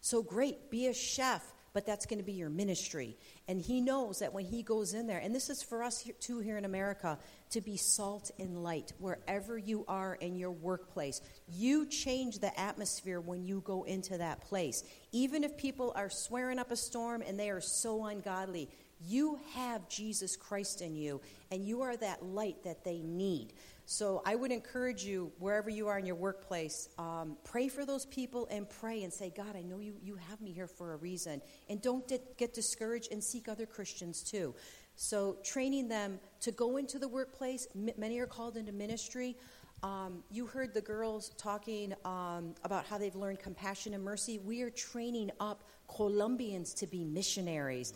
So 0.00 0.22
great, 0.22 0.70
be 0.70 0.86
a 0.86 0.94
chef 0.94 1.42
but 1.72 1.86
that's 1.86 2.06
going 2.06 2.18
to 2.18 2.24
be 2.24 2.32
your 2.32 2.50
ministry. 2.50 3.16
And 3.48 3.60
he 3.60 3.80
knows 3.80 4.18
that 4.18 4.32
when 4.32 4.44
he 4.44 4.62
goes 4.62 4.94
in 4.94 5.06
there, 5.06 5.18
and 5.18 5.34
this 5.34 5.50
is 5.50 5.62
for 5.62 5.82
us 5.82 6.00
here, 6.00 6.14
too 6.18 6.40
here 6.40 6.58
in 6.58 6.64
America, 6.64 7.18
to 7.50 7.60
be 7.60 7.76
salt 7.76 8.30
and 8.38 8.62
light 8.62 8.92
wherever 8.98 9.56
you 9.56 9.84
are 9.86 10.14
in 10.16 10.36
your 10.36 10.50
workplace. 10.50 11.20
You 11.48 11.86
change 11.86 12.38
the 12.38 12.58
atmosphere 12.58 13.20
when 13.20 13.44
you 13.44 13.62
go 13.64 13.84
into 13.84 14.18
that 14.18 14.40
place. 14.40 14.82
Even 15.12 15.44
if 15.44 15.56
people 15.56 15.92
are 15.94 16.10
swearing 16.10 16.58
up 16.58 16.70
a 16.70 16.76
storm 16.76 17.22
and 17.26 17.38
they 17.38 17.50
are 17.50 17.60
so 17.60 18.06
ungodly, 18.06 18.68
you 19.02 19.40
have 19.54 19.88
Jesus 19.88 20.36
Christ 20.36 20.82
in 20.82 20.94
you, 20.94 21.20
and 21.50 21.64
you 21.64 21.80
are 21.82 21.96
that 21.96 22.22
light 22.22 22.64
that 22.64 22.84
they 22.84 22.98
need. 22.98 23.54
So 23.90 24.22
I 24.24 24.36
would 24.36 24.52
encourage 24.52 25.02
you, 25.02 25.32
wherever 25.40 25.68
you 25.68 25.88
are 25.88 25.98
in 25.98 26.06
your 26.06 26.14
workplace, 26.14 26.90
um, 26.96 27.36
pray 27.42 27.66
for 27.66 27.84
those 27.84 28.06
people 28.06 28.46
and 28.48 28.70
pray 28.70 29.02
and 29.02 29.12
say, 29.12 29.32
God, 29.36 29.56
I 29.56 29.62
know 29.62 29.80
you, 29.80 29.96
you 30.00 30.14
have 30.14 30.40
me 30.40 30.52
here 30.52 30.68
for 30.68 30.92
a 30.92 30.96
reason. 30.96 31.42
And 31.68 31.82
don't 31.82 32.06
get 32.36 32.54
discouraged 32.54 33.10
and 33.10 33.22
seek 33.22 33.48
other 33.48 33.66
Christians 33.66 34.22
too. 34.22 34.54
So 34.94 35.38
training 35.42 35.88
them 35.88 36.20
to 36.40 36.52
go 36.52 36.76
into 36.76 37.00
the 37.00 37.08
workplace, 37.08 37.66
many 37.74 38.20
are 38.20 38.28
called 38.28 38.56
into 38.56 38.70
ministry. 38.70 39.36
Um, 39.82 40.22
you 40.30 40.46
heard 40.46 40.72
the 40.72 40.82
girls 40.82 41.30
talking 41.30 41.92
um, 42.04 42.54
about 42.62 42.86
how 42.86 42.96
they've 42.96 43.16
learned 43.16 43.40
compassion 43.40 43.94
and 43.94 44.04
mercy. 44.04 44.38
We 44.38 44.62
are 44.62 44.70
training 44.70 45.32
up 45.40 45.64
Colombians 45.88 46.74
to 46.74 46.86
be 46.86 47.02
missionaries 47.02 47.92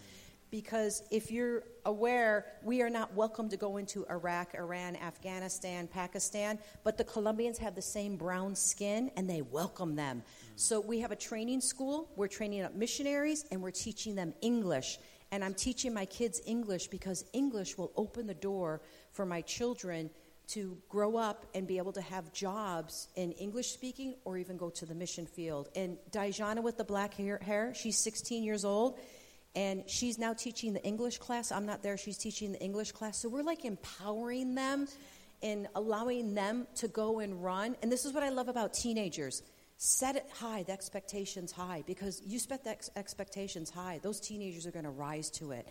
because 0.54 1.02
if 1.10 1.32
you're 1.32 1.64
aware, 1.84 2.46
we 2.62 2.80
are 2.80 2.88
not 2.88 3.12
welcome 3.12 3.48
to 3.48 3.56
go 3.56 3.76
into 3.76 4.06
Iraq, 4.08 4.54
Iran, 4.54 4.94
Afghanistan, 4.94 5.88
Pakistan, 5.88 6.60
but 6.84 6.96
the 6.96 7.02
Colombians 7.02 7.58
have 7.58 7.74
the 7.74 7.82
same 7.82 8.16
brown 8.16 8.54
skin 8.54 9.10
and 9.16 9.28
they 9.28 9.42
welcome 9.42 9.96
them. 9.96 10.22
So 10.54 10.78
we 10.78 11.00
have 11.00 11.10
a 11.10 11.16
training 11.16 11.60
school, 11.60 12.08
we're 12.14 12.28
training 12.28 12.62
up 12.62 12.72
missionaries, 12.72 13.44
and 13.50 13.60
we're 13.60 13.72
teaching 13.72 14.14
them 14.14 14.32
English. 14.42 15.00
And 15.32 15.42
I'm 15.42 15.54
teaching 15.54 15.92
my 15.92 16.04
kids 16.04 16.40
English 16.46 16.86
because 16.86 17.24
English 17.32 17.76
will 17.76 17.90
open 17.96 18.28
the 18.28 18.34
door 18.34 18.80
for 19.10 19.26
my 19.26 19.40
children 19.40 20.08
to 20.46 20.78
grow 20.88 21.16
up 21.16 21.46
and 21.56 21.66
be 21.66 21.78
able 21.78 21.94
to 21.94 22.00
have 22.00 22.32
jobs 22.32 23.08
in 23.16 23.32
English 23.32 23.72
speaking 23.72 24.14
or 24.24 24.38
even 24.38 24.56
go 24.56 24.70
to 24.70 24.86
the 24.86 24.94
mission 24.94 25.26
field. 25.26 25.68
And 25.74 25.96
Dijana 26.12 26.62
with 26.62 26.76
the 26.76 26.84
black 26.84 27.14
hair, 27.14 27.40
hair 27.42 27.74
she's 27.74 27.98
16 27.98 28.44
years 28.44 28.64
old 28.64 29.00
and 29.54 29.88
she's 29.88 30.18
now 30.18 30.32
teaching 30.32 30.72
the 30.72 30.82
English 30.84 31.18
class. 31.18 31.52
I'm 31.52 31.66
not 31.66 31.82
there, 31.82 31.96
she's 31.96 32.18
teaching 32.18 32.52
the 32.52 32.60
English 32.60 32.92
class. 32.92 33.18
So 33.18 33.28
we're 33.28 33.42
like 33.42 33.64
empowering 33.64 34.54
them 34.54 34.88
and 35.42 35.68
allowing 35.74 36.34
them 36.34 36.66
to 36.76 36.88
go 36.88 37.20
and 37.20 37.42
run. 37.42 37.76
And 37.82 37.92
this 37.92 38.04
is 38.04 38.12
what 38.12 38.22
I 38.22 38.30
love 38.30 38.48
about 38.48 38.74
teenagers 38.74 39.42
set 39.76 40.16
it 40.16 40.26
high, 40.32 40.62
the 40.62 40.72
expectations 40.72 41.52
high, 41.52 41.82
because 41.86 42.22
you 42.24 42.38
set 42.38 42.64
the 42.64 42.70
ex- 42.70 42.90
expectations 42.96 43.70
high. 43.70 43.98
Those 44.02 44.20
teenagers 44.20 44.66
are 44.66 44.70
going 44.70 44.84
to 44.84 44.90
rise 44.90 45.30
to 45.30 45.50
it. 45.50 45.68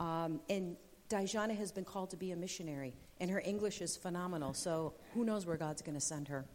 Um, 0.00 0.40
and 0.48 0.76
Dijana 1.08 1.56
has 1.56 1.70
been 1.70 1.84
called 1.84 2.10
to 2.10 2.16
be 2.16 2.32
a 2.32 2.36
missionary, 2.36 2.94
and 3.20 3.30
her 3.30 3.42
English 3.44 3.80
is 3.80 3.96
phenomenal. 3.96 4.54
So 4.54 4.94
who 5.14 5.24
knows 5.24 5.46
where 5.46 5.56
God's 5.56 5.82
going 5.82 5.94
to 5.94 6.00
send 6.00 6.28
her. 6.28 6.46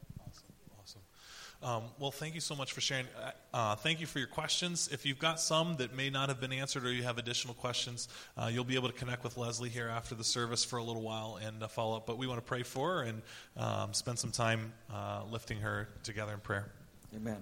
Um, 1.63 1.83
well, 1.97 2.11
thank 2.11 2.35
you 2.35 2.41
so 2.41 2.55
much 2.55 2.73
for 2.73 2.81
sharing. 2.81 3.07
Uh, 3.19 3.31
uh, 3.51 3.75
thank 3.75 3.99
you 3.99 4.05
for 4.05 4.19
your 4.19 4.27
questions. 4.27 4.89
If 4.91 5.07
you've 5.07 5.17
got 5.17 5.39
some 5.39 5.75
that 5.77 5.95
may 5.95 6.11
not 6.11 6.29
have 6.29 6.39
been 6.39 6.53
answered 6.53 6.85
or 6.85 6.93
you 6.93 7.01
have 7.01 7.17
additional 7.17 7.55
questions, 7.55 8.07
uh, 8.37 8.49
you'll 8.53 8.63
be 8.63 8.75
able 8.75 8.89
to 8.89 8.93
connect 8.93 9.23
with 9.23 9.37
Leslie 9.37 9.69
here 9.69 9.87
after 9.87 10.13
the 10.13 10.23
service 10.23 10.63
for 10.63 10.77
a 10.77 10.83
little 10.83 11.01
while 11.01 11.39
and 11.43 11.63
uh, 11.63 11.67
follow 11.67 11.97
up. 11.97 12.05
But 12.05 12.19
we 12.19 12.27
want 12.27 12.37
to 12.37 12.45
pray 12.45 12.61
for 12.61 12.97
her 12.97 13.03
and 13.03 13.21
um, 13.57 13.93
spend 13.93 14.19
some 14.19 14.29
time 14.29 14.71
uh, 14.93 15.23
lifting 15.31 15.59
her 15.61 15.89
together 16.03 16.33
in 16.33 16.39
prayer. 16.41 16.71
Amen. 17.15 17.37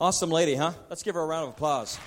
Awesome 0.00 0.30
lady, 0.30 0.56
huh? 0.56 0.72
Let's 0.90 1.04
give 1.04 1.14
her 1.14 1.20
a 1.22 1.26
round 1.26 1.44
of 1.44 1.50
applause. 1.50 2.00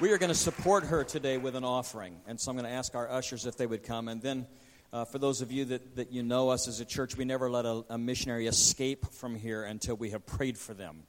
We 0.00 0.10
are 0.10 0.18
going 0.18 0.30
to 0.30 0.34
support 0.34 0.84
her 0.84 1.04
today 1.04 1.36
with 1.36 1.54
an 1.54 1.64
offering. 1.64 2.16
And 2.26 2.40
so 2.40 2.50
I'm 2.50 2.56
going 2.56 2.68
to 2.68 2.74
ask 2.74 2.94
our 2.94 3.10
ushers 3.10 3.46
if 3.46 3.56
they 3.56 3.66
would 3.66 3.84
come. 3.84 4.08
And 4.08 4.20
then 4.20 4.46
uh, 4.94 5.04
for 5.04 5.18
those 5.18 5.40
of 5.40 5.50
you 5.50 5.64
that, 5.64 5.96
that 5.96 6.12
you 6.12 6.22
know 6.22 6.50
us 6.50 6.68
as 6.68 6.78
a 6.78 6.84
church, 6.84 7.16
we 7.16 7.24
never 7.24 7.50
let 7.50 7.66
a, 7.66 7.84
a 7.90 7.98
missionary 7.98 8.46
escape 8.46 9.12
from 9.12 9.34
here 9.34 9.64
until 9.64 9.96
we 9.96 10.10
have 10.10 10.24
prayed 10.24 10.56
for 10.56 10.72
them. 10.72 11.02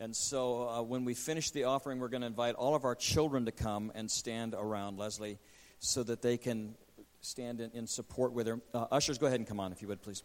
And 0.00 0.16
so 0.16 0.66
uh, 0.66 0.82
when 0.82 1.04
we 1.04 1.12
finish 1.12 1.50
the 1.50 1.64
offering, 1.64 1.98
we're 1.98 2.08
going 2.08 2.22
to 2.22 2.26
invite 2.26 2.54
all 2.54 2.74
of 2.74 2.86
our 2.86 2.94
children 2.94 3.44
to 3.44 3.52
come 3.52 3.92
and 3.94 4.10
stand 4.10 4.54
around 4.54 4.96
Leslie 4.96 5.38
so 5.78 6.02
that 6.04 6.22
they 6.22 6.38
can 6.38 6.74
stand 7.20 7.60
in, 7.60 7.70
in 7.72 7.86
support 7.86 8.32
with 8.32 8.46
her. 8.46 8.60
Uh, 8.72 8.86
ushers, 8.90 9.18
go 9.18 9.26
ahead 9.26 9.40
and 9.40 9.46
come 9.46 9.60
on, 9.60 9.72
if 9.72 9.82
you 9.82 9.88
would, 9.88 10.00
please. 10.00 10.22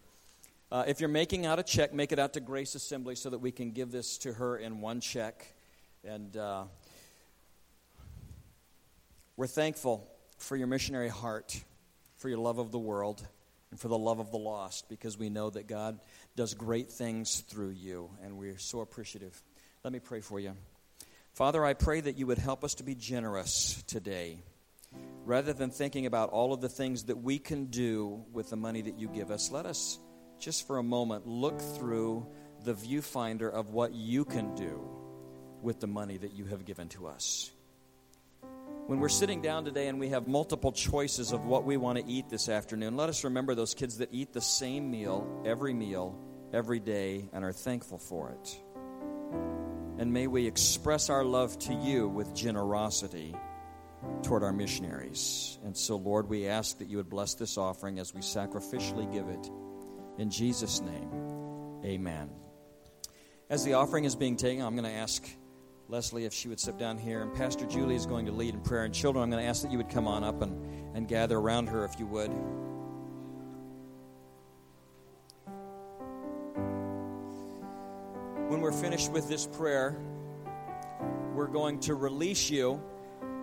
Uh, 0.72 0.86
if 0.88 1.02
you're 1.02 1.10
making 1.10 1.46
out 1.46 1.60
a 1.60 1.64
check, 1.64 1.94
make 1.94 2.14
it 2.14 2.20
out 2.20 2.32
to 2.34 2.40
Grace 2.40 2.74
Assembly 2.74 3.16
so 3.16 3.30
that 3.30 3.40
we 3.40 3.52
can 3.52 3.72
give 3.72 3.92
this 3.92 4.18
to 4.20 4.32
her 4.32 4.56
in 4.56 4.80
one 4.80 5.02
check. 5.02 5.46
And 6.06 6.38
uh, 6.38 6.64
we're 9.36 9.48
thankful 9.48 10.08
for 10.38 10.56
your 10.56 10.68
missionary 10.68 11.10
heart, 11.10 11.62
for 12.24 12.30
your 12.30 12.40
love 12.40 12.58
of 12.58 12.72
the 12.72 12.80
world, 12.80 13.22
and 13.70 13.78
for 13.78 13.90
the 13.90 13.98
love 13.98 14.20
of 14.20 14.32
the 14.32 14.38
lost, 14.38 14.88
because 14.88 15.18
we 15.18 15.30
know 15.30 15.50
that 15.50 15.68
God 15.68 16.00
does 16.38 16.54
great 16.54 16.90
things 16.90 17.42
through 17.50 17.72
you, 17.72 18.12
and 18.24 18.38
we're 18.38 18.58
so 18.58 18.80
appreciative. 18.80 19.44
Let 19.84 19.92
me 19.92 20.00
pray 20.00 20.22
for 20.22 20.40
you. 20.40 20.54
Father, 21.34 21.66
I 21.66 21.74
pray 21.74 22.00
that 22.00 22.18
you 22.18 22.26
would 22.28 22.38
help 22.38 22.64
us 22.64 22.76
to 22.76 22.84
be 22.84 22.96
generous 22.96 23.84
today. 23.88 24.40
Rather 25.26 25.52
than 25.52 25.70
thinking 25.70 26.06
about 26.06 26.30
all 26.30 26.54
of 26.54 26.62
the 26.62 26.70
things 26.70 27.04
that 27.06 27.18
we 27.18 27.40
can 27.40 27.66
do 27.66 28.24
with 28.32 28.50
the 28.50 28.56
money 28.56 28.84
that 28.84 28.98
you 28.98 29.10
give 29.10 29.30
us, 29.30 29.52
let 29.52 29.66
us 29.66 30.00
just 30.40 30.66
for 30.66 30.78
a 30.78 30.84
moment 30.84 31.28
look 31.28 31.60
through 31.60 32.26
the 32.64 32.74
viewfinder 32.74 33.52
of 33.52 33.72
what 33.72 33.94
you 33.94 34.24
can 34.24 34.56
do 34.56 34.82
with 35.62 35.82
the 35.82 35.88
money 35.88 36.16
that 36.16 36.32
you 36.32 36.46
have 36.46 36.64
given 36.64 36.88
to 36.88 37.06
us. 37.06 37.52
When 38.86 39.00
we're 39.00 39.08
sitting 39.08 39.42
down 39.42 39.64
today 39.64 39.88
and 39.88 39.98
we 39.98 40.10
have 40.10 40.28
multiple 40.28 40.74
choices 40.74 41.32
of 41.32 41.46
what 41.46 41.64
we 41.64 41.78
want 41.78 42.00
to 42.00 42.06
eat 42.06 42.28
this 42.28 42.50
afternoon, 42.50 42.98
let 42.98 43.08
us 43.08 43.24
remember 43.24 43.56
those 43.56 43.74
kids 43.74 44.00
that 44.00 44.10
eat 44.12 44.34
the 44.34 44.42
same 44.42 44.92
meal 44.92 45.26
every 45.46 45.74
meal, 45.74 46.20
every 46.52 46.82
day, 46.82 47.30
and 47.32 47.46
are 47.46 47.54
thankful 47.54 47.98
for 47.98 48.32
it. 48.32 48.62
And 50.00 50.12
may 50.12 50.28
we 50.28 50.46
express 50.48 51.10
our 51.10 51.24
love 51.24 51.58
to 51.60 51.74
you 51.74 52.10
with 52.10 52.36
generosity 52.36 53.34
toward 54.22 54.44
our 54.44 54.52
missionaries. 54.52 55.58
And 55.64 55.78
so, 55.78 55.96
Lord, 55.96 56.28
we 56.28 56.48
ask 56.48 56.78
that 56.80 56.90
you 56.90 56.98
would 56.98 57.10
bless 57.10 57.36
this 57.36 57.58
offering 57.58 58.00
as 58.00 58.14
we 58.14 58.20
sacrificially 58.20 59.10
give 59.14 59.30
it. 59.30 59.50
In 60.18 60.30
Jesus' 60.30 60.82
name, 60.82 61.80
amen. 61.86 62.30
As 63.50 63.64
the 63.64 63.76
offering 63.76 64.04
is 64.04 64.18
being 64.18 64.36
taken, 64.36 64.62
I'm 64.62 64.76
going 64.76 64.92
to 64.92 64.98
ask 64.98 65.26
Leslie 65.94 66.26
if 66.26 66.34
she 66.34 66.48
would 66.48 66.60
sit 66.60 66.80
down 66.80 66.98
here. 66.98 67.22
And 67.22 67.32
Pastor 67.36 67.68
Juli 67.68 67.94
is 67.94 68.08
going 68.08 68.26
to 68.26 68.32
lead 68.32 68.56
in 68.56 68.62
prayer. 68.62 68.84
And 68.84 68.92
children, 68.92 69.22
I'm 69.22 69.30
going 69.30 69.44
to 69.44 69.48
ask 69.48 69.62
that 69.62 69.72
you 69.72 69.78
would 69.78 69.92
come 69.92 70.08
on 70.08 70.24
up 70.24 70.42
and, 70.42 70.96
and 70.96 71.08
gather 71.08 71.38
around 71.38 71.68
her 71.68 71.86
if 71.86 72.00
you 72.00 72.08
would. 72.08 72.30
When 78.50 78.60
we're 78.60 78.72
finished 78.72 79.12
with 79.12 79.30
this 79.30 79.46
prayer, 79.46 79.96
we're 81.36 81.46
going 81.46 81.80
to 81.82 81.94
release 81.94 82.50
you, 82.50 82.82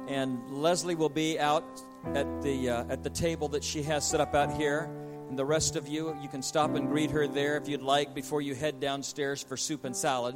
and 0.08 0.50
Leslie 0.50 0.96
will 0.96 1.08
be 1.08 1.38
out 1.38 1.80
at 2.16 2.42
the 2.42 2.68
uh, 2.68 2.84
at 2.88 3.04
the 3.04 3.10
table 3.10 3.46
that 3.48 3.62
she 3.62 3.82
has 3.84 4.08
set 4.08 4.20
up 4.20 4.34
out 4.34 4.52
here. 4.56 4.90
And 5.28 5.38
the 5.38 5.44
rest 5.44 5.76
of 5.76 5.86
you, 5.86 6.16
you 6.20 6.28
can 6.28 6.42
stop 6.42 6.74
and 6.74 6.88
greet 6.88 7.12
her 7.12 7.28
there 7.28 7.56
if 7.56 7.68
you'd 7.68 7.82
like 7.82 8.12
before 8.12 8.42
you 8.42 8.56
head 8.56 8.80
downstairs 8.80 9.40
for 9.40 9.56
soup 9.56 9.84
and 9.84 9.96
salad 9.96 10.34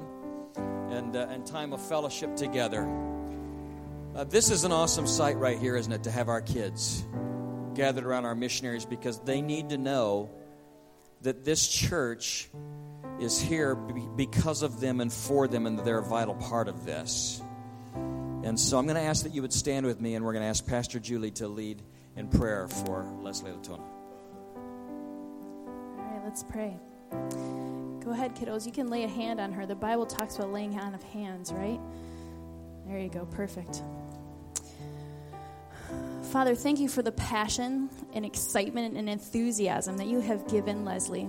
and, 0.95 1.16
uh, 1.16 1.26
and 1.30 1.47
time 1.47 1.72
of 1.72 1.80
fellowship 1.80 2.36
together. 2.36 2.88
Uh, 4.14 4.24
this 4.24 4.51
is 4.51 4.64
an 4.64 4.72
awesome 4.72 5.07
sight 5.07 5.36
right 5.36 5.59
here, 5.59 5.76
isn't 5.76 5.92
it, 5.92 6.05
to 6.05 6.11
have 6.11 6.28
our 6.28 6.40
kids 6.40 7.05
gathered 7.74 8.05
around 8.05 8.24
our 8.24 8.34
missionaries 8.34 8.84
because 8.84 9.18
they 9.20 9.42
need 9.42 9.70
to 9.70 9.78
know 9.78 10.30
that 11.22 11.45
this 11.45 11.66
church 11.66 12.49
is 13.18 13.40
here 13.40 13.74
because 13.74 14.62
of 14.62 14.80
them 14.80 15.01
and 15.01 15.12
for 15.12 15.49
them, 15.49 15.66
and 15.66 15.78
they're 15.80 15.99
a 15.99 16.05
vital 16.05 16.34
part 16.34 16.68
of 16.68 16.84
this. 16.84 17.42
And 17.95 18.61
so 18.61 18.78
I'm 18.78 18.86
going 18.86 18.97
to 18.97 19.03
ask 19.03 19.24
that 19.24 19.34
you 19.34 19.42
would 19.42 19.53
stand 19.53 19.86
with 19.86 20.01
me, 20.01 20.14
and 20.14 20.24
we're 20.24 20.32
going 20.32 20.42
to 20.42 20.49
ask 20.49 20.66
Pastor 20.66 21.01
Juli 21.01 21.30
to 21.32 21.49
lead 21.49 21.82
in 22.16 22.28
prayer 22.28 22.68
for 22.68 23.05
Leslie 23.22 23.53
Latona. 23.53 23.82
All 25.97 26.11
right, 26.11 26.20
let's 26.24 26.42
pray. 26.42 26.76
Go 28.05 28.11
ahead, 28.11 28.36
kiddos. 28.36 28.66
You 28.66 28.72
can 28.72 28.88
lay 28.88 29.05
a 29.05 29.09
hand 29.09 29.40
on 29.40 29.52
her. 29.52 29.64
The 29.64 29.74
Bible 29.74 30.05
talks 30.05 30.36
about 30.36 30.52
laying 30.52 30.78
on 30.78 30.94
of 30.94 31.02
hands, 31.05 31.52
right? 31.52 31.80
There 32.86 32.98
you 32.98 33.09
go. 33.09 33.24
Perfect. 33.24 33.82
Father, 36.30 36.55
thank 36.55 36.80
you 36.80 36.88
for 36.88 37.00
the 37.00 37.12
passion 37.12 37.88
and 38.12 38.26
excitement 38.26 38.96
and 38.96 39.09
enthusiasm 39.09 39.96
that 39.98 40.07
you 40.07 40.20
have 40.20 40.46
given 40.48 40.84
Leslie. 40.84 41.28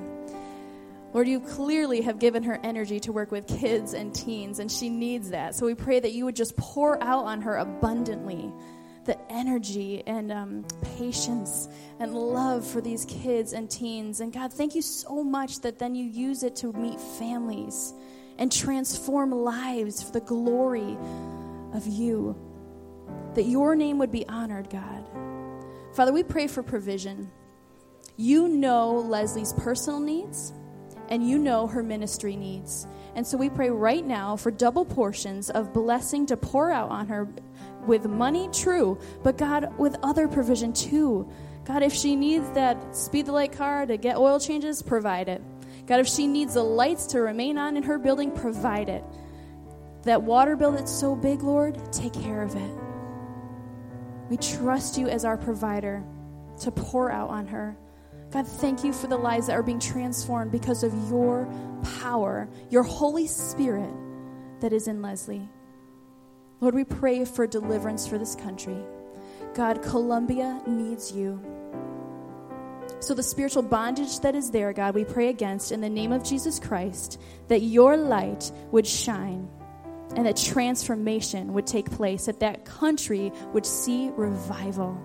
Lord, 1.13 1.29
you 1.29 1.39
clearly 1.39 2.01
have 2.01 2.19
given 2.19 2.43
her 2.43 2.59
energy 2.61 2.99
to 3.01 3.13
work 3.13 3.31
with 3.31 3.47
kids 3.47 3.93
and 3.93 4.13
teens, 4.13 4.59
and 4.59 4.69
she 4.69 4.89
needs 4.89 5.29
that. 5.29 5.55
So 5.55 5.65
we 5.65 5.75
pray 5.75 6.01
that 6.01 6.11
you 6.11 6.25
would 6.25 6.35
just 6.35 6.57
pour 6.57 7.01
out 7.01 7.23
on 7.23 7.41
her 7.43 7.55
abundantly 7.55 8.51
the 9.05 9.17
energy 9.31 10.03
and 10.05 10.31
um, 10.31 10.65
patience 10.97 11.67
and 11.99 12.13
love 12.13 12.65
for 12.65 12.81
these 12.81 13.05
kids 13.05 13.53
and 13.53 13.69
teens. 13.69 14.19
And 14.19 14.33
God, 14.33 14.51
thank 14.51 14.75
you 14.75 14.81
so 14.81 15.23
much 15.23 15.61
that 15.61 15.79
then 15.79 15.95
you 15.95 16.05
use 16.05 16.43
it 16.43 16.55
to 16.57 16.73
meet 16.73 16.99
families 16.99 17.93
and 18.37 18.51
transform 18.51 19.31
lives 19.31 20.03
for 20.03 20.11
the 20.11 20.21
glory 20.21 20.97
of 21.73 21.87
you. 21.87 22.35
That 23.35 23.43
your 23.43 23.75
name 23.75 23.97
would 23.99 24.11
be 24.11 24.27
honored, 24.27 24.69
God. 24.69 25.05
Father, 25.93 26.11
we 26.11 26.23
pray 26.23 26.47
for 26.47 26.63
provision. 26.63 27.31
You 28.17 28.47
know 28.47 28.99
Leslie's 28.99 29.53
personal 29.53 29.99
needs, 29.99 30.53
and 31.09 31.27
you 31.27 31.37
know 31.37 31.67
her 31.67 31.83
ministry 31.83 32.35
needs. 32.35 32.87
And 33.15 33.25
so 33.25 33.37
we 33.37 33.49
pray 33.49 33.69
right 33.69 34.05
now 34.05 34.35
for 34.35 34.51
double 34.51 34.83
portions 34.83 35.49
of 35.49 35.73
blessing 35.73 36.25
to 36.27 36.37
pour 36.37 36.69
out 36.69 36.89
on 36.91 37.07
her 37.07 37.29
with 37.87 38.05
money, 38.05 38.49
true, 38.51 38.97
but 39.23 39.37
God, 39.37 39.77
with 39.77 39.95
other 40.03 40.27
provision 40.27 40.73
too. 40.73 41.29
God, 41.65 41.81
if 41.81 41.93
she 41.93 42.15
needs 42.15 42.49
that 42.51 42.95
speed 42.95 43.25
the 43.25 43.31
light 43.31 43.51
car 43.51 43.85
to 43.85 43.97
get 43.97 44.17
oil 44.17 44.39
changes, 44.39 44.81
provide 44.81 45.29
it. 45.29 45.41
God, 45.87 45.99
if 45.99 46.07
she 46.07 46.27
needs 46.27 46.55
the 46.55 46.63
lights 46.63 47.07
to 47.07 47.21
remain 47.21 47.57
on 47.57 47.77
in 47.77 47.83
her 47.83 47.97
building, 47.97 48.31
provide 48.31 48.89
it. 48.89 49.03
That 50.03 50.21
water 50.21 50.55
bill 50.55 50.71
that's 50.71 50.91
so 50.91 51.15
big, 51.15 51.41
Lord, 51.41 51.79
take 51.91 52.13
care 52.13 52.41
of 52.41 52.55
it. 52.55 52.71
We 54.29 54.37
trust 54.37 54.97
you 54.97 55.07
as 55.07 55.25
our 55.25 55.37
provider 55.37 56.03
to 56.61 56.71
pour 56.71 57.11
out 57.11 57.29
on 57.29 57.47
her. 57.47 57.77
God, 58.31 58.47
thank 58.47 58.83
you 58.83 58.91
for 58.91 59.07
the 59.07 59.17
lives 59.17 59.47
that 59.47 59.53
are 59.53 59.63
being 59.63 59.79
transformed 59.79 60.51
because 60.51 60.83
of 60.83 60.93
your 61.09 61.47
power, 61.99 62.49
your 62.69 62.83
Holy 62.83 63.27
Spirit 63.27 63.93
that 64.59 64.73
is 64.73 64.87
in 64.87 65.01
Leslie. 65.01 65.47
Lord, 66.61 66.73
we 66.73 66.83
pray 66.83 67.25
for 67.25 67.45
deliverance 67.47 68.07
for 68.07 68.17
this 68.17 68.35
country. 68.35 68.77
God, 69.53 69.81
Colombia 69.81 70.61
needs 70.65 71.11
you. 71.11 71.41
So, 72.99 73.13
the 73.13 73.23
spiritual 73.23 73.63
bondage 73.63 74.19
that 74.21 74.35
is 74.35 74.51
there, 74.51 74.73
God, 74.73 74.95
we 74.95 75.03
pray 75.03 75.27
against 75.27 75.71
in 75.71 75.81
the 75.81 75.89
name 75.89 76.11
of 76.11 76.23
Jesus 76.23 76.59
Christ 76.59 77.19
that 77.49 77.61
your 77.61 77.97
light 77.97 78.51
would 78.71 78.87
shine 78.87 79.49
and 80.15 80.25
that 80.25 80.37
transformation 80.37 81.53
would 81.53 81.67
take 81.67 81.91
place, 81.91 82.25
that 82.25 82.39
that 82.39 82.63
country 82.65 83.31
would 83.53 83.65
see 83.65 84.11
revival. 84.15 84.97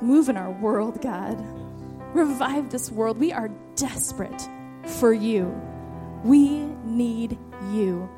Move 0.00 0.28
in 0.28 0.36
our 0.36 0.50
world, 0.50 1.00
God. 1.02 1.38
Revive 2.14 2.70
this 2.70 2.90
world. 2.90 3.18
We 3.18 3.32
are 3.32 3.48
desperate 3.76 4.48
for 4.98 5.12
you. 5.12 5.46
We 6.24 6.64
need 6.84 7.38
you. 7.72 8.08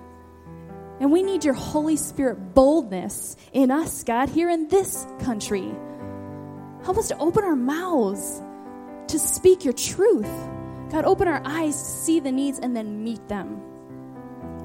And 1.01 1.11
we 1.11 1.23
need 1.23 1.45
your 1.45 1.55
Holy 1.55 1.97
Spirit 1.97 2.55
boldness 2.55 3.37
in 3.53 3.71
us, 3.71 4.05
God, 4.05 4.29
here 4.29 4.49
in 4.49 4.69
this 4.69 5.07
country. 5.21 5.73
Help 6.85 6.99
us 6.99 7.09
to 7.09 7.19
open 7.19 7.45
our 7.45 7.57
mouths 7.57 8.41
to 9.09 9.19
speak 9.19 9.65
your 9.65 9.73
truth. 9.73 10.31
God, 10.91 11.05
open 11.05 11.29
our 11.29 11.43
eyes 11.45 11.77
to 11.77 11.85
see 11.85 12.21
the 12.21 12.31
needs 12.31 12.59
and 12.59 12.77
then 12.77 13.03
meet 13.03 13.27
them. 13.29 13.61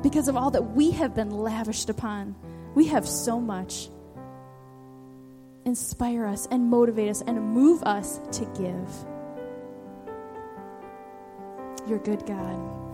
Because 0.02 0.28
of 0.28 0.38
all 0.38 0.52
that 0.52 0.76
we 0.76 0.92
have 0.92 1.16
been 1.16 1.32
lavished 1.32 1.90
upon, 1.90 2.36
we 2.76 2.88
have 2.88 3.08
so 3.08 3.40
much. 3.40 3.90
Inspire 5.66 6.26
us 6.26 6.48
and 6.52 6.70
motivate 6.70 7.10
us 7.10 7.22
and 7.22 7.42
move 7.42 7.84
us 7.84 8.20
to 8.32 8.46
give. 8.58 9.06
You're 11.88 12.00
good, 12.00 12.26
God. 12.26 12.89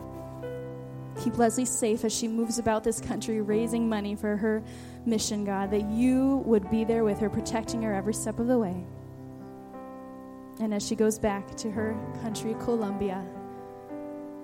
Keep 1.24 1.38
Leslie 1.38 1.66
safe 1.66 2.04
as 2.04 2.14
she 2.14 2.28
moves 2.28 2.60
about 2.60 2.84
this 2.84 3.00
country 3.00 3.42
raising 3.42 3.88
money 3.88 4.16
for 4.16 4.36
her 4.38 4.64
mission, 5.06 5.46
God, 5.46 5.72
that 5.72 5.90
you 5.90 6.44
would 6.46 6.70
be 6.70 6.84
there 6.84 7.04
with 7.04 7.20
her, 7.20 7.30
protecting 7.30 7.82
her 7.84 7.94
every 7.94 8.14
step 8.14 8.40
of 8.40 8.48
the 8.48 8.58
way. 8.58 8.84
And 10.60 10.74
as 10.74 10.86
she 10.86 10.96
goes 10.96 11.20
back 11.20 11.56
to 11.58 11.72
her 11.72 11.98
country, 12.22 12.56
Colombia, 12.62 13.26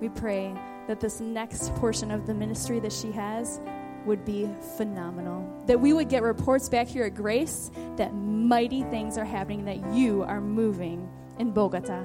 we 0.00 0.08
pray 0.08 0.54
that 0.88 1.00
this 1.00 1.20
next 1.20 1.74
portion 1.76 2.10
of 2.10 2.26
the 2.26 2.34
ministry 2.34 2.80
that 2.80 2.92
she 2.92 3.12
has 3.12 3.60
would 4.04 4.24
be 4.24 4.48
phenomenal. 4.76 5.48
That 5.66 5.80
we 5.80 5.92
would 5.92 6.08
get 6.08 6.22
reports 6.22 6.68
back 6.68 6.88
here 6.88 7.04
at 7.04 7.14
Grace 7.14 7.70
that 7.96 8.12
mighty 8.14 8.82
things 8.84 9.16
are 9.16 9.24
happening, 9.24 9.64
that 9.66 9.94
you 9.94 10.22
are 10.24 10.40
moving 10.40 11.08
in 11.38 11.52
Bogota. 11.52 12.02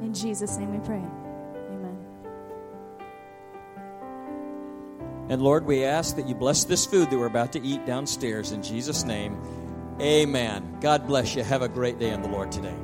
In 0.00 0.12
Jesus' 0.12 0.56
name 0.58 0.78
we 0.78 0.86
pray. 0.86 1.02
And 5.28 5.42
Lord, 5.42 5.66
we 5.66 5.84
ask 5.84 6.16
that 6.16 6.26
you 6.26 6.34
bless 6.34 6.64
this 6.64 6.86
food 6.86 7.10
that 7.10 7.18
we're 7.18 7.26
about 7.26 7.52
to 7.52 7.60
eat 7.60 7.84
downstairs 7.84 8.52
in 8.52 8.62
Jesus' 8.62 9.04
name. 9.04 9.38
Amen. 10.00 10.78
God 10.80 11.06
bless 11.06 11.34
you. 11.34 11.42
Have 11.42 11.62
a 11.62 11.68
great 11.68 11.98
day 11.98 12.10
in 12.10 12.22
the 12.22 12.28
Lord 12.28 12.50
today. 12.50 12.74